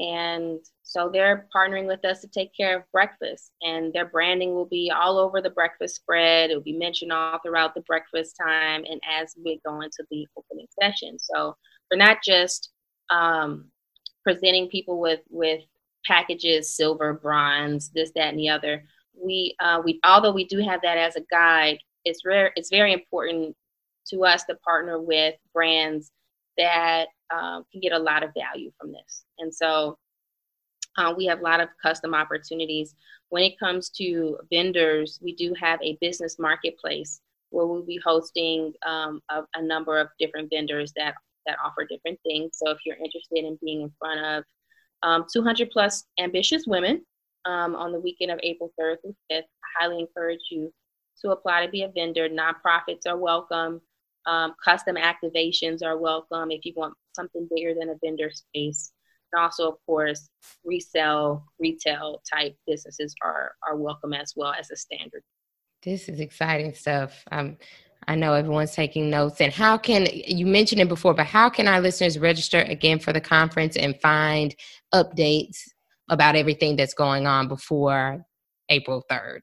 and 0.00 0.60
so 0.82 1.10
they're 1.12 1.48
partnering 1.54 1.86
with 1.86 2.04
us 2.04 2.20
to 2.20 2.28
take 2.28 2.50
care 2.56 2.76
of 2.76 2.84
breakfast, 2.92 3.52
and 3.62 3.92
their 3.92 4.06
branding 4.06 4.54
will 4.54 4.66
be 4.66 4.90
all 4.90 5.18
over 5.18 5.40
the 5.40 5.50
breakfast 5.50 5.96
spread. 5.96 6.50
It 6.50 6.54
will 6.54 6.62
be 6.62 6.76
mentioned 6.76 7.12
all 7.12 7.38
throughout 7.44 7.74
the 7.74 7.82
breakfast 7.82 8.36
time, 8.40 8.84
and 8.88 9.00
as 9.08 9.34
we 9.44 9.60
go 9.64 9.80
into 9.80 10.04
the 10.10 10.26
opening 10.36 10.66
session. 10.80 11.18
So 11.18 11.56
we're 11.90 11.98
not 11.98 12.18
just 12.24 12.70
um, 13.10 13.70
presenting 14.24 14.68
people 14.68 15.00
with 15.00 15.20
with 15.30 15.62
packages, 16.06 16.74
silver, 16.76 17.12
bronze, 17.14 17.90
this, 17.90 18.12
that, 18.14 18.28
and 18.28 18.38
the 18.38 18.48
other 18.48 18.84
we 19.20 19.54
uh, 19.60 19.80
we 19.84 20.00
although 20.04 20.32
we 20.32 20.44
do 20.44 20.58
have 20.60 20.80
that 20.82 20.98
as 20.98 21.16
a 21.16 21.22
guide, 21.30 21.78
it's 22.04 22.24
rare. 22.24 22.52
It's 22.56 22.70
very 22.70 22.92
important 22.92 23.56
to 24.08 24.24
us 24.24 24.44
to 24.44 24.54
partner 24.56 25.00
with 25.00 25.34
brands 25.52 26.12
that 26.56 27.06
um, 27.34 27.64
can 27.70 27.80
get 27.80 27.92
a 27.92 27.98
lot 27.98 28.22
of 28.22 28.30
value 28.34 28.70
from 28.78 28.92
this. 28.92 29.24
And 29.38 29.54
so 29.54 29.98
Uh, 30.98 31.14
we 31.16 31.26
have 31.26 31.40
a 31.40 31.44
lot 31.44 31.60
of 31.60 31.68
custom 31.80 32.12
opportunities. 32.12 32.94
When 33.28 33.44
it 33.44 33.58
comes 33.58 33.90
to 33.90 34.38
vendors, 34.50 35.20
we 35.22 35.32
do 35.34 35.54
have 35.54 35.80
a 35.80 35.96
business 36.00 36.38
marketplace 36.38 37.20
where 37.50 37.66
we'll 37.66 37.84
be 37.84 38.00
hosting 38.04 38.72
um, 38.84 39.22
a, 39.30 39.42
a, 39.54 39.62
number 39.62 39.98
of 39.98 40.08
different 40.18 40.50
vendors 40.50 40.92
that, 40.96 41.14
that 41.48 41.58
offer 41.64 41.84
different 41.84 42.20
things. 42.24 42.58
So 42.62 42.70
if 42.70 42.78
you're 42.84 42.96
interested 42.96 43.44
in 43.44 43.58
being 43.64 43.82
in 43.82 43.92
front 43.98 44.20
of 44.24 44.44
um, 45.02 45.24
200 45.32 45.70
plus 45.70 46.04
ambitious 46.20 46.64
women 46.66 47.04
um, 47.44 47.74
on 47.74 47.92
the 47.92 48.00
weekend 48.00 48.30
of 48.30 48.38
April 48.42 48.72
3rd 48.78 48.96
through 49.02 49.16
5th, 49.32 49.42
I 49.42 49.80
highly 49.80 50.00
encourage 50.00 50.40
you 50.50 50.72
to 51.22 51.30
apply 51.30 51.64
to 51.64 51.70
be 51.70 51.82
a 51.82 51.88
vendor. 51.88 52.28
Nonprofits 52.28 53.06
are 53.06 53.16
welcome. 53.16 53.80
Um, 54.26 54.54
custom 54.62 54.96
activations 54.96 55.82
are 55.82 55.96
welcome 55.96 56.50
if 56.50 56.64
you 56.64 56.74
want 56.76 56.94
something 57.14 57.48
bigger 57.54 57.74
than 57.78 57.88
a 57.88 57.94
vendor 58.04 58.30
space. 58.30 58.92
And 59.32 59.42
also, 59.42 59.68
of 59.68 59.74
course, 59.86 60.28
resell, 60.64 61.46
retail 61.58 62.22
type 62.30 62.56
businesses 62.66 63.14
are, 63.22 63.52
are 63.66 63.76
welcome 63.76 64.12
as 64.12 64.34
well 64.36 64.54
as 64.58 64.70
a 64.70 64.76
standard. 64.76 65.22
This 65.82 66.08
is 66.08 66.20
exciting 66.20 66.74
stuff. 66.74 67.24
Um, 67.30 67.56
I 68.06 68.14
know 68.14 68.32
everyone's 68.32 68.72
taking 68.72 69.10
notes. 69.10 69.40
And 69.40 69.52
how 69.52 69.76
can 69.76 70.06
you 70.12 70.46
mentioned 70.46 70.80
it 70.80 70.88
before, 70.88 71.14
but 71.14 71.26
how 71.26 71.50
can 71.50 71.68
our 71.68 71.80
listeners 71.80 72.18
register 72.18 72.60
again 72.60 72.98
for 72.98 73.12
the 73.12 73.20
conference 73.20 73.76
and 73.76 74.00
find 74.00 74.54
updates 74.94 75.58
about 76.08 76.36
everything 76.36 76.76
that's 76.76 76.94
going 76.94 77.26
on 77.26 77.48
before 77.48 78.24
April 78.70 79.04
3rd? 79.10 79.40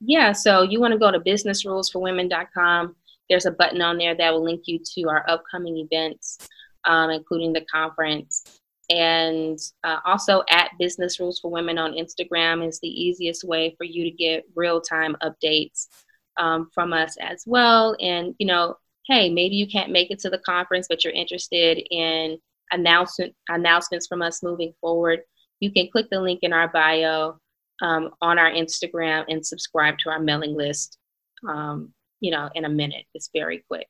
Yeah, 0.00 0.32
so 0.32 0.62
you 0.62 0.80
want 0.80 0.92
to 0.92 0.98
go 0.98 1.10
to 1.10 1.18
businessrulesforwomen.com. 1.20 2.96
There's 3.28 3.46
a 3.46 3.50
button 3.50 3.82
on 3.82 3.98
there 3.98 4.14
that 4.14 4.32
will 4.32 4.44
link 4.44 4.62
you 4.66 4.78
to 4.94 5.08
our 5.08 5.24
upcoming 5.28 5.78
events, 5.78 6.38
um, 6.84 7.10
including 7.10 7.52
the 7.52 7.64
conference. 7.72 8.60
And 8.88 9.58
uh, 9.82 9.98
also 10.04 10.42
at 10.48 10.70
Business 10.78 11.18
Rules 11.18 11.40
for 11.40 11.50
Women 11.50 11.76
on 11.76 11.94
Instagram 11.94 12.66
is 12.66 12.78
the 12.78 12.88
easiest 12.88 13.42
way 13.42 13.74
for 13.76 13.84
you 13.84 14.04
to 14.04 14.10
get 14.10 14.44
real 14.54 14.80
time 14.80 15.16
updates 15.22 15.88
um, 16.38 16.68
from 16.74 16.92
us 16.92 17.16
as 17.20 17.42
well. 17.46 17.96
And, 18.00 18.34
you 18.38 18.46
know, 18.46 18.76
hey, 19.06 19.30
maybe 19.30 19.56
you 19.56 19.66
can't 19.66 19.92
make 19.92 20.10
it 20.10 20.18
to 20.20 20.30
the 20.30 20.38
conference, 20.38 20.86
but 20.88 21.04
you're 21.04 21.12
interested 21.12 21.82
in 21.90 22.38
announcement, 22.72 23.34
announcements 23.48 24.06
from 24.06 24.22
us 24.22 24.42
moving 24.42 24.72
forward. 24.80 25.20
You 25.60 25.72
can 25.72 25.88
click 25.90 26.06
the 26.10 26.20
link 26.20 26.40
in 26.42 26.52
our 26.52 26.68
bio 26.68 27.38
um, 27.82 28.10
on 28.20 28.38
our 28.38 28.50
Instagram 28.50 29.24
and 29.28 29.46
subscribe 29.46 29.98
to 29.98 30.10
our 30.10 30.20
mailing 30.20 30.56
list. 30.56 30.98
Um, 31.48 31.92
you 32.20 32.30
know, 32.30 32.48
in 32.54 32.64
a 32.64 32.68
minute. 32.68 33.04
It's 33.14 33.30
very 33.34 33.64
quick. 33.68 33.86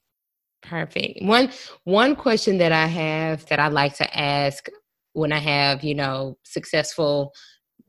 Perfect. 0.62 1.22
One 1.22 1.50
one 1.84 2.16
question 2.16 2.58
that 2.58 2.72
I 2.72 2.86
have 2.86 3.46
that 3.46 3.60
I 3.60 3.68
like 3.68 3.94
to 3.96 4.18
ask 4.18 4.68
when 5.12 5.32
I 5.32 5.38
have, 5.38 5.84
you 5.84 5.94
know, 5.94 6.36
successful 6.42 7.32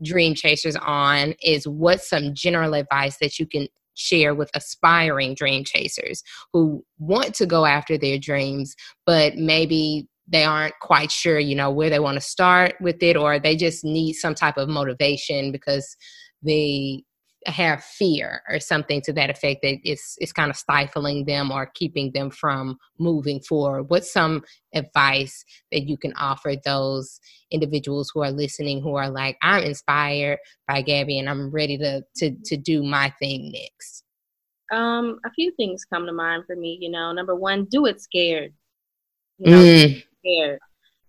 dream 0.03 0.35
chasers 0.35 0.75
on 0.75 1.33
is 1.43 1.67
what's 1.67 2.07
some 2.07 2.35
general 2.35 2.75
advice 2.75 3.17
that 3.17 3.39
you 3.39 3.47
can 3.47 3.67
share 3.97 4.33
with 4.33 4.49
aspiring 4.55 5.35
dream 5.35 5.63
chasers 5.63 6.23
who 6.53 6.83
want 6.99 7.33
to 7.35 7.45
go 7.45 7.65
after 7.65 7.97
their 7.97 8.17
dreams, 8.17 8.75
but 9.05 9.35
maybe 9.35 10.07
they 10.27 10.43
aren't 10.43 10.73
quite 10.81 11.11
sure, 11.11 11.39
you 11.39 11.55
know, 11.55 11.71
where 11.71 11.89
they 11.89 11.99
want 11.99 12.15
to 12.15 12.21
start 12.21 12.75
with 12.81 13.01
it, 13.01 13.15
or 13.15 13.39
they 13.39 13.55
just 13.55 13.83
need 13.83 14.13
some 14.13 14.35
type 14.35 14.57
of 14.57 14.69
motivation 14.69 15.51
because 15.51 15.95
they 16.43 17.03
have 17.47 17.83
fear 17.83 18.41
or 18.49 18.59
something 18.59 19.01
to 19.01 19.13
that 19.13 19.29
effect 19.29 19.61
that 19.63 19.77
it's 19.83 20.15
it's 20.19 20.33
kind 20.33 20.49
of 20.49 20.57
stifling 20.57 21.25
them 21.25 21.51
or 21.51 21.71
keeping 21.73 22.11
them 22.13 22.29
from 22.29 22.77
moving 22.99 23.39
forward. 23.39 23.83
What's 23.83 24.11
some 24.11 24.43
advice 24.73 25.43
that 25.71 25.87
you 25.87 25.97
can 25.97 26.13
offer 26.13 26.55
those 26.63 27.19
individuals 27.51 28.11
who 28.13 28.21
are 28.21 28.31
listening 28.31 28.81
who 28.81 28.95
are 28.95 29.09
like 29.09 29.37
i'm 29.41 29.63
inspired 29.63 30.37
by 30.67 30.83
Gabbi 30.83 31.17
and 31.17 31.29
i'm 31.29 31.49
ready 31.49 31.77
to 31.77 32.03
to 32.17 32.35
to 32.43 32.57
do 32.57 32.83
my 32.83 33.13
thing 33.19 33.53
next 33.53 34.03
um 34.73 35.17
a 35.25 35.31
few 35.31 35.53
things 35.55 35.85
come 35.85 36.05
to 36.05 36.11
mind 36.11 36.43
for 36.45 36.55
me 36.57 36.77
you 36.81 36.91
know. 36.91 37.11
Number 37.13 37.35
one 37.35 37.65
do 37.65 37.85
it 37.85 38.01
scared. 38.01 38.53
You 39.37 39.51
know 39.51 39.57
mm. 39.57 40.03
scared 40.19 40.59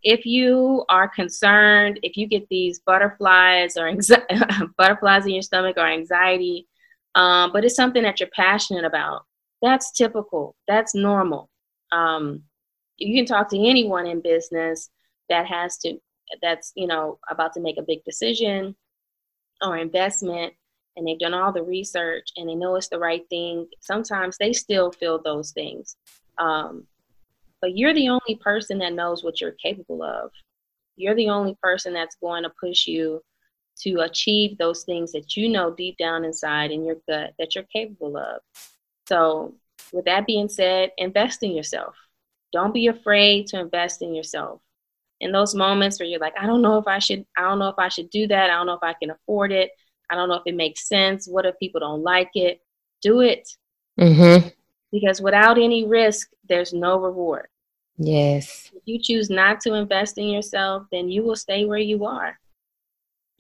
if 0.02 0.24
you 0.24 0.84
are 0.88 1.08
concerned, 1.08 1.98
if 2.02 2.16
you 2.16 2.26
get 2.26 2.48
these 2.48 2.80
butterflies 2.80 3.76
or 3.76 3.88
anxiety, 3.88 4.24
butterflies 4.78 5.26
in 5.26 5.32
your 5.32 5.42
stomach 5.42 5.76
or 5.76 5.86
anxiety, 5.86 6.66
um, 7.14 7.52
but 7.52 7.64
it's 7.64 7.74
something 7.74 8.02
that 8.02 8.20
you're 8.20 8.28
passionate 8.34 8.84
about, 8.84 9.22
that's 9.62 9.90
typical. 9.92 10.54
That's 10.66 10.94
normal. 10.94 11.50
Um, 11.90 12.42
you 12.96 13.16
can 13.16 13.26
talk 13.26 13.48
to 13.50 13.58
anyone 13.58 14.06
in 14.06 14.20
business 14.20 14.90
that 15.28 15.46
has 15.46 15.78
to, 15.78 15.98
that's 16.42 16.72
you 16.76 16.86
know 16.86 17.18
about 17.30 17.54
to 17.54 17.60
make 17.60 17.78
a 17.78 17.82
big 17.82 18.04
decision 18.04 18.76
or 19.62 19.78
investment, 19.78 20.52
and 20.96 21.06
they've 21.06 21.18
done 21.18 21.34
all 21.34 21.52
the 21.52 21.62
research 21.62 22.28
and 22.36 22.48
they 22.48 22.54
know 22.54 22.76
it's 22.76 22.88
the 22.88 22.98
right 22.98 23.22
thing. 23.30 23.66
Sometimes 23.80 24.36
they 24.36 24.52
still 24.52 24.92
feel 24.92 25.20
those 25.22 25.52
things. 25.52 25.96
Um, 26.38 26.86
but 27.60 27.76
you're 27.76 27.94
the 27.94 28.08
only 28.08 28.36
person 28.40 28.78
that 28.78 28.92
knows 28.92 29.24
what 29.24 29.40
you're 29.40 29.52
capable 29.52 30.02
of. 30.02 30.30
You're 30.96 31.14
the 31.14 31.30
only 31.30 31.56
person 31.62 31.92
that's 31.92 32.16
going 32.16 32.42
to 32.44 32.52
push 32.60 32.86
you 32.86 33.22
to 33.82 34.00
achieve 34.00 34.58
those 34.58 34.84
things 34.84 35.12
that 35.12 35.36
you 35.36 35.48
know 35.48 35.72
deep 35.72 35.96
down 35.98 36.24
inside 36.24 36.70
in 36.70 36.84
your 36.84 36.96
gut 37.08 37.34
that 37.38 37.54
you're 37.54 37.64
capable 37.72 38.16
of. 38.16 38.40
So, 39.08 39.54
with 39.92 40.04
that 40.06 40.26
being 40.26 40.48
said, 40.48 40.90
invest 40.98 41.42
in 41.42 41.52
yourself. 41.52 41.94
Don't 42.52 42.74
be 42.74 42.88
afraid 42.88 43.46
to 43.48 43.60
invest 43.60 44.02
in 44.02 44.14
yourself. 44.14 44.60
In 45.20 45.32
those 45.32 45.54
moments 45.54 45.98
where 45.98 46.08
you're 46.08 46.20
like, 46.20 46.34
I 46.38 46.46
don't 46.46 46.62
know 46.62 46.78
if 46.78 46.86
I 46.86 46.98
should, 46.98 47.24
I 47.36 47.42
don't 47.42 47.58
know 47.58 47.68
if 47.68 47.78
I 47.78 47.88
should 47.88 48.10
do 48.10 48.26
that. 48.28 48.50
I 48.50 48.54
don't 48.54 48.66
know 48.66 48.74
if 48.74 48.82
I 48.82 48.92
can 48.92 49.10
afford 49.10 49.52
it. 49.52 49.70
I 50.10 50.14
don't 50.14 50.28
know 50.28 50.36
if 50.36 50.42
it 50.46 50.54
makes 50.54 50.88
sense. 50.88 51.26
What 51.28 51.46
if 51.46 51.58
people 51.58 51.80
don't 51.80 52.02
like 52.02 52.30
it? 52.34 52.60
Do 53.02 53.20
it. 53.20 53.48
Mm-hmm 53.98 54.48
because 54.92 55.20
without 55.20 55.58
any 55.58 55.84
risk, 55.86 56.30
there's 56.48 56.72
no 56.72 56.98
reward. 56.98 57.48
Yes. 57.96 58.70
If 58.74 58.82
you 58.84 58.98
choose 59.00 59.28
not 59.28 59.60
to 59.62 59.74
invest 59.74 60.18
in 60.18 60.28
yourself, 60.28 60.86
then 60.92 61.08
you 61.08 61.22
will 61.22 61.36
stay 61.36 61.64
where 61.64 61.78
you 61.78 62.04
are. 62.04 62.38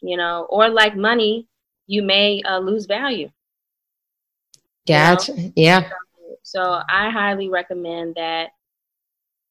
You 0.00 0.16
know, 0.16 0.46
or 0.50 0.68
like 0.68 0.96
money, 0.96 1.48
you 1.86 2.02
may 2.02 2.42
uh, 2.42 2.58
lose 2.58 2.86
value. 2.86 3.30
Gotcha. 4.86 5.32
You 5.32 5.42
know? 5.42 5.52
Yeah. 5.56 5.90
So 6.42 6.80
I 6.88 7.10
highly 7.10 7.48
recommend 7.48 8.14
that 8.14 8.50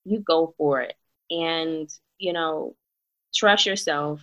you 0.05 0.19
go 0.19 0.53
for 0.57 0.81
it 0.81 0.95
and, 1.29 1.89
you 2.17 2.33
know, 2.33 2.75
trust 3.35 3.65
yourself, 3.65 4.21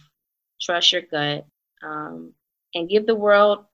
trust 0.61 0.93
your 0.93 1.03
gut, 1.03 1.47
um, 1.83 2.33
and 2.75 2.89
give 2.89 3.07
the 3.07 3.15
world 3.15 3.67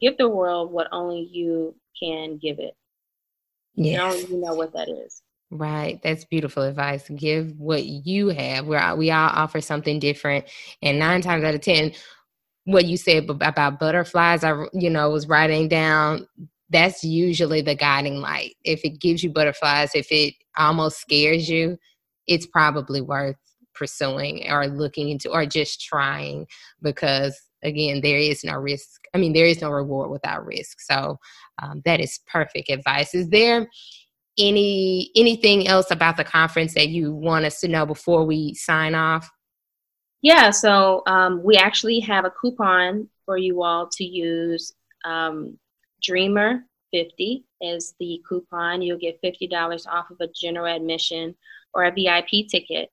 give 0.00 0.18
the 0.18 0.28
world 0.28 0.72
what 0.72 0.88
only 0.90 1.20
you 1.20 1.74
can 1.98 2.36
give 2.36 2.58
it. 2.58 2.74
Yes. 3.74 3.92
You 3.92 3.96
know, 3.98 4.28
you 4.28 4.44
know 4.44 4.54
what 4.54 4.72
that 4.72 4.88
is. 4.88 5.22
Right. 5.50 6.00
That's 6.02 6.24
beautiful 6.24 6.62
advice. 6.62 7.08
Give 7.10 7.52
what 7.58 7.84
you 7.84 8.28
have. 8.28 8.66
Where 8.66 8.96
we 8.96 9.10
all 9.10 9.30
offer 9.32 9.60
something 9.60 9.98
different. 9.98 10.46
And 10.80 10.98
nine 10.98 11.20
times 11.20 11.44
out 11.44 11.54
of 11.54 11.60
10, 11.60 11.92
what 12.64 12.86
you 12.86 12.96
said 12.96 13.28
about 13.28 13.78
butterflies, 13.78 14.44
I, 14.44 14.64
you 14.72 14.88
know, 14.88 15.10
was 15.10 15.28
writing 15.28 15.68
down 15.68 16.26
that's 16.72 17.04
usually 17.04 17.60
the 17.60 17.74
guiding 17.74 18.20
light. 18.20 18.56
If 18.64 18.82
it 18.84 18.98
gives 18.98 19.22
you 19.22 19.30
butterflies, 19.30 19.94
if 19.94 20.10
it 20.10 20.34
almost 20.56 20.98
scares 20.98 21.48
you, 21.48 21.76
it's 22.26 22.46
probably 22.46 23.02
worth 23.02 23.36
pursuing 23.74 24.50
or 24.50 24.66
looking 24.66 25.10
into 25.10 25.30
or 25.30 25.44
just 25.44 25.82
trying 25.82 26.46
because 26.80 27.38
again 27.62 28.00
there 28.00 28.18
is 28.18 28.44
no 28.44 28.54
risk 28.54 29.02
i 29.14 29.18
mean 29.18 29.32
there 29.32 29.46
is 29.46 29.60
no 29.60 29.70
reward 29.70 30.10
without 30.10 30.44
risk. 30.44 30.80
So 30.80 31.18
um, 31.62 31.82
that 31.84 32.00
is 32.00 32.20
perfect 32.26 32.70
advice. 32.70 33.14
Is 33.14 33.28
there 33.28 33.68
any 34.38 35.10
anything 35.14 35.68
else 35.68 35.90
about 35.90 36.16
the 36.16 36.24
conference 36.24 36.74
that 36.74 36.88
you 36.88 37.14
want 37.14 37.44
us 37.44 37.60
to 37.60 37.68
know 37.68 37.84
before 37.84 38.24
we 38.24 38.54
sign 38.54 38.94
off? 38.94 39.30
Yeah 40.22 40.50
so 40.50 41.02
um, 41.06 41.42
we 41.42 41.56
actually 41.56 42.00
have 42.00 42.24
a 42.24 42.30
coupon 42.30 43.08
for 43.24 43.36
you 43.36 43.62
all 43.62 43.88
to 43.92 44.04
use. 44.04 44.72
Um, 45.04 45.58
dreamer 46.00 46.64
50 46.92 47.44
is 47.60 47.94
the 47.98 48.22
coupon. 48.28 48.82
You'll 48.82 48.98
get 48.98 49.20
$50 49.22 49.86
off 49.86 50.10
of 50.10 50.18
a 50.20 50.28
general 50.28 50.74
admission 50.74 51.34
or 51.74 51.84
a 51.84 51.92
vip 51.92 52.28
ticket. 52.48 52.90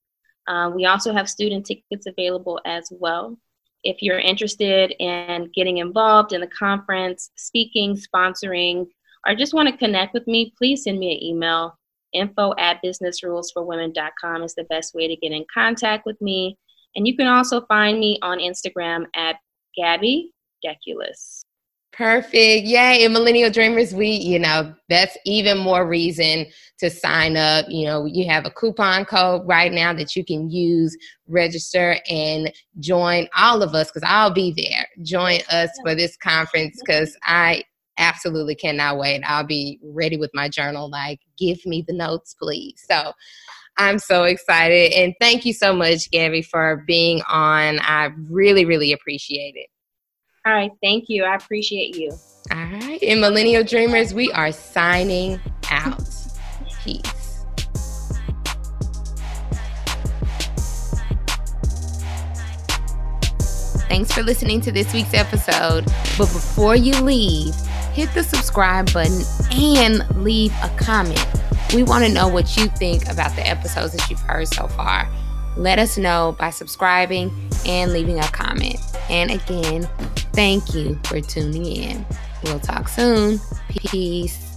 Uh, 0.47 0.72
we 0.74 0.86
also 0.86 1.13
have 1.13 1.30
student 1.30 1.65
tickets 1.65 2.07
available 2.07 2.59
as 2.65 2.91
well 2.91 3.38
if 3.84 4.01
you're 4.01 4.19
interested 4.19 4.93
in 4.99 5.49
getting 5.55 5.77
involved 5.77 6.34
in 6.34 6.41
the 6.41 6.47
conference, 6.47 7.32
speaking, 7.36 7.95
sponsoring, 7.95 8.88
or 9.25 9.36
just 9.36 9.53
want 9.53 9.69
to 9.69 9.77
connect 9.77 10.13
with 10.13 10.27
me, 10.27 10.53
please 10.57 10.84
send 10.84 10.99
me 10.99 11.13
an 11.13 11.23
email. 11.23 11.77
Info 12.13 12.53
at 12.57 12.82
businessrulesforwomen.com 12.84 14.43
is 14.43 14.55
the 14.55 14.63
best 14.65 14.95
way 14.95 15.07
to 15.07 15.15
get 15.15 15.32
in 15.32 15.45
contact 15.53 16.05
with 16.05 16.19
me. 16.21 16.57
And 16.95 17.07
you 17.07 17.15
can 17.15 17.27
also 17.27 17.61
find 17.67 17.99
me 17.99 18.17
on 18.21 18.39
Instagram 18.39 19.05
at 19.15 19.36
Gabbi 19.77 20.30
Deculus. 20.65 21.41
Perfect. 22.00 22.66
Yay. 22.66 23.04
And 23.04 23.12
Millennial 23.12 23.50
Dreamers, 23.50 23.93
we, 23.93 24.08
you 24.08 24.39
know, 24.39 24.74
that's 24.88 25.18
even 25.26 25.58
more 25.58 25.86
reason 25.86 26.45
to 26.78 26.89
sign 26.89 27.36
up. 27.36 27.66
You 27.68 27.88
know, 27.88 28.06
you 28.06 28.26
have 28.30 28.45
a 28.45 28.52
coupon 28.52 29.04
code 29.04 29.41
right 29.45 29.70
now 29.70 29.91
that 29.91 30.16
you 30.16 30.24
can 30.24 30.50
use, 30.50 30.95
register, 31.28 31.97
and 32.10 32.54
join 32.80 33.28
all 33.36 33.62
of 33.62 33.76
us 33.76 33.91
because 33.91 34.08
I'll 34.08 34.34
be 34.34 34.54
there. 34.56 34.88
Join 35.04 35.41
us 35.52 35.72
for 35.84 35.93
this 35.93 36.16
conference 36.16 36.80
because 36.80 37.18
I 37.26 37.66
absolutely 37.97 38.56
cannot 38.56 38.97
wait. 38.97 39.22
I'll 39.26 39.43
be 39.43 39.78
ready 39.84 40.16
with 40.16 40.32
my 40.34 40.47
journal, 40.47 40.89
like, 40.89 41.20
give 41.38 41.66
me 41.66 41.84
the 41.86 41.93
notes, 41.93 42.34
please. 42.41 42.82
So 42.89 43.12
I'm 43.76 44.00
so 44.00 44.24
excited. 44.24 44.93
And 44.93 45.14
thank 45.20 45.43
you 45.43 45.52
so 45.52 45.76
much, 45.76 46.10
Gabbi, 46.12 46.45
for 46.45 46.82
being 46.88 47.24
on. 47.28 47.80
I 47.82 48.12
really, 48.30 48.64
really 48.64 48.93
appreciate 48.93 49.56
it. 49.58 49.68
All 50.46 50.54
right. 50.54 50.72
Thank 50.82 51.06
you. 51.08 51.24
I 51.24 51.36
appreciate 51.36 51.96
you. 51.96 52.12
All 52.52 52.58
right. 52.58 53.00
And 53.04 53.22
Millennial 53.22 53.64
Dreamers, 53.64 54.14
we 54.14 54.32
are 54.32 54.52
signing 54.52 55.40
out. 55.70 56.02
Peace. 56.84 57.46
Thanks 63.90 64.12
for 64.12 64.22
listening 64.22 64.62
to 64.62 64.72
this 64.72 64.94
week's 64.94 65.14
episode. 65.14 65.86
But 66.18 66.28
before 66.28 66.76
you 66.76 66.94
leave, 67.02 67.56
hit 67.94 68.14
the 68.14 68.24
subscribe 68.24 68.94
button 68.94 69.22
and 69.52 70.24
leave 70.24 70.54
a 70.62 70.70
comment. 70.78 71.26
We 71.74 71.84
want 71.84 72.06
to 72.06 72.12
know 72.12 72.28
what 72.28 72.56
you 72.56 72.68
think 72.68 73.10
about 73.10 73.36
the 73.36 73.48
episodes 73.48 73.94
that 73.94 74.10
you've 74.10 74.20
heard 74.22 74.48
so 74.48 74.68
far. 74.68 75.08
Let 75.60 75.78
us 75.78 75.97
know 75.97 76.38
by 76.39 76.51
subscribing 76.51 77.32
and 77.66 77.91
leaving 77.91 78.18
a 78.18 78.24
comment. 78.24 78.78
And 79.10 79.30
again, 79.30 79.89
thank 80.32 80.74
you 80.74 80.97
for 81.03 81.20
tuning 81.20 81.66
in. 81.66 82.05
We'll 82.45 82.62
talk 82.62 82.88
soon. 82.88 83.41
Peace. 83.68 84.49